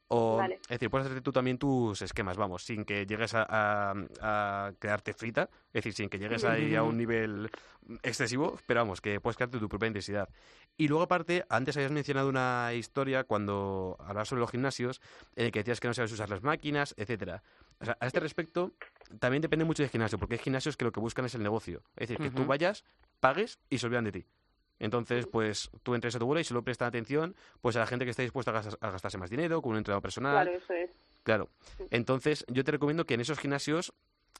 O, 0.08 0.40
Es 0.40 0.68
decir, 0.68 0.88
puedes 0.88 1.06
hacerte 1.06 1.20
tú 1.20 1.32
también 1.32 1.58
tus 1.58 2.00
esquemas, 2.00 2.36
vamos, 2.36 2.62
sin 2.62 2.84
que 2.84 3.06
llegues 3.06 3.34
a, 3.34 3.92
a, 4.20 4.72
quedarte 4.78 5.12
frita, 5.12 5.50
es 5.68 5.72
decir, 5.72 5.94
sin 5.94 6.08
que 6.08 6.18
llegues 6.18 6.44
ahí 6.44 6.76
a 6.76 6.84
un 6.84 6.96
nivel 6.96 7.50
excesivo, 8.02 8.56
pero 8.66 8.80
vamos, 8.80 9.00
que 9.00 9.20
puedes 9.20 9.36
crearte 9.36 9.58
tu 9.58 9.68
propia 9.68 9.88
intensidad. 9.88 10.28
Y 10.76 10.86
luego, 10.86 11.02
aparte, 11.02 11.44
antes 11.48 11.76
habías 11.76 11.90
mencionado 11.90 12.28
una 12.28 12.72
historia 12.74 13.24
cuando 13.24 13.96
hablabas 13.98 14.28
sobre 14.28 14.40
los 14.40 14.50
gimnasios, 14.50 15.00
en 15.34 15.46
el 15.46 15.52
que 15.52 15.60
decías 15.60 15.80
que 15.80 15.88
no 15.88 15.94
sabes 15.94 16.12
usar 16.12 16.30
las 16.30 16.42
máquinas, 16.44 16.94
etcétera. 16.96 17.42
O 17.80 17.84
sea, 17.84 17.96
a 17.98 18.06
este 18.06 18.20
respecto, 18.20 18.72
también 19.18 19.42
depende 19.42 19.64
mucho 19.64 19.82
del 19.82 19.90
gimnasio, 19.90 20.18
porque 20.18 20.36
hay 20.36 20.40
gimnasios 20.40 20.76
que 20.76 20.84
lo 20.84 20.92
que 20.92 21.00
buscan 21.00 21.24
es 21.24 21.34
el 21.34 21.42
negocio. 21.42 21.82
Es 21.96 22.08
decir, 22.08 22.18
que 22.18 22.30
tú 22.30 22.46
vayas, 22.46 22.84
pagues 23.18 23.58
y 23.70 23.78
se 23.78 23.86
olvidan 23.86 24.04
de 24.04 24.12
ti. 24.12 24.26
Entonces, 24.78 25.26
pues 25.26 25.70
tú 25.82 25.94
entres 25.94 26.14
a 26.14 26.18
tu 26.18 26.26
bola 26.26 26.40
y 26.40 26.44
solo 26.44 26.62
prestas 26.62 26.88
atención 26.88 27.34
pues 27.60 27.76
a 27.76 27.80
la 27.80 27.86
gente 27.86 28.04
que 28.04 28.10
está 28.10 28.22
dispuesta 28.22 28.50
a, 28.50 28.90
gastarse 28.90 29.18
más 29.18 29.30
dinero, 29.30 29.62
con 29.62 29.72
un 29.72 29.78
entrenador 29.78 30.02
personal. 30.02 30.44
Claro, 30.44 30.58
eso 30.58 30.72
es. 30.72 30.90
Claro. 31.22 31.48
Entonces, 31.90 32.44
yo 32.48 32.62
te 32.62 32.72
recomiendo 32.72 33.04
que 33.04 33.14
en 33.14 33.20
esos 33.20 33.38
gimnasios 33.38 33.92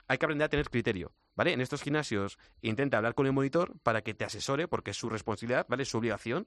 hay 0.08 0.18
que 0.18 0.26
aprender 0.26 0.46
a 0.46 0.48
tener 0.48 0.70
criterio, 0.70 1.12
¿vale? 1.34 1.52
En 1.52 1.60
estos 1.60 1.82
gimnasios 1.82 2.38
intenta 2.60 2.96
hablar 2.96 3.14
con 3.14 3.26
el 3.26 3.32
monitor 3.32 3.72
para 3.82 4.02
que 4.02 4.14
te 4.14 4.24
asesore, 4.24 4.68
porque 4.68 4.92
es 4.92 4.96
su 4.96 5.08
responsabilidad, 5.08 5.66
¿vale? 5.68 5.82
Es 5.82 5.88
su 5.88 5.98
obligación. 5.98 6.46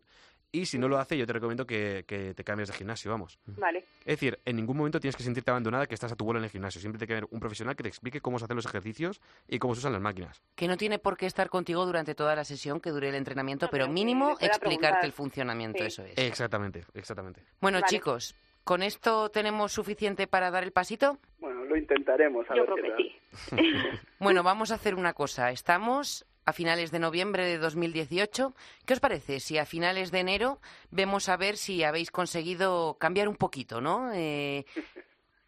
Y 0.52 0.66
si 0.66 0.80
no 0.80 0.88
lo 0.88 0.98
hace, 0.98 1.18
yo 1.18 1.28
te 1.28 1.34
recomiendo 1.34 1.66
que, 1.66 2.04
te 2.08 2.44
cambies 2.44 2.70
de 2.70 2.76
gimnasio, 2.76 3.12
vamos. 3.12 3.38
Vale. 3.46 3.86
Es 4.00 4.06
decir, 4.06 4.40
en 4.46 4.56
ningún 4.56 4.78
momento 4.78 5.00
tienes 5.00 5.16
que 5.16 5.24
sentirte 5.24 5.52
abandonada 5.52 5.86
que 5.86 5.94
estás 5.94 6.12
a 6.12 6.16
tu 6.16 6.26
bola 6.26 6.40
en 6.40 6.46
el 6.46 6.50
gimnasio. 6.50 6.82
Siempre 6.82 6.98
tiene 6.98 7.08
que 7.08 7.14
haber 7.14 7.28
un 7.30 7.40
profesional 7.40 7.76
que 7.76 7.84
te 7.84 7.90
explique 7.90 8.20
cómo 8.20 8.40
se 8.40 8.46
hacen 8.46 8.56
los 8.56 8.66
ejercicios 8.66 9.22
y 9.48 9.60
cómo 9.60 9.76
se 9.76 9.80
usan 9.80 9.94
las 9.94 10.02
máquinas. 10.02 10.42
Que 10.56 10.68
no 10.68 10.78
tiene 10.78 10.98
por 10.98 11.18
qué 11.18 11.28
estar 11.28 11.50
contigo 11.50 11.86
durante 11.86 12.16
toda 12.16 12.36
la 12.36 12.44
sesión 12.44 12.80
que 12.80 12.90
dure 12.90 13.10
el 13.10 13.16
entrenamiento, 13.16 13.68
pero 13.70 13.88
mínimo 13.88 14.38
explicarte 14.40 15.06
el 15.06 15.12
funcionamiento, 15.12 15.84
eso 15.84 16.04
es. 16.04 16.18
Exactamente, 16.18 16.84
exactamente. 16.96 17.44
Bueno, 17.62 17.82
chicos, 17.86 18.36
¿con 18.64 18.82
esto 18.82 19.30
tenemos 19.30 19.72
suficiente 19.72 20.26
para 20.26 20.50
dar 20.50 20.64
el 20.64 20.72
pasito? 20.72 21.20
Bueno, 21.40 21.64
lo 21.66 21.78
intentaremos. 21.78 22.50
A 22.50 22.56
Yo 22.56 22.66
ver 22.66 22.74
creo 22.74 22.98
que 22.98 23.04
sí. 23.04 23.16
bueno, 24.20 24.42
vamos 24.42 24.72
a 24.72 24.76
hacer 24.76 24.96
una 24.96 25.14
cosa. 25.14 25.52
Estamos 25.52 26.26
a 26.50 26.54
finales 26.54 26.92
de 26.92 27.00
noviembre 27.00 27.46
de 27.46 27.58
2018. 27.58 28.54
¿Qué 28.86 28.94
os 28.94 29.00
parece 29.00 29.40
si 29.40 29.58
a 29.58 29.66
finales 29.66 30.12
de 30.12 30.20
enero 30.20 30.60
vemos 30.92 31.30
a 31.30 31.38
ver 31.38 31.58
si 31.58 31.84
habéis 31.84 32.12
conseguido 32.12 32.98
cambiar 33.00 33.28
un 33.28 33.36
poquito, 33.36 33.82
¿no? 33.82 34.12
Eh, 34.14 34.66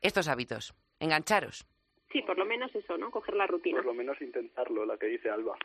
estos 0.01 0.27
hábitos, 0.27 0.73
engancharos. 0.99 1.65
Sí, 2.11 2.21
por 2.21 2.37
lo 2.37 2.45
menos 2.45 2.73
eso, 2.75 2.97
¿no? 2.97 3.09
Coger 3.09 3.35
la 3.35 3.47
rutina. 3.47 3.77
Por 3.77 3.87
lo 3.87 3.93
menos 3.93 4.21
intentarlo, 4.21 4.85
la 4.85 4.97
que 4.97 5.07
dice 5.07 5.29
Alba. 5.29 5.55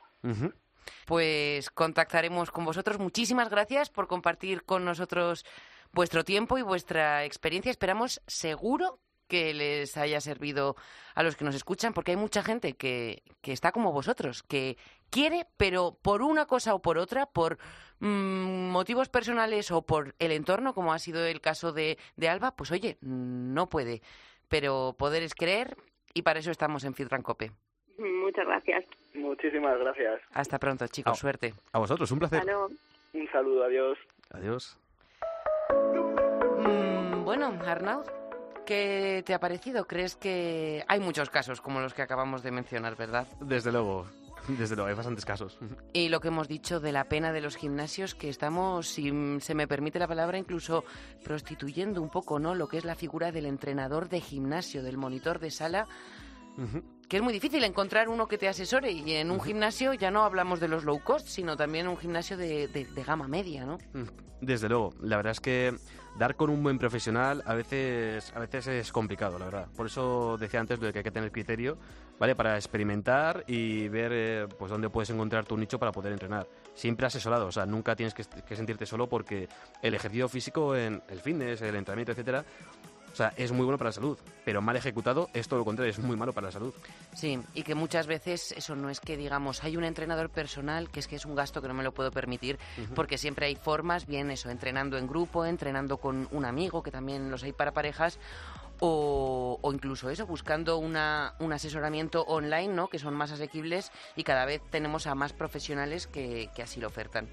Pues 1.05 1.71
contactaremos 1.71 2.51
con 2.51 2.65
vosotros. 2.65 2.99
Muchísimas 2.99 3.51
gracias 3.51 3.91
por 3.91 4.07
compartir 4.07 4.63
con 4.63 4.85
nosotros 4.85 5.45
vuestro 5.93 6.25
tiempo 6.25 6.57
y 6.59 6.63
vuestra 6.63 7.25
experiencia. 7.25 7.71
Esperamos 7.71 8.23
seguro 8.27 9.01
que 9.29 9.55
les 9.55 9.97
haya 9.97 10.21
servido 10.21 10.77
a 11.15 11.23
los 11.23 11.37
que 11.37 11.45
nos 11.45 11.55
escuchan, 11.55 11.93
porque 11.93 12.13
hay 12.13 12.17
mucha 12.17 12.43
gente 12.43 12.75
que, 12.75 13.23
que 13.41 13.53
está 13.53 13.73
como 13.73 13.93
vosotros, 13.93 14.43
que 14.43 14.77
quiere, 15.11 15.47
pero 15.57 15.97
por 16.03 16.23
una 16.23 16.47
cosa 16.47 16.75
o 16.75 16.83
por 16.83 16.99
otra, 16.99 17.27
por 17.27 17.59
mm, 18.01 18.71
motivos 18.71 19.09
personales 19.09 19.71
o 19.71 19.83
por 19.83 20.15
el 20.19 20.33
entorno, 20.33 20.75
como 20.75 20.93
ha 20.93 20.99
sido 20.99 21.25
el 21.25 21.41
caso 21.41 21.73
de, 21.73 21.99
de 22.17 22.29
Alba, 22.29 22.55
pues 22.57 22.71
oye, 22.73 22.99
no 23.01 23.69
puede. 23.69 24.03
Pero 24.49 24.95
poder 24.99 25.23
es 25.23 25.35
creer 25.35 25.77
y 26.15 26.23
para 26.23 26.39
eso 26.39 26.51
estamos 26.51 26.85
en 26.85 26.95
Fitrancope. 26.95 27.53
Muchas 27.99 28.47
gracias. 28.47 28.85
Muchísimas 29.15 29.79
gracias. 29.79 30.21
Hasta 30.33 30.59
pronto, 30.59 30.87
chicos. 30.89 31.19
Suerte. 31.19 31.55
A 31.73 31.79
vosotros, 31.79 32.11
un 32.11 32.19
placer. 32.19 32.43
Un 33.13 33.31
saludo, 33.33 33.65
adiós. 33.65 33.99
Adiós. 34.31 34.79
Mm, 36.59 37.25
bueno, 37.25 37.47
Arnaud. 37.65 38.05
¿Qué 38.67 39.23
te 39.25 39.33
ha 39.33 39.39
parecido? 39.39 39.87
¿Crees 39.87 40.17
que 40.17 40.85
hay 40.89 40.99
muchos 40.99 41.31
casos 41.31 41.61
como 41.61 41.81
los 41.81 41.95
que 41.95 42.03
acabamos 42.03 42.43
de 42.43 42.51
mencionar, 42.51 42.97
verdad? 42.97 43.29
Desde 43.41 43.71
luego. 43.71 44.07
Desde 44.59 44.77
luego, 44.77 44.89
hay 44.89 44.95
bastantes 44.95 45.25
casos. 45.25 45.59
Y 45.93 46.09
lo 46.09 46.21
que 46.21 46.29
hemos 46.29 46.49
dicho 46.49 46.81
de 46.81 46.93
la 46.93 47.05
pena 47.05 47.33
de 47.33 47.41
los 47.41 47.57
gimnasios, 47.57 48.15
que 48.15 48.29
estamos, 48.29 48.89
si 48.89 49.13
se 49.41 49.55
me 49.55 49.67
permite 49.67 49.99
la 49.99 50.09
palabra, 50.09 50.39
incluso 50.39 50.85
prostituyendo 51.25 52.03
un 52.03 52.11
poco, 52.11 52.39
¿no? 52.39 52.55
Lo 52.55 52.69
que 52.69 52.79
es 52.79 52.85
la 52.85 52.95
figura 52.95 53.33
del 53.33 53.47
entrenador 53.47 54.09
de 54.09 54.21
gimnasio, 54.21 54.83
del 54.83 54.97
monitor 54.97 55.39
de 55.39 55.51
sala, 55.51 55.87
que 57.09 57.17
es 57.19 57.23
muy 57.23 57.33
difícil 57.33 57.63
encontrar 57.65 58.09
uno 58.09 58.27
que 58.29 58.39
te 58.39 58.49
asesore. 58.49 58.93
Y 58.93 59.13
en 59.13 59.31
un 59.31 59.41
gimnasio 59.41 59.95
ya 59.95 60.11
no 60.11 60.25
hablamos 60.25 60.61
de 60.61 60.69
los 60.69 60.85
low 60.85 61.03
cost, 61.03 61.27
sino 61.29 61.57
también 61.57 61.89
un 61.89 61.97
gimnasio 61.97 62.37
de, 62.37 62.69
de 62.69 63.05
gama 63.05 63.29
media, 63.29 63.65
¿no? 63.65 63.79
Desde 64.41 64.69
luego. 64.69 64.95
La 65.01 65.17
verdad 65.17 65.33
es 65.33 65.41
que 65.41 65.75
dar 66.19 66.37
con 66.37 66.51
un 66.51 66.63
buen 66.63 66.79
profesional 66.79 67.43
a 67.47 67.55
veces, 67.55 68.33
a 68.35 68.41
veces 68.41 68.67
es 68.67 68.93
complicado, 68.93 69.39
la 69.39 69.47
verdad. 69.47 69.69
Por 69.77 69.87
eso 69.87 70.37
decía 70.39 70.61
antes 70.61 70.81
de 70.81 70.93
que 70.93 70.99
hay 71.01 71.05
que 71.05 71.11
tener 71.11 71.31
criterio, 71.31 71.77
¿vale? 72.19 72.35
Para 72.35 72.57
experimentar 72.57 73.45
y 73.47 73.89
ver 73.89 74.13
eh, 74.15 74.47
pues 74.59 74.71
dónde 74.71 74.89
puedes 74.89 75.11
encontrar 75.11 75.45
tu 75.45 75.57
nicho 75.57 75.79
para 75.79 75.93
poder 75.93 76.13
entrenar. 76.13 76.47
Siempre 76.75 77.07
asesorado, 77.07 77.47
o 77.47 77.53
sea, 77.53 77.67
nunca 77.67 77.97
tienes 77.97 78.15
que, 78.15 78.25
sentirte 78.57 78.87
solo 78.87 79.09
porque 79.09 79.49
el 79.83 79.95
ejercicio 79.95 80.29
físico 80.29 80.77
en 80.77 81.03
el 81.09 81.21
fitness, 81.21 81.63
el 81.63 81.75
entrenamiento, 81.75 82.13
etcétera, 82.13 82.45
O 83.17 83.19
sea, 83.19 83.33
es 83.39 83.51
muy 83.51 83.65
bueno 83.65 83.79
para 83.79 83.89
la 83.89 83.95
salud, 83.95 84.19
pero 84.45 84.61
mal 84.61 84.77
ejecutado 84.77 85.31
es 85.33 85.49
todo 85.49 85.61
lo 85.61 85.65
contrario, 85.65 85.91
es 85.91 85.99
muy 85.99 86.19
malo 86.19 86.35
para 86.35 86.49
la 86.49 86.53
salud. 86.53 86.75
Sí, 87.15 87.41
y 87.55 87.63
que 87.63 87.75
muchas 87.75 88.07
veces 88.07 88.53
eso 88.53 88.77
no 88.77 88.91
es 88.91 89.01
que 89.01 89.17
digamos, 89.17 89.65
hay 89.65 89.79
un 89.79 89.85
entrenador 89.85 90.29
personal 90.29 90.91
que 90.91 91.01
es 91.01 91.09
que 91.09 91.17
es 91.17 91.25
un 91.25 91.35
gasto 91.35 91.63
que 91.63 91.69
no 91.69 91.73
me 91.73 91.83
lo 91.83 91.95
puedo 91.95 92.11
permitir, 92.11 92.59
porque 92.95 93.17
siempre 93.17 93.47
hay 93.47 93.57
formas, 93.57 94.07
bien 94.07 94.31
eso, 94.31 94.51
entrenando 94.51 94.99
en 94.99 95.07
grupo, 95.07 95.47
entrenando 95.47 95.97
con 95.97 96.29
un 96.31 96.45
amigo, 96.45 96.83
que 96.83 96.91
también 96.91 97.31
los 97.31 97.43
hay 97.43 97.53
para 97.53 97.73
parejas, 97.73 98.19
o, 98.81 99.59
o, 99.63 99.73
incluso 99.73 100.11
eso, 100.11 100.27
buscando 100.27 100.79
una, 100.79 101.35
un 101.39 101.53
asesoramiento 101.53 102.23
online, 102.23 102.69
¿no? 102.69 102.89
que 102.89 102.99
son 102.99 103.15
más 103.15 103.33
asequibles 103.33 103.93
y 104.17 104.25
cada 104.25 104.45
vez 104.45 104.63
tenemos 104.71 105.07
a 105.07 105.15
más 105.15 105.33
profesionales 105.33 106.07
que, 106.07 106.51
que 106.55 106.63
así 106.63 106.81
lo 106.81 106.89
ofertan. 106.89 107.29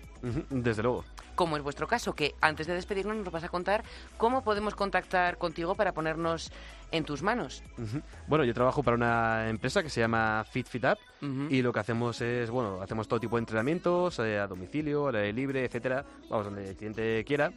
Desde 0.50 0.84
luego. 0.84 1.04
Como 1.36 1.58
es 1.58 1.64
vuestro 1.64 1.88
caso, 1.88 2.14
que 2.14 2.36
antes 2.42 2.68
de 2.68 2.76
despedirnos 2.76 3.18
nos 3.18 3.32
vas 3.32 3.44
a 3.44 3.50
contar 3.50 3.84
cómo 4.18 4.44
podemos 4.44 4.76
contactar 4.76 5.38
contigo 5.38 5.76
para 5.76 5.92
ponernos 5.94 6.52
en 6.92 7.04
tus 7.06 7.24
manos. 7.24 7.64
Bueno, 8.28 8.46
yo 8.46 8.54
trabajo 8.54 8.84
para 8.84 8.96
una 8.96 9.50
empresa 9.50 9.82
que 9.82 9.90
se 9.90 10.00
llama 10.00 10.46
Fit 10.50 10.68
Fit 10.68 10.86
Up 10.86 11.00
y 11.50 11.62
lo 11.62 11.74
que 11.74 11.80
hacemos 11.80 12.22
es, 12.22 12.52
bueno, 12.52 12.82
hacemos 12.82 13.08
todo 13.08 13.20
tipo 13.20 13.36
de 13.36 13.42
entrenamientos 13.42 14.20
eh, 14.20 14.38
a 14.40 14.48
domicilio, 14.48 15.08
al 15.08 15.16
aire 15.16 15.34
libre, 15.34 15.66
etcétera, 15.66 16.06
vamos, 16.30 16.46
donde 16.46 16.70
el 16.70 16.76
cliente 16.76 17.24
quiera. 17.26 17.52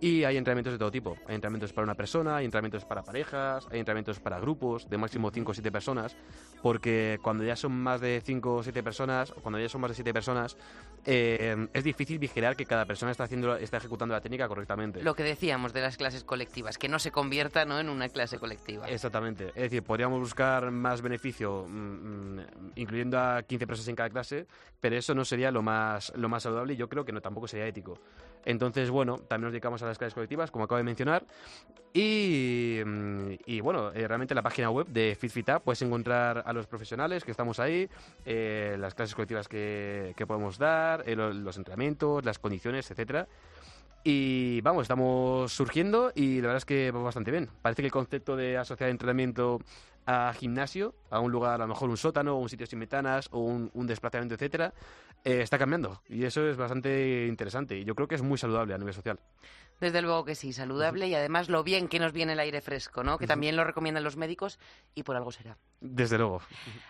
Y 0.00 0.24
hay 0.24 0.38
entrenamientos 0.38 0.72
de 0.72 0.78
todo 0.78 0.90
tipo. 0.90 1.16
Hay 1.26 1.34
entrenamientos 1.34 1.74
para 1.74 1.84
una 1.84 1.94
persona, 1.94 2.36
hay 2.36 2.46
entrenamientos 2.46 2.86
para 2.86 3.02
parejas, 3.02 3.68
hay 3.70 3.80
entrenamientos 3.80 4.18
para 4.18 4.40
grupos 4.40 4.88
de 4.88 4.96
máximo 4.96 5.30
5 5.30 5.50
o 5.50 5.54
7 5.54 5.70
personas, 5.70 6.16
porque 6.62 7.18
cuando 7.22 7.44
ya 7.44 7.54
son 7.54 7.72
más 7.72 8.00
de 8.00 8.22
5 8.24 8.54
o 8.54 8.62
7 8.62 8.82
personas, 8.82 9.32
cuando 9.42 9.58
ya 9.58 9.68
son 9.68 9.82
más 9.82 9.90
de 9.90 9.96
7 9.96 10.14
personas, 10.14 10.56
eh, 11.04 11.68
es 11.72 11.84
difícil 11.84 12.18
vigilar 12.18 12.56
que 12.56 12.66
cada 12.66 12.84
persona 12.84 13.12
está, 13.12 13.24
haciendo, 13.24 13.56
está 13.56 13.78
ejecutando 13.78 14.14
la 14.14 14.20
técnica 14.20 14.48
correctamente. 14.48 15.02
Lo 15.02 15.14
que 15.14 15.22
decíamos 15.22 15.72
de 15.72 15.80
las 15.80 15.96
clases 15.96 16.24
colectivas, 16.24 16.78
que 16.78 16.88
no 16.88 16.98
se 16.98 17.10
convierta 17.10 17.64
¿no? 17.64 17.78
en 17.78 17.88
una 17.88 18.08
clase 18.08 18.38
colectiva. 18.38 18.88
Exactamente. 18.88 19.48
Es 19.48 19.62
decir, 19.62 19.82
podríamos 19.82 20.20
buscar 20.20 20.70
más 20.70 21.02
beneficio 21.02 21.66
mmm, 21.68 22.40
incluyendo 22.76 23.18
a 23.18 23.42
15 23.42 23.66
personas 23.66 23.88
en 23.88 23.96
cada 23.96 24.10
clase, 24.10 24.46
pero 24.80 24.96
eso 24.96 25.14
no 25.14 25.24
sería 25.24 25.50
lo 25.50 25.62
más, 25.62 26.12
lo 26.16 26.28
más 26.28 26.42
saludable 26.42 26.74
y 26.74 26.76
yo 26.76 26.88
creo 26.88 27.04
que 27.04 27.12
no 27.12 27.20
tampoco 27.20 27.48
sería 27.48 27.66
ético. 27.66 27.98
Entonces, 28.44 28.90
bueno, 28.90 29.18
también 29.18 29.46
nos 29.46 29.52
dedicamos 29.52 29.82
a 29.82 29.86
las 29.86 29.98
clases 29.98 30.14
colectivas, 30.14 30.50
como 30.50 30.64
acabo 30.64 30.78
de 30.78 30.84
mencionar. 30.84 31.24
Y, 31.92 32.78
y 33.46 33.60
bueno, 33.60 33.92
eh, 33.92 34.06
realmente 34.06 34.32
en 34.32 34.36
la 34.36 34.42
página 34.42 34.70
web 34.70 34.86
de 34.86 35.16
FitFitUp 35.18 35.62
puedes 35.64 35.82
encontrar 35.82 36.42
a 36.46 36.52
los 36.52 36.66
profesionales 36.66 37.24
que 37.24 37.32
estamos 37.32 37.58
ahí, 37.58 37.88
eh, 38.24 38.76
las 38.78 38.94
clases 38.94 39.14
colectivas 39.14 39.48
que, 39.48 40.14
que 40.16 40.26
podemos 40.26 40.56
dar, 40.56 40.89
eh, 41.06 41.16
los, 41.16 41.56
entrenamientos, 41.56 42.24
las 42.24 42.38
condiciones, 42.38 42.90
etcétera. 42.90 43.28
Y 44.02 44.60
vamos, 44.62 44.82
estamos 44.82 45.52
surgiendo 45.52 46.10
y 46.14 46.36
la 46.36 46.48
verdad 46.48 46.56
es 46.56 46.64
que 46.64 46.90
va 46.90 47.02
bastante 47.02 47.30
bien. 47.30 47.50
Parece 47.60 47.82
que 47.82 47.86
el 47.86 47.92
concepto 47.92 48.34
de 48.34 48.56
asociar 48.56 48.88
entrenamiento 48.88 49.58
a 50.06 50.32
gimnasio, 50.32 50.94
a 51.10 51.20
un 51.20 51.30
lugar, 51.30 51.60
a 51.60 51.64
lo 51.64 51.68
mejor 51.68 51.90
un 51.90 51.96
sótano, 51.96 52.38
un 52.38 52.48
sitio 52.48 52.66
sin 52.66 52.80
ventanas, 52.80 53.28
o 53.30 53.40
un, 53.40 53.70
un 53.74 53.86
desplazamiento, 53.86 54.34
etcétera, 54.34 54.72
eh, 55.24 55.42
está 55.42 55.58
cambiando. 55.58 56.00
Y 56.08 56.24
eso 56.24 56.48
es 56.48 56.56
bastante 56.56 57.26
interesante. 57.26 57.76
Y 57.76 57.84
yo 57.84 57.94
creo 57.94 58.08
que 58.08 58.14
es 58.14 58.22
muy 58.22 58.38
saludable 58.38 58.74
a 58.74 58.78
nivel 58.78 58.94
social. 58.94 59.18
Desde 59.80 60.02
luego 60.02 60.24
que 60.24 60.34
sí, 60.34 60.52
saludable 60.52 61.08
y 61.08 61.14
además 61.14 61.48
lo 61.48 61.64
bien 61.64 61.88
que 61.88 61.98
nos 61.98 62.12
viene 62.12 62.34
el 62.34 62.40
aire 62.40 62.60
fresco, 62.60 63.02
¿no? 63.02 63.18
Que 63.18 63.26
también 63.26 63.56
lo 63.56 63.64
recomiendan 63.64 64.04
los 64.04 64.16
médicos 64.16 64.58
y 64.94 65.02
por 65.02 65.16
algo 65.16 65.32
será. 65.32 65.56
Desde 65.80 66.18
luego. 66.18 66.42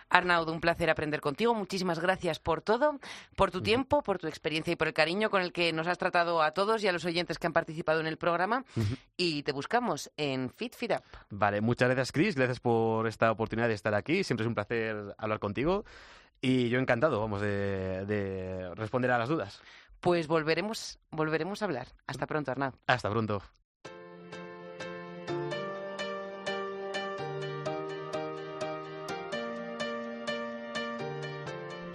Arnaud, 0.09 0.49
un 0.49 0.59
placer 0.59 0.89
aprender 0.89 1.21
contigo. 1.21 1.53
Muchísimas 1.53 1.99
gracias 1.99 2.39
por 2.39 2.61
todo, 2.61 2.99
por 3.35 3.49
tu 3.49 3.61
tiempo, 3.61 4.03
por 4.03 4.17
tu 4.17 4.27
experiencia 4.27 4.73
y 4.73 4.75
por 4.75 4.87
el 4.87 4.93
cariño 4.93 5.29
con 5.29 5.41
el 5.41 5.53
que 5.53 5.71
nos 5.71 5.87
has 5.87 5.97
tratado 5.97 6.41
a 6.41 6.51
todos 6.51 6.83
y 6.83 6.87
a 6.87 6.91
los 6.91 7.05
oyentes 7.05 7.39
que 7.39 7.47
han 7.47 7.53
participado 7.53 8.01
en 8.01 8.07
el 8.07 8.17
programa. 8.17 8.65
Y 9.15 9.43
te 9.43 9.53
buscamos 9.53 10.11
en 10.17 10.49
Fit 10.49 10.75
Fit 10.75 10.91
Up. 10.91 11.03
Vale, 11.29 11.61
muchas 11.61 11.87
gracias, 11.87 12.11
Chris. 12.11 12.35
Gracias 12.35 12.59
por 12.59 13.07
esta 13.07 13.31
oportunidad 13.31 13.69
de 13.69 13.75
estar 13.75 13.95
aquí. 13.95 14.23
Siempre 14.23 14.43
es 14.43 14.47
un 14.47 14.55
placer 14.55 15.15
hablar 15.17 15.39
contigo. 15.39 15.85
Y 16.43 16.69
yo 16.69 16.79
encantado, 16.79 17.19
vamos, 17.19 17.39
de, 17.39 18.05
de 18.07 18.73
responder 18.73 19.11
a 19.11 19.19
las 19.19 19.29
dudas. 19.29 19.61
Pues 20.01 20.27
volveremos, 20.27 20.99
volveremos 21.11 21.61
a 21.61 21.65
hablar. 21.65 21.87
Hasta 22.07 22.25
pronto, 22.25 22.51
Arnaud. 22.51 22.73
Hasta 22.87 23.09
pronto. 23.09 23.41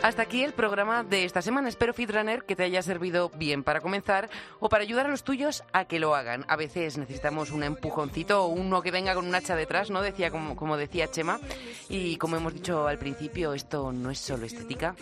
Hasta 0.06 0.22
aquí 0.22 0.44
el 0.44 0.52
programa 0.52 1.02
de 1.02 1.24
esta 1.24 1.42
semana. 1.42 1.68
Espero, 1.68 1.92
Fitrunner, 1.92 2.44
que 2.44 2.54
te 2.54 2.62
haya 2.62 2.80
servido 2.80 3.28
bien 3.30 3.64
para 3.64 3.80
comenzar 3.80 4.30
o 4.60 4.68
para 4.68 4.84
ayudar 4.84 5.06
a 5.06 5.08
los 5.08 5.24
tuyos 5.24 5.64
a 5.72 5.86
que 5.86 5.98
lo 5.98 6.14
hagan. 6.14 6.44
A 6.46 6.54
veces 6.54 6.96
necesitamos 6.96 7.50
un 7.50 7.64
empujoncito 7.64 8.44
o 8.44 8.46
uno 8.46 8.82
que 8.82 8.92
venga 8.92 9.16
con 9.16 9.26
un 9.26 9.34
hacha 9.34 9.56
detrás, 9.56 9.90
¿no? 9.90 10.02
Decía, 10.02 10.30
como, 10.30 10.54
como 10.54 10.76
decía 10.76 11.10
Chema. 11.10 11.40
Y 11.88 12.18
como 12.18 12.36
hemos 12.36 12.54
dicho 12.54 12.86
al 12.86 12.98
principio, 12.98 13.52
esto 13.52 13.90
no 13.90 14.12
es 14.12 14.20
solo 14.20 14.46
estética, 14.46 14.94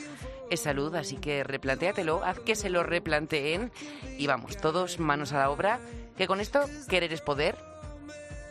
es 0.51 0.61
salud, 0.61 0.95
así 0.95 1.17
que 1.17 1.45
replantéatelo, 1.45 2.25
haz 2.25 2.39
que 2.41 2.55
se 2.55 2.71
lo 2.71 2.83
replanteen 2.83 3.73
y 4.19 4.27
vamos, 4.27 4.57
todos 4.57 4.99
manos 4.99 5.33
a 5.33 5.39
la 5.39 5.51
obra, 5.51 5.81
que 6.17 6.27
con 6.27 6.41
esto 6.41 6.65
querer 6.89 7.13
es 7.13 7.21
poder 7.21 7.57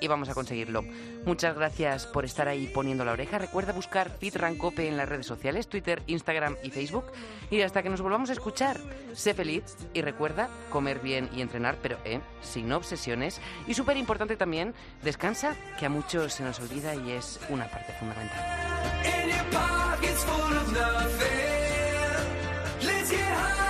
y 0.03 0.07
vamos 0.07 0.27
a 0.27 0.33
conseguirlo. 0.33 0.83
Muchas 1.25 1.55
gracias 1.55 2.05
por 2.05 2.25
estar 2.25 2.49
ahí 2.49 2.67
poniendo 2.67 3.05
la 3.05 3.13
oreja. 3.13 3.37
Recuerda 3.37 3.71
buscar 3.71 4.11
Fit 4.19 4.35
Rancope 4.35 4.85
en 4.85 4.97
las 4.97 5.07
redes 5.07 5.25
sociales, 5.25 5.69
Twitter, 5.69 6.03
Instagram 6.07 6.57
y 6.61 6.71
Facebook. 6.71 7.05
Y 7.49 7.61
hasta 7.61 7.81
que 7.81 7.89
nos 7.89 8.01
volvamos 8.01 8.29
a 8.29 8.33
escuchar, 8.33 8.81
sé 9.13 9.33
feliz 9.33 9.63
y 9.93 10.01
recuerda 10.01 10.49
comer 10.69 10.99
bien 10.99 11.29
y 11.33 11.41
entrenar, 11.41 11.77
pero 11.81 11.97
eh, 12.03 12.19
sin 12.41 12.69
obsesiones. 12.73 13.39
Y 13.65 13.75
súper 13.75 13.95
importante 13.95 14.35
también, 14.35 14.73
descansa, 15.03 15.55
que 15.79 15.85
a 15.85 15.89
muchos 15.89 16.33
se 16.33 16.43
nos 16.43 16.59
olvida 16.59 16.93
y 16.95 17.11
es 17.11 17.39
una 17.47 17.69
parte 17.69 17.93
fundamental. 17.93 18.43
high. 23.33 23.62